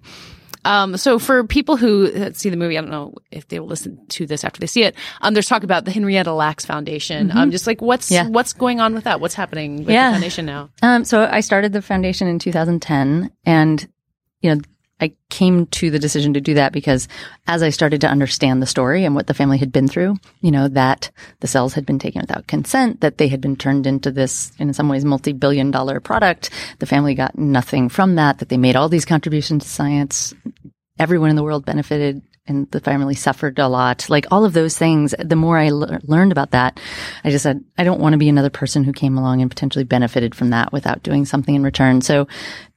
Um, 0.67 0.97
so 0.97 1.19
for 1.19 1.45
people 1.45 1.77
who 1.77 2.33
see 2.35 2.51
the 2.51 2.57
movie, 2.57 2.77
I 2.77 2.81
don't 2.81 2.91
know 2.91 3.15
if 3.31 3.47
they 3.49 3.61
will 3.61 3.69
listen 3.69 4.05
to 4.09 4.27
this 4.27 4.45
after 4.45 4.59
they 4.61 4.67
see 4.67 4.83
it. 4.83 4.95
Um, 5.21 5.33
there's 5.35 5.47
talk 5.49 5.63
about 5.63 5.85
the 5.85 5.91
Henrietta 5.93 6.33
Lacks 6.33 6.65
Foundation. 6.67 7.31
Um, 7.31 7.51
just 7.51 7.67
like 7.67 7.81
what's 7.81 8.11
Yeah. 8.11 8.29
what's 8.29 8.53
going 8.53 8.81
on 8.81 8.95
with 8.95 9.05
that? 9.05 9.21
What's 9.21 9.35
happening 9.35 9.79
with 9.79 9.91
Yeah. 9.91 10.09
the 10.11 10.15
foundation 10.15 10.47
now? 10.47 10.71
Um, 10.83 11.05
so 11.05 11.29
I 11.31 11.41
started 11.41 11.73
the 11.73 11.83
foundation 11.83 12.27
in 12.29 12.39
2010 12.39 13.31
and, 13.45 13.89
you 14.41 14.55
know, 14.55 14.61
I 15.01 15.13
came 15.29 15.67
to 15.67 15.91
the 15.91 15.99
decision 15.99 16.35
to 16.35 16.41
do 16.41 16.55
that 16.55 16.73
because 16.73 17.07
as 17.47 17.63
I 17.63 17.69
started 17.69 18.01
to 18.01 18.09
understand 18.09 18.63
the 18.63 18.67
story 18.67 19.05
and 19.05 19.15
what 19.15 19.27
the 19.27 19.35
family 19.35 19.59
had 19.59 19.71
been 19.71 19.89
through, 19.89 20.17
you 20.41 20.51
know, 20.51 20.69
that 20.69 21.11
the 21.41 21.47
cells 21.47 21.75
had 21.75 21.85
been 21.85 21.99
taken 21.99 22.23
without 22.23 22.47
consent, 22.47 23.03
that 23.03 23.19
they 23.19 23.29
had 23.29 23.43
been 23.43 23.57
turned 23.57 23.87
into 23.87 24.11
this, 24.11 24.53
in 24.59 24.73
some 24.73 24.89
ways, 24.89 25.05
multi-billion 25.05 25.71
dollar 25.71 26.01
product. 26.01 26.49
The 26.79 26.87
family 26.87 27.15
got 27.15 27.39
nothing 27.39 27.91
from 27.91 28.15
that, 28.15 28.39
that 28.39 28.49
they 28.49 28.57
made 28.57 28.77
all 28.77 28.89
these 28.89 29.05
contributions 29.05 29.65
to 29.65 29.71
science. 29.71 30.35
Everyone 30.99 31.29
in 31.29 31.37
the 31.37 31.45
world 31.45 31.67
benefited 31.67 32.23
and 32.49 32.71
the 32.71 32.81
family 32.81 33.15
suffered 33.15 33.59
a 33.59 33.69
lot. 33.69 34.09
Like 34.09 34.27
all 34.31 34.45
of 34.45 34.53
those 34.53 34.77
things, 34.77 35.15
the 35.19 35.37
more 35.37 35.59
I 35.59 35.71
lear- 35.71 36.01
learned 36.05 36.33
about 36.33 36.53
that, 36.53 36.81
I 37.25 37.31
just 37.31 37.43
said, 37.43 37.65
I 37.77 37.85
don't 37.85 38.01
want 38.01 38.13
to 38.13 38.19
be 38.19 38.29
another 38.29 38.51
person 38.51 38.85
who 38.85 38.93
came 38.93 39.17
along 39.19 39.41
and 39.41 39.51
potentially 39.51 39.85
benefited 39.85 40.35
from 40.35 40.51
that 40.51 40.73
without 40.73 41.03
doing 41.03 41.25
something 41.25 41.55
in 41.55 41.63
return. 41.63 42.01
So 42.01 42.29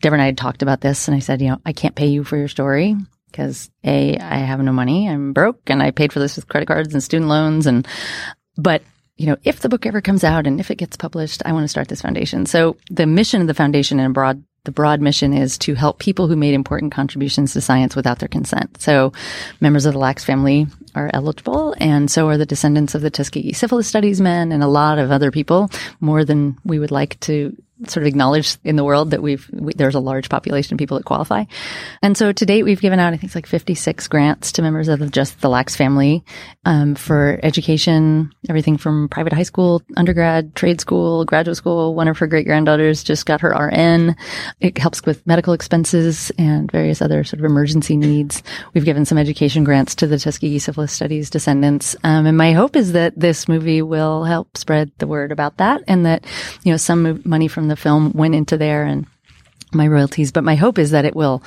Deborah 0.01 0.17
and 0.17 0.24
I 0.24 0.28
had 0.28 0.38
talked 0.38 0.61
about 0.61 0.82
this 0.82 1.07
and 1.07 1.15
I 1.15 1.20
said, 1.20 1.41
you 1.41 1.49
know, 1.49 1.61
I 1.65 1.74
can't 1.74 1.95
pay 1.95 2.07
you 2.07 2.24
for 2.24 2.38
your 2.38 2.47
story 2.47 2.95
because 3.32 3.70
A, 3.84 4.17
I 4.17 4.38
have 4.38 4.59
no 4.59 4.72
money. 4.72 5.07
I'm 5.07 5.34
broke 5.34 5.61
and 5.67 5.82
I 5.84 5.91
paid 5.91 6.11
for 6.11 6.20
this 6.20 6.36
with 6.36 6.47
credit 6.47 6.67
cards 6.67 6.93
and 6.93 7.03
student 7.03 7.30
loans. 7.30 7.67
And, 7.67 7.88
but 8.57 8.82
you 9.17 9.26
know, 9.26 9.36
if 9.43 9.59
the 9.59 9.70
book 9.70 9.86
ever 9.86 9.99
comes 9.99 10.24
out 10.24 10.47
and 10.47 10.59
if 10.59 10.72
it 10.72 10.78
gets 10.78 10.95
published, 10.95 11.41
I 11.45 11.51
want 11.51 11.65
to 11.65 11.67
start 11.67 11.89
this 11.89 12.01
foundation. 12.01 12.45
So 12.45 12.78
the 12.89 13.05
mission 13.05 13.41
of 13.41 13.47
the 13.47 13.53
foundation 13.53 13.99
in 13.99 14.05
a 14.05 14.13
broad 14.13 14.43
the 14.70 14.74
broad 14.74 15.01
mission 15.01 15.34
is 15.34 15.57
to 15.57 15.74
help 15.74 15.97
people 15.97 16.28
who 16.28 16.36
made 16.36 16.53
important 16.53 16.91
contributions 16.91 17.53
to 17.53 17.59
science 17.59 17.95
without 17.95 18.20
their 18.20 18.30
consent. 18.30 18.80
So 18.80 19.11
members 19.61 19.88
of 19.88 19.93
the 19.93 19.99
Lacks 19.99 20.24
family 20.24 20.67
are 20.93 21.09
eligible 21.11 21.74
and 21.80 22.11
so 22.11 22.28
are 22.28 22.38
the 22.38 22.45
descendants 22.45 22.93
of 22.93 23.01
the 23.01 23.09
Tuskegee 23.09 23.53
syphilis 23.53 23.88
studies 23.88 24.22
men 24.22 24.51
and 24.51 24.61
a 24.61 24.67
lot 24.67 24.99
of 24.99 25.09
other 25.09 25.32
people 25.32 25.72
more 26.01 26.24
than 26.24 26.55
we 26.63 26.78
would 26.78 26.91
like 26.91 27.20
to 27.22 27.57
sort 27.88 28.04
of 28.04 28.08
acknowledge 28.08 28.58
in 28.64 28.76
the 28.76 28.84
world 28.84 29.12
that 29.12 29.22
we've 29.22 29.50
we, 29.54 29.74
there's 29.74 29.96
a 29.96 30.00
large 30.00 30.30
population 30.30 30.74
of 30.74 30.80
people 30.80 30.98
that 30.98 31.06
qualify. 31.06 31.46
And 32.02 32.18
so 32.18 32.32
to 32.32 32.46
date 32.46 32.64
we've 32.64 32.82
given 32.82 33.00
out 33.00 33.14
I 33.14 33.18
think 33.18 33.26
it's 33.26 33.36
like 33.36 33.46
56 33.46 34.08
grants 34.08 34.52
to 34.54 34.62
members 34.62 34.88
of 34.88 35.12
just 35.12 35.42
the 35.42 35.50
Lacks 35.50 35.76
family 35.76 36.24
um, 36.66 36.96
for 36.96 37.40
education, 37.44 38.32
everything 38.50 38.78
from 38.78 39.08
private 39.10 39.34
high 39.34 39.44
school, 39.44 39.82
undergrad, 39.98 40.56
trade 40.56 40.82
school, 40.82 41.26
graduate 41.26 41.58
school. 41.58 41.96
One 41.96 42.08
of 42.08 42.18
her 42.18 42.28
great 42.28 42.46
granddaughters 42.46 43.04
just 43.04 43.26
got 43.26 43.42
her 43.42 43.50
RN. 43.50 44.16
It 44.60 44.78
helps 44.78 45.04
with 45.06 45.26
medical 45.26 45.54
expenses 45.54 46.32
and 46.38 46.72
various 46.72 47.02
other 47.02 47.24
sort 47.24 47.40
of 47.40 47.46
emergency 47.46 47.96
needs. 47.96 48.44
We've 48.74 48.86
given 48.86 49.06
some 49.06 49.18
education 49.18 49.64
grants 49.64 49.96
to 49.96 50.08
the 50.08 50.20
Tuskegee 50.20 50.60
Syphilis 50.60 50.92
Studies 50.92 51.30
descendants. 51.30 51.96
Um, 52.04 52.26
and 52.26 52.38
my 52.38 52.52
hope 52.52 52.76
is 52.76 52.92
that 52.92 53.18
this 53.18 53.48
movie 53.48 53.82
will 53.82 54.24
help 54.26 54.58
spread 54.58 54.92
the 54.98 55.08
word 55.08 55.32
about 55.32 55.58
that 55.58 55.84
and 55.88 56.06
that, 56.06 56.26
you 56.64 56.72
know, 56.72 56.78
some 56.78 57.22
money 57.24 57.48
from 57.48 57.68
the 57.70 57.76
film 57.76 58.11
went 58.13 58.36
into 58.36 58.57
there 58.57 58.84
and 58.84 59.07
my 59.74 59.88
royalties. 59.88 60.32
But 60.32 60.43
my 60.43 60.55
hope 60.55 60.80
is 60.80 60.91
that 60.91 61.05
it 61.05 61.15
will 61.15 61.43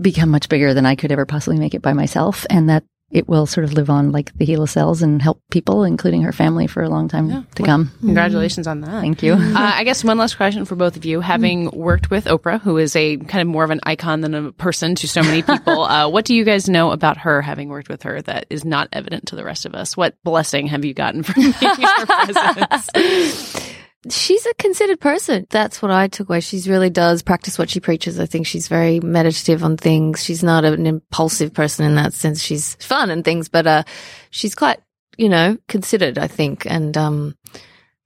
become 0.00 0.30
much 0.30 0.48
bigger 0.48 0.74
than 0.74 0.86
I 0.86 0.96
could 0.96 1.12
ever 1.12 1.26
possibly 1.26 1.58
make 1.58 1.74
it 1.74 1.82
by 1.82 1.92
myself 1.92 2.44
and 2.50 2.68
that 2.68 2.84
it 3.10 3.28
will 3.28 3.46
sort 3.46 3.64
of 3.64 3.72
live 3.72 3.88
on 3.88 4.10
like 4.10 4.36
the 4.36 4.44
HeLa 4.44 4.68
cells 4.68 5.00
and 5.00 5.22
help 5.22 5.40
people, 5.50 5.84
including 5.84 6.22
her 6.22 6.32
family, 6.32 6.66
for 6.66 6.82
a 6.82 6.88
long 6.88 7.08
time 7.08 7.46
to 7.54 7.62
come. 7.62 7.92
Congratulations 8.00 8.66
on 8.66 8.80
that. 8.80 9.00
Thank 9.00 9.22
you. 9.22 9.34
Uh, 9.34 9.52
I 9.54 9.84
guess 9.84 10.02
one 10.02 10.18
last 10.18 10.36
question 10.36 10.64
for 10.64 10.74
both 10.74 10.96
of 10.96 11.04
you. 11.04 11.20
Having 11.20 11.70
worked 11.70 12.10
with 12.10 12.24
Oprah, 12.24 12.60
who 12.60 12.78
is 12.78 12.96
a 12.96 13.16
kind 13.16 13.42
of 13.42 13.48
more 13.48 13.62
of 13.62 13.70
an 13.70 13.78
icon 13.84 14.22
than 14.22 14.34
a 14.34 14.50
person 14.50 14.96
to 14.96 15.08
so 15.08 15.22
many 15.22 15.42
people, 15.42 15.84
uh, 15.84 16.08
what 16.08 16.24
do 16.24 16.34
you 16.34 16.44
guys 16.44 16.68
know 16.68 16.90
about 16.90 17.18
her, 17.18 17.40
having 17.42 17.68
worked 17.68 17.88
with 17.88 18.02
her, 18.02 18.20
that 18.22 18.46
is 18.50 18.64
not 18.64 18.88
evident 18.92 19.28
to 19.28 19.36
the 19.36 19.44
rest 19.44 19.66
of 19.66 19.74
us? 19.76 19.96
What 19.96 20.20
blessing 20.24 20.66
have 20.66 20.84
you 20.84 20.92
gotten 20.92 21.22
from 21.22 21.34
being 21.42 21.52
her 21.52 22.06
presence? 22.06 23.70
she's 24.10 24.46
a 24.46 24.54
considered 24.54 25.00
person. 25.00 25.46
That's 25.50 25.80
what 25.82 25.90
I 25.90 26.08
took 26.08 26.28
away. 26.28 26.40
She 26.40 26.60
really 26.68 26.90
does 26.90 27.22
practice 27.22 27.58
what 27.58 27.70
she 27.70 27.80
preaches. 27.80 28.18
I 28.18 28.26
think 28.26 28.46
she's 28.46 28.68
very 28.68 29.00
meditative 29.00 29.64
on 29.64 29.76
things. 29.76 30.24
She's 30.24 30.42
not 30.42 30.64
an 30.64 30.86
impulsive 30.86 31.52
person 31.52 31.86
in 31.86 31.94
that 31.96 32.14
sense. 32.14 32.42
She's 32.42 32.74
fun 32.76 33.10
and 33.10 33.24
things, 33.24 33.48
but 33.48 33.66
uh, 33.66 33.82
she's 34.30 34.54
quite, 34.54 34.80
you 35.16 35.28
know, 35.28 35.58
considered, 35.68 36.18
I 36.18 36.26
think, 36.26 36.66
and 36.66 36.96
um, 36.96 37.36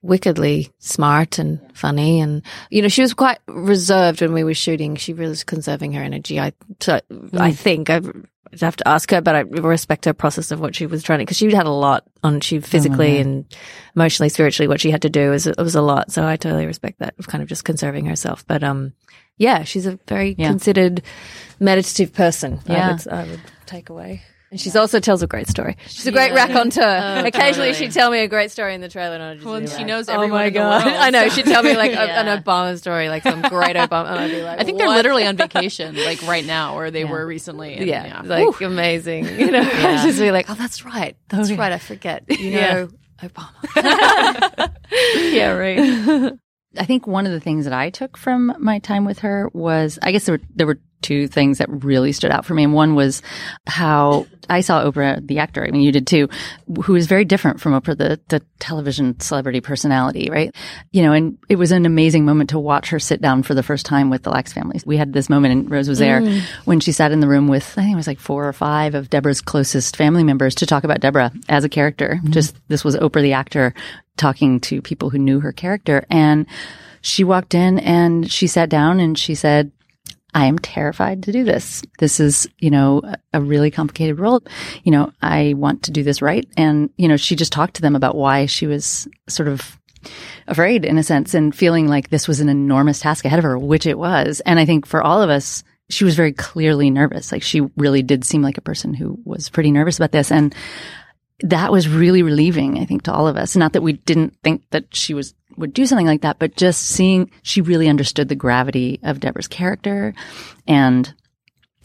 wickedly 0.02 0.70
smart 0.78 1.38
and 1.38 1.60
funny. 1.74 2.20
And, 2.20 2.42
you 2.70 2.82
know, 2.82 2.88
she 2.88 3.02
was 3.02 3.14
quite 3.14 3.38
reserved 3.46 4.20
when 4.20 4.32
we 4.32 4.44
were 4.44 4.54
shooting. 4.54 4.96
She 4.96 5.12
really 5.12 5.30
was 5.30 5.44
conserving 5.44 5.92
her 5.92 6.02
energy. 6.02 6.40
I, 6.40 6.52
I 7.34 7.52
think 7.52 7.90
I, 7.90 8.00
I'd 8.52 8.60
have 8.60 8.76
to 8.76 8.88
ask 8.88 9.10
her, 9.12 9.20
but 9.20 9.34
I 9.36 9.40
respect 9.40 10.04
her 10.06 10.12
process 10.12 10.50
of 10.50 10.60
what 10.60 10.74
she 10.74 10.86
was 10.86 11.02
trying 11.02 11.20
to, 11.20 11.24
because 11.24 11.36
she 11.36 11.52
had 11.54 11.66
a 11.66 11.70
lot 11.70 12.04
on, 12.24 12.40
she 12.40 12.58
physically 12.60 13.18
and 13.18 13.44
emotionally, 13.94 14.28
spiritually, 14.28 14.66
what 14.68 14.80
she 14.80 14.90
had 14.90 15.02
to 15.02 15.10
do 15.10 15.30
was, 15.30 15.46
it 15.46 15.56
was 15.58 15.74
a 15.76 15.82
lot. 15.82 16.10
So 16.10 16.26
I 16.26 16.36
totally 16.36 16.66
respect 16.66 16.98
that 16.98 17.14
of 17.18 17.28
kind 17.28 17.42
of 17.42 17.48
just 17.48 17.64
conserving 17.64 18.06
herself. 18.06 18.44
But, 18.46 18.64
um, 18.64 18.92
yeah, 19.36 19.62
she's 19.62 19.86
a 19.86 19.98
very 20.08 20.34
Yeah. 20.36 20.48
considered 20.48 21.02
meditative 21.60 22.12
person. 22.12 22.60
I 22.66 22.72
Yeah. 22.72 22.92
would, 22.92 23.08
I 23.08 23.24
would 23.24 23.40
take 23.66 23.88
away. 23.88 24.22
And 24.50 24.60
she's 24.60 24.74
also 24.74 24.98
tells 24.98 25.22
a 25.22 25.28
great 25.28 25.46
story. 25.48 25.76
She's 25.86 26.08
a 26.08 26.12
great 26.12 26.32
raconteur. 26.32 26.82
Oh, 27.20 27.24
Occasionally 27.24 27.72
she'd 27.74 27.92
tell 27.92 28.10
me 28.10 28.18
a 28.18 28.26
great 28.28 28.50
story 28.50 28.74
in 28.74 28.80
the 28.80 28.88
trailer 28.88 29.14
and 29.14 29.22
I'd 29.22 29.34
just 29.36 29.46
Well, 29.46 29.60
be 29.60 29.66
she 29.68 29.74
like, 29.76 29.86
knows 29.86 30.08
oh 30.08 30.14
everyone 30.14 30.38
my 30.40 30.44
in 30.46 30.52
the 30.54 30.58
God. 30.58 30.84
world, 30.86 30.96
I 30.98 31.10
know. 31.10 31.28
so- 31.28 31.34
She'd 31.36 31.44
tell 31.44 31.62
me 31.62 31.76
like 31.76 31.92
a- 31.92 31.94
Yeah. 31.94 32.20
an 32.26 32.42
Obama 32.42 32.76
story, 32.76 33.08
like 33.08 33.22
some 33.22 33.42
great 33.42 33.76
Obama. 33.76 34.10
And 34.10 34.18
I'd 34.18 34.30
be 34.32 34.42
like, 34.42 34.58
I 34.60 34.64
think 34.64 34.78
they're 34.78 34.88
literally 34.88 35.24
on 35.24 35.36
vacation, 35.46 35.94
like 35.94 36.20
right 36.26 36.44
now, 36.44 36.76
or 36.76 36.90
they 36.90 37.04
were 37.04 37.24
recently. 37.24 37.74
and 37.76 37.86
yeah, 37.86 38.22
like 38.24 38.60
amazing. 38.60 39.26
You 39.38 39.52
know, 39.52 39.60
I'd 39.60 40.02
just 40.04 40.18
be 40.18 40.32
like, 40.32 40.50
oh, 40.50 40.54
that's 40.54 40.84
right. 40.84 41.16
That's 41.28 41.52
right. 41.52 41.70
I 41.72 41.78
forget. 41.78 42.24
You 42.28 42.50
know, 42.60 42.88
Obama. 43.22 44.70
yeah, 45.32 45.52
right. 45.52 46.32
I 46.78 46.84
think 46.86 47.06
one 47.06 47.26
of 47.26 47.32
the 47.32 47.40
things 47.40 47.64
that 47.64 47.72
I 47.74 47.90
took 47.90 48.16
from 48.16 48.54
my 48.58 48.78
time 48.80 49.04
with 49.04 49.20
her 49.20 49.48
was, 49.52 49.98
I 50.02 50.10
guess 50.12 50.24
there 50.26 50.36
were, 50.38 50.44
there 50.54 50.66
were 50.66 50.78
two 51.02 51.26
things 51.28 51.58
that 51.58 51.68
really 51.84 52.12
stood 52.12 52.30
out 52.30 52.44
for 52.44 52.54
me. 52.54 52.64
And 52.64 52.74
one 52.74 52.94
was 52.94 53.22
how 53.66 54.26
I 54.48 54.60
saw 54.60 54.84
Oprah, 54.84 55.24
the 55.26 55.38
actor. 55.38 55.64
I 55.64 55.70
mean, 55.70 55.82
you 55.82 55.92
did 55.92 56.06
too, 56.06 56.28
who 56.82 56.94
is 56.96 57.06
very 57.06 57.24
different 57.24 57.60
from 57.60 57.72
Oprah, 57.72 57.96
the, 57.96 58.20
the 58.28 58.42
television 58.58 59.18
celebrity 59.20 59.60
personality, 59.60 60.28
right? 60.30 60.54
You 60.92 61.02
know, 61.02 61.12
and 61.12 61.38
it 61.48 61.56
was 61.56 61.72
an 61.72 61.86
amazing 61.86 62.24
moment 62.24 62.50
to 62.50 62.58
watch 62.58 62.90
her 62.90 62.98
sit 62.98 63.20
down 63.22 63.42
for 63.42 63.54
the 63.54 63.62
first 63.62 63.86
time 63.86 64.10
with 64.10 64.22
the 64.22 64.30
Lacks 64.30 64.52
family. 64.52 64.80
We 64.84 64.96
had 64.96 65.12
this 65.12 65.30
moment 65.30 65.52
and 65.52 65.70
Rose 65.70 65.88
was 65.88 65.98
there 65.98 66.20
Mm. 66.20 66.42
when 66.64 66.80
she 66.80 66.92
sat 66.92 67.12
in 67.12 67.20
the 67.20 67.28
room 67.28 67.46
with, 67.48 67.64
I 67.78 67.82
think 67.82 67.92
it 67.92 67.96
was 67.96 68.06
like 68.06 68.18
four 68.20 68.46
or 68.46 68.52
five 68.52 68.94
of 68.94 69.08
Deborah's 69.08 69.40
closest 69.40 69.96
family 69.96 70.24
members 70.24 70.54
to 70.56 70.66
talk 70.66 70.84
about 70.84 71.00
Deborah 71.00 71.32
as 71.48 71.64
a 71.64 71.68
character. 71.68 72.20
Just 72.30 72.56
this 72.68 72.84
was 72.84 72.96
Oprah, 72.96 73.22
the 73.22 73.32
actor, 73.34 73.72
talking 74.16 74.60
to 74.60 74.82
people 74.82 75.08
who 75.10 75.18
knew 75.18 75.40
her 75.40 75.52
character. 75.52 76.04
And 76.10 76.46
she 77.00 77.24
walked 77.24 77.54
in 77.54 77.78
and 77.78 78.30
she 78.30 78.46
sat 78.46 78.68
down 78.68 79.00
and 79.00 79.18
she 79.18 79.34
said, 79.34 79.72
I 80.34 80.46
am 80.46 80.58
terrified 80.58 81.24
to 81.24 81.32
do 81.32 81.44
this. 81.44 81.82
This 81.98 82.20
is, 82.20 82.48
you 82.58 82.70
know, 82.70 83.02
a- 83.32 83.40
really 83.40 83.70
complicated 83.70 84.18
role. 84.18 84.42
You 84.84 84.92
know, 84.92 85.12
I 85.20 85.54
want 85.56 85.84
to 85.84 85.90
do 85.90 86.02
this 86.02 86.22
right. 86.22 86.46
And, 86.56 86.90
you 86.96 87.08
know, 87.08 87.16
she 87.16 87.36
just 87.36 87.52
talked 87.52 87.74
to 87.74 87.82
them 87.82 87.96
about 87.96 88.14
why 88.14 88.46
she 88.46 88.66
was 88.66 89.08
sort 89.28 89.48
of 89.48 89.78
afraid 90.46 90.84
in 90.84 90.98
a 90.98 91.02
sense 91.02 91.34
and 91.34 91.54
feeling 91.54 91.88
like 91.88 92.10
this 92.10 92.28
was 92.28 92.40
an 92.40 92.48
enormous 92.48 93.00
task 93.00 93.24
ahead 93.24 93.38
of 93.38 93.44
her, 93.44 93.58
which 93.58 93.86
it 93.86 93.98
was. 93.98 94.40
And 94.40 94.58
I 94.58 94.64
think 94.64 94.86
for 94.86 95.02
all 95.02 95.22
of 95.22 95.30
us, 95.30 95.64
she 95.88 96.04
was 96.04 96.14
very 96.14 96.32
clearly 96.32 96.90
nervous. 96.90 97.32
Like 97.32 97.42
she 97.42 97.62
really 97.76 98.02
did 98.02 98.24
seem 98.24 98.42
like 98.42 98.58
a 98.58 98.62
person 98.62 98.94
who 98.94 99.18
was 99.24 99.48
pretty 99.48 99.72
nervous 99.72 99.96
about 99.96 100.12
this. 100.12 100.30
And 100.30 100.54
that 101.42 101.72
was 101.72 101.88
really 101.88 102.22
relieving, 102.22 102.78
I 102.78 102.84
think, 102.84 103.02
to 103.02 103.12
all 103.12 103.26
of 103.26 103.36
us. 103.36 103.56
Not 103.56 103.72
that 103.72 103.82
we 103.82 103.94
didn't 103.94 104.36
think 104.42 104.62
that 104.70 104.94
she 104.94 105.14
was 105.14 105.34
would 105.60 105.72
do 105.72 105.86
something 105.86 106.06
like 106.06 106.22
that, 106.22 106.38
but 106.38 106.56
just 106.56 106.82
seeing 106.82 107.30
she 107.42 107.60
really 107.60 107.88
understood 107.88 108.28
the 108.28 108.34
gravity 108.34 108.98
of 109.02 109.20
Deborah's 109.20 109.48
character 109.48 110.14
and 110.66 111.14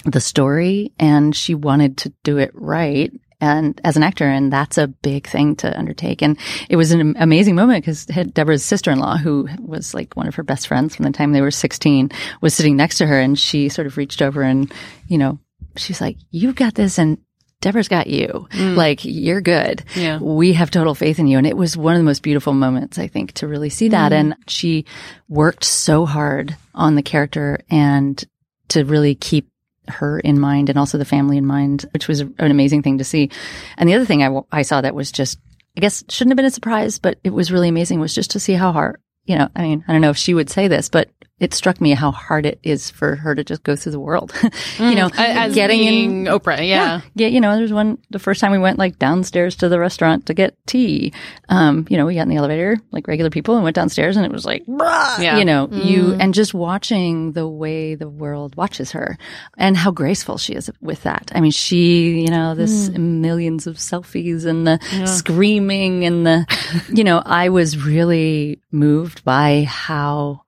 the 0.05 0.21
story, 0.21 0.93
and 0.99 1.35
she 1.35 1.55
wanted 1.55 1.97
to 1.97 2.13
do 2.23 2.37
it 2.37 2.51
right. 2.53 3.11
And 3.41 3.79
as 3.83 3.97
an 3.97 4.03
actor, 4.03 4.25
and 4.25 4.51
that's 4.51 4.77
a 4.77 4.87
big 4.87 5.27
thing 5.27 5.57
to 5.57 5.77
undertake. 5.77 6.21
And 6.21 6.37
it 6.69 6.77
was 6.77 6.91
an 6.91 7.15
amazing 7.19 7.55
moment 7.55 7.83
because 7.83 8.05
Deborah's 8.05 8.63
sister-in-law, 8.63 9.17
who 9.17 9.47
was 9.59 9.93
like 9.93 10.15
one 10.15 10.27
of 10.27 10.35
her 10.35 10.43
best 10.43 10.67
friends 10.67 10.95
from 10.95 11.03
the 11.03 11.11
time 11.11 11.33
they 11.33 11.41
were 11.41 11.51
16, 11.51 12.11
was 12.41 12.53
sitting 12.53 12.77
next 12.77 12.97
to 12.99 13.05
her 13.05 13.19
and 13.19 13.37
she 13.37 13.67
sort 13.67 13.87
of 13.87 13.97
reached 13.97 14.21
over 14.21 14.41
and, 14.41 14.73
you 15.07 15.17
know, 15.17 15.37
she's 15.75 15.99
like, 15.99 16.17
you've 16.31 16.55
got 16.55 16.75
this 16.75 16.97
and 16.97 17.17
Deborah's 17.65 17.87
got 17.87 18.05
you. 18.05 18.47
Mm. 18.51 18.75
Like, 18.75 19.03
you're 19.03 19.41
good. 19.41 19.83
Yeah. 19.95 20.19
We 20.19 20.53
have 20.53 20.69
total 20.69 20.93
faith 20.93 21.17
in 21.17 21.25
you. 21.25 21.39
And 21.39 21.47
it 21.47 21.57
was 21.57 21.75
one 21.75 21.95
of 21.95 21.99
the 21.99 22.05
most 22.05 22.21
beautiful 22.21 22.53
moments, 22.53 22.99
I 22.99 23.07
think, 23.07 23.31
to 23.33 23.47
really 23.47 23.71
see 23.71 23.87
that. 23.89 24.11
Mm. 24.11 24.15
And 24.15 24.35
she 24.47 24.85
worked 25.27 25.63
so 25.63 26.05
hard 26.05 26.55
on 26.75 26.93
the 26.93 27.01
character 27.01 27.57
and 27.67 28.23
to 28.67 28.85
really 28.85 29.15
keep 29.15 29.49
her 29.87 30.19
in 30.19 30.39
mind 30.39 30.69
and 30.69 30.77
also 30.77 30.99
the 30.99 31.05
family 31.05 31.37
in 31.37 31.45
mind, 31.47 31.85
which 31.91 32.07
was 32.07 32.19
an 32.19 32.35
amazing 32.37 32.83
thing 32.83 32.99
to 32.99 33.03
see. 33.03 33.31
And 33.77 33.89
the 33.89 33.95
other 33.95 34.05
thing 34.05 34.21
I, 34.21 34.27
w- 34.27 34.45
I 34.51 34.61
saw 34.61 34.81
that 34.81 34.93
was 34.93 35.11
just, 35.11 35.39
I 35.75 35.79
guess 35.79 36.03
shouldn't 36.07 36.33
have 36.33 36.37
been 36.37 36.45
a 36.45 36.51
surprise, 36.51 36.99
but 36.99 37.17
it 37.23 37.31
was 37.31 37.51
really 37.51 37.69
amazing 37.69 37.99
was 37.99 38.13
just 38.13 38.29
to 38.31 38.39
see 38.39 38.53
how 38.53 38.73
hard, 38.73 39.01
you 39.25 39.39
know, 39.39 39.49
I 39.55 39.63
mean, 39.63 39.83
I 39.87 39.91
don't 39.91 40.01
know 40.01 40.11
if 40.11 40.17
she 40.17 40.35
would 40.35 40.51
say 40.51 40.67
this, 40.67 40.89
but 40.89 41.09
it 41.39 41.53
struck 41.53 41.81
me 41.81 41.91
how 41.91 42.11
hard 42.11 42.45
it 42.45 42.59
is 42.63 42.89
for 42.89 43.15
her 43.17 43.35
to 43.35 43.43
just 43.43 43.61
go 43.63 43.75
through 43.75 43.91
the 43.91 43.99
world. 43.99 44.31
you 44.79 44.95
know, 44.95 45.09
Mm, 45.09 45.19
as 45.19 45.53
getting 45.55 45.79
being 45.79 46.25
in 46.27 46.33
Oprah, 46.33 46.65
yeah. 46.65 47.01
yeah, 47.15 47.27
you 47.27 47.41
know, 47.41 47.57
there's 47.57 47.73
one 47.73 47.97
the 48.09 48.19
first 48.19 48.39
time 48.39 48.51
we 48.53 48.57
went 48.57 48.79
like 48.79 48.97
downstairs 48.99 49.55
to 49.57 49.67
the 49.69 49.77
restaurant 49.79 50.27
to 50.27 50.33
get 50.33 50.55
tea. 50.65 51.11
Um, 51.49 51.85
you 51.89 51.97
know, 51.97 52.05
we 52.05 52.15
got 52.15 52.21
in 52.21 52.29
the 52.29 52.37
elevator 52.37 52.77
like 52.91 53.07
regular 53.07 53.29
people 53.29 53.55
and 53.55 53.63
went 53.65 53.75
downstairs 53.75 54.15
and 54.15 54.25
it 54.25 54.31
was 54.31 54.45
like, 54.45 54.65
Bruh, 54.65 55.19
Yeah. 55.19 55.37
you 55.37 55.45
know, 55.45 55.67
you 55.71 56.03
Mm. 56.03 56.17
and 56.21 56.33
just 56.33 56.53
watching 56.53 57.33
the 57.33 57.47
way 57.47 57.95
the 57.95 58.07
world 58.09 58.55
watches 58.55 58.91
her 58.91 59.17
and 59.57 59.75
how 59.75 59.91
graceful 59.91 60.37
she 60.37 60.53
is 60.53 60.69
with 60.81 61.03
that. 61.03 61.31
I 61.35 61.41
mean, 61.41 61.51
she, 61.51 62.21
you 62.21 62.29
know, 62.29 62.55
this 62.55 62.89
millions 62.91 63.67
of 63.67 63.75
selfies 63.75 64.45
and 64.45 64.65
the 64.65 64.79
screaming 65.05 66.05
and 66.05 66.25
the, 66.25 66.45
you 66.93 67.03
know, 67.03 67.21
I 67.25 67.49
was 67.49 67.77
really 67.83 68.61
moved 68.71 69.25
by 69.25 69.65
how 69.67 70.43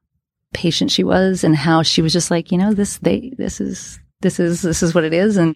patient 0.57 0.91
she 0.91 1.03
was 1.03 1.43
and 1.43 1.55
how 1.55 1.83
she 1.83 2.01
was 2.01 2.11
just 2.11 2.31
like, 2.31 2.51
you 2.51 2.57
know, 2.57 2.73
this, 2.73 2.97
they, 2.97 3.31
this 3.37 3.61
is, 3.61 3.99
this 4.21 4.39
is, 4.39 4.63
this 4.63 4.81
is 4.81 4.95
what 4.95 5.03
it 5.03 5.13
is. 5.13 5.37
And 5.37 5.55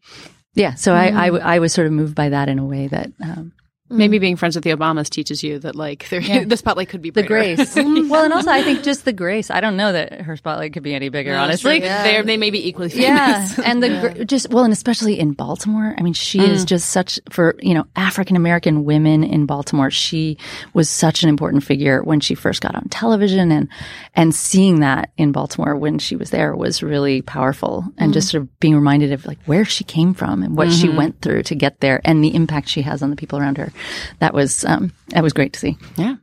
yeah, 0.53 0.75
so 0.75 0.93
I 0.93 1.27
I 1.27 1.59
was 1.59 1.73
sort 1.73 1.87
of 1.87 1.93
moved 1.93 2.13
by 2.13 2.29
that 2.29 2.49
in 2.49 2.59
a 2.59 2.65
way 2.65 2.87
that, 2.87 3.11
um, 3.23 3.51
Maybe 3.91 4.17
mm-hmm. 4.17 4.21
being 4.21 4.35
friends 4.37 4.55
with 4.55 4.63
the 4.63 4.71
Obamas 4.71 5.09
teaches 5.09 5.43
you 5.43 5.59
that 5.59 5.75
like 5.75 6.07
there, 6.09 6.21
Yeah. 6.21 6.43
the 6.47 6.57
spotlight 6.57 6.89
could 6.89 7.01
be 7.01 7.09
the 7.09 7.23
grace. 7.23 7.75
Mm-hmm. 7.81 8.09
well, 8.09 8.23
and 8.23 8.33
also 8.33 8.51
I 8.51 8.63
think 8.63 8.83
just 8.83 9.05
the 9.05 9.13
grace. 9.13 9.49
I 9.49 9.59
don't 9.59 9.75
know 9.75 9.91
that 9.91 10.21
her 10.21 10.37
spotlight 10.37 10.73
could 10.73 10.83
be 10.83 10.93
any 10.93 11.09
bigger, 11.09 11.31
Yeah, 11.31 11.43
honestly. 11.43 11.79
true. 11.79 11.89
They 11.89 12.21
they 12.21 12.37
may 12.37 12.51
be 12.51 12.67
equally 12.67 12.89
famous. 12.89 13.03
Yeah, 13.03 13.49
and 13.65 13.81
the 13.81 13.89
gr 13.89 14.23
just 14.23 14.49
well, 14.49 14.63
and 14.63 14.73
especially 14.73 15.19
in 15.19 15.33
Baltimore. 15.33 15.95
I 15.97 16.01
mean, 16.01 16.13
she 16.13 16.39
is 16.39 16.63
mm. 16.63 16.67
just 16.67 16.89
such 16.91 17.19
for 17.29 17.55
you 17.59 17.73
know 17.73 17.85
African 17.95 18.35
American 18.35 18.83
women 18.83 19.23
in 19.23 19.45
Baltimore. 19.45 19.89
She 19.89 20.37
was 20.73 20.89
such 20.89 21.23
an 21.23 21.29
important 21.29 21.63
figure 21.63 22.03
when 22.03 22.19
she 22.19 22.35
first 22.35 22.61
got 22.61 22.75
on 22.75 22.87
television, 22.89 23.51
and 23.51 23.67
and 24.15 24.35
seeing 24.35 24.81
that 24.81 25.11
in 25.17 25.31
Baltimore 25.31 25.75
when 25.75 25.97
she 25.97 26.15
was 26.15 26.29
there 26.29 26.55
was 26.55 26.83
really 26.83 27.21
powerful, 27.21 27.85
and 27.97 28.13
just 28.13 28.29
mm. 28.29 28.31
sort 28.31 28.43
of 28.43 28.59
being 28.59 28.75
reminded 28.75 29.11
of 29.11 29.25
like 29.25 29.39
where 29.45 29.65
she 29.65 29.83
came 29.83 30.13
from 30.13 30.43
and 30.43 30.55
what 30.55 30.71
she 30.71 30.87
mm-hmm. 30.87 30.97
went 30.97 31.21
through 31.21 31.43
to 31.43 31.55
get 31.55 31.79
there, 31.79 32.01
and 32.05 32.23
the 32.23 32.35
impact 32.35 32.69
she 32.69 32.81
has 32.81 33.01
on 33.01 33.09
the 33.09 33.15
people 33.15 33.39
around 33.39 33.57
her. 33.57 33.71
That 34.19 34.33
was 34.33 34.63
um, 34.65 34.91
that 35.09 35.23
was 35.23 35.33
great 35.33 35.53
to 35.53 35.59
see. 35.59 35.77
Yeah. 35.97 36.15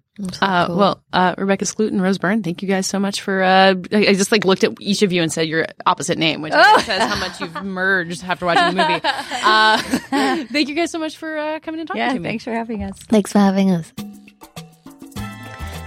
Uh, 0.42 0.66
Well, 0.70 1.02
uh, 1.12 1.36
Rebecca 1.38 1.64
Skloot 1.64 1.88
and 1.88 2.02
Rose 2.02 2.18
Byrne, 2.18 2.42
thank 2.42 2.60
you 2.60 2.66
guys 2.68 2.88
so 2.88 2.98
much 2.98 3.20
for. 3.22 3.40
Uh, 3.40 3.74
I 3.92 3.96
I 4.08 4.14
just 4.14 4.32
like 4.32 4.44
looked 4.44 4.64
at 4.64 4.72
each 4.80 5.02
of 5.02 5.12
you 5.12 5.22
and 5.22 5.32
said 5.32 5.46
your 5.48 5.66
opposite 5.86 6.18
name, 6.18 6.42
which 6.42 6.52
I 6.52 6.76
guess 6.76 6.86
says 6.86 7.02
how 7.08 7.20
much 7.20 7.40
you've 7.40 7.62
merged 7.64 8.24
after 8.24 8.44
watching 8.46 8.76
the 8.76 8.82
movie. 8.82 9.00
Uh, 9.44 9.78
thank 10.52 10.68
you 10.68 10.74
guys 10.74 10.90
so 10.90 10.98
much 10.98 11.16
for 11.16 11.38
uh, 11.38 11.60
coming 11.60 11.78
and 11.80 11.86
talking 11.86 12.00
Yeah, 12.02 12.12
to 12.14 12.18
me. 12.18 12.28
thanks 12.28 12.42
for 12.44 12.52
having 12.52 12.82
us. 12.82 12.98
Thanks 12.98 13.30
for 13.32 13.38
having 13.38 13.70
us. 13.70 13.92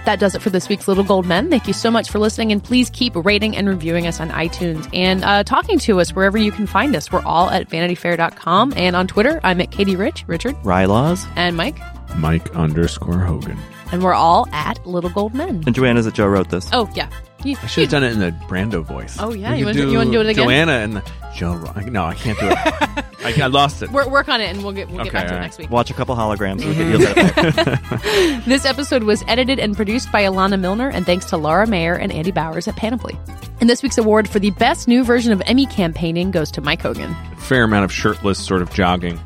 That 0.04 0.18
does 0.18 0.34
it 0.34 0.42
for 0.42 0.50
this 0.50 0.68
week's 0.68 0.88
Little 0.88 1.04
Gold 1.04 1.26
Men. 1.26 1.48
Thank 1.48 1.66
you 1.68 1.72
so 1.72 1.90
much 1.90 2.10
for 2.10 2.18
listening, 2.18 2.50
and 2.50 2.62
please 2.62 2.90
keep 2.90 3.14
rating 3.14 3.56
and 3.56 3.68
reviewing 3.68 4.06
us 4.06 4.18
on 4.20 4.30
iTunes 4.30 4.88
and 4.92 5.24
uh, 5.24 5.44
talking 5.44 5.78
to 5.80 6.00
us 6.00 6.12
wherever 6.14 6.36
you 6.36 6.50
can 6.50 6.66
find 6.66 6.96
us. 6.96 7.12
We're 7.12 7.22
all 7.24 7.48
at 7.50 7.68
vanityfair.com 7.68 8.74
and 8.76 8.96
on 8.96 9.06
Twitter. 9.06 9.40
I'm 9.44 9.60
at 9.60 9.70
Katey 9.70 9.96
Rich, 9.96 10.24
Richard, 10.26 10.56
Rylaws. 10.64 11.26
and 11.36 11.56
Mike, 11.56 11.78
Mike 12.16 12.50
underscore 12.56 13.18
Hogan. 13.18 13.56
and 13.92 14.02
we're 14.02 14.14
all 14.14 14.48
at 14.52 14.84
Little 14.86 15.10
Gold 15.10 15.34
Men. 15.34 15.62
And 15.66 15.74
Joanna's 15.74 16.04
that 16.06 16.14
Joe 16.14 16.26
wrote 16.26 16.50
this. 16.50 16.68
Oh 16.72 16.90
yeah, 16.94 17.08
you, 17.44 17.56
I 17.62 17.66
should 17.66 17.82
have 17.82 17.90
done 17.90 18.04
it 18.04 18.12
in 18.12 18.18
the 18.20 18.30
Brando 18.46 18.82
voice. 18.84 19.16
Oh, 19.20 19.32
yeah? 19.32 19.54
You 19.54 19.64
could 19.66 19.76
wanna 19.76 19.86
do- 19.86 19.90
you 19.92 19.98
wanna 19.98 20.10
do 20.10 20.20
it 20.20 20.26
again? 20.28 20.44
Joanna 20.44 20.72
and 20.72 20.96
the 20.96 21.02
Joe. 21.34 21.54
No, 21.86 22.04
I 22.04 22.14
can't 22.14 22.38
do 22.38 22.48
it. 22.48 22.58
I, 23.24 23.40
I 23.42 23.46
lost 23.46 23.82
it. 23.82 23.90
Work, 23.90 24.10
work 24.10 24.28
on 24.28 24.40
it, 24.40 24.46
and 24.50 24.62
we'll 24.64 24.72
get 24.72 24.88
we'll 24.88 24.98
get 25.04 25.08
Okay, 25.08 25.18
back 25.18 25.28
to 25.28 25.36
it 25.36 25.40
next 25.40 25.58
week. 25.58 25.70
Watch 25.70 25.90
a 25.90 25.94
couple 25.94 26.14
holograms. 26.16 26.64
We'll 26.64 26.74
get 26.74 26.88
you'll 26.88 26.98
get 26.98 27.16
it 27.18 27.64
back. 27.64 28.44
This 28.44 28.64
episode 28.64 29.04
was 29.04 29.22
edited 29.28 29.58
and 29.60 29.76
produced 29.76 30.10
by 30.12 30.22
Alana 30.24 30.58
Milner, 30.60 30.88
and 30.88 31.06
thanks 31.06 31.26
to 31.26 31.36
Laura 31.36 31.66
Mayer 31.66 31.94
and 31.94 32.10
Andy 32.12 32.32
Bowers 32.32 32.66
at 32.68 32.76
Panoply. 32.76 33.16
And 33.60 33.70
this 33.70 33.82
week's 33.82 33.96
award 33.98 34.28
for 34.28 34.40
the 34.40 34.50
best 34.50 34.88
new 34.88 35.04
version 35.04 35.32
of 35.32 35.40
Emmy 35.46 35.66
campaigning 35.66 36.32
goes 36.32 36.50
to 36.52 36.60
Mike 36.60 36.82
Hogan. 36.82 37.14
Fair 37.38 37.62
amount 37.64 37.84
of 37.84 37.92
shirtless 37.92 38.38
sort 38.44 38.60
of 38.60 38.72
jogging. 38.74 39.20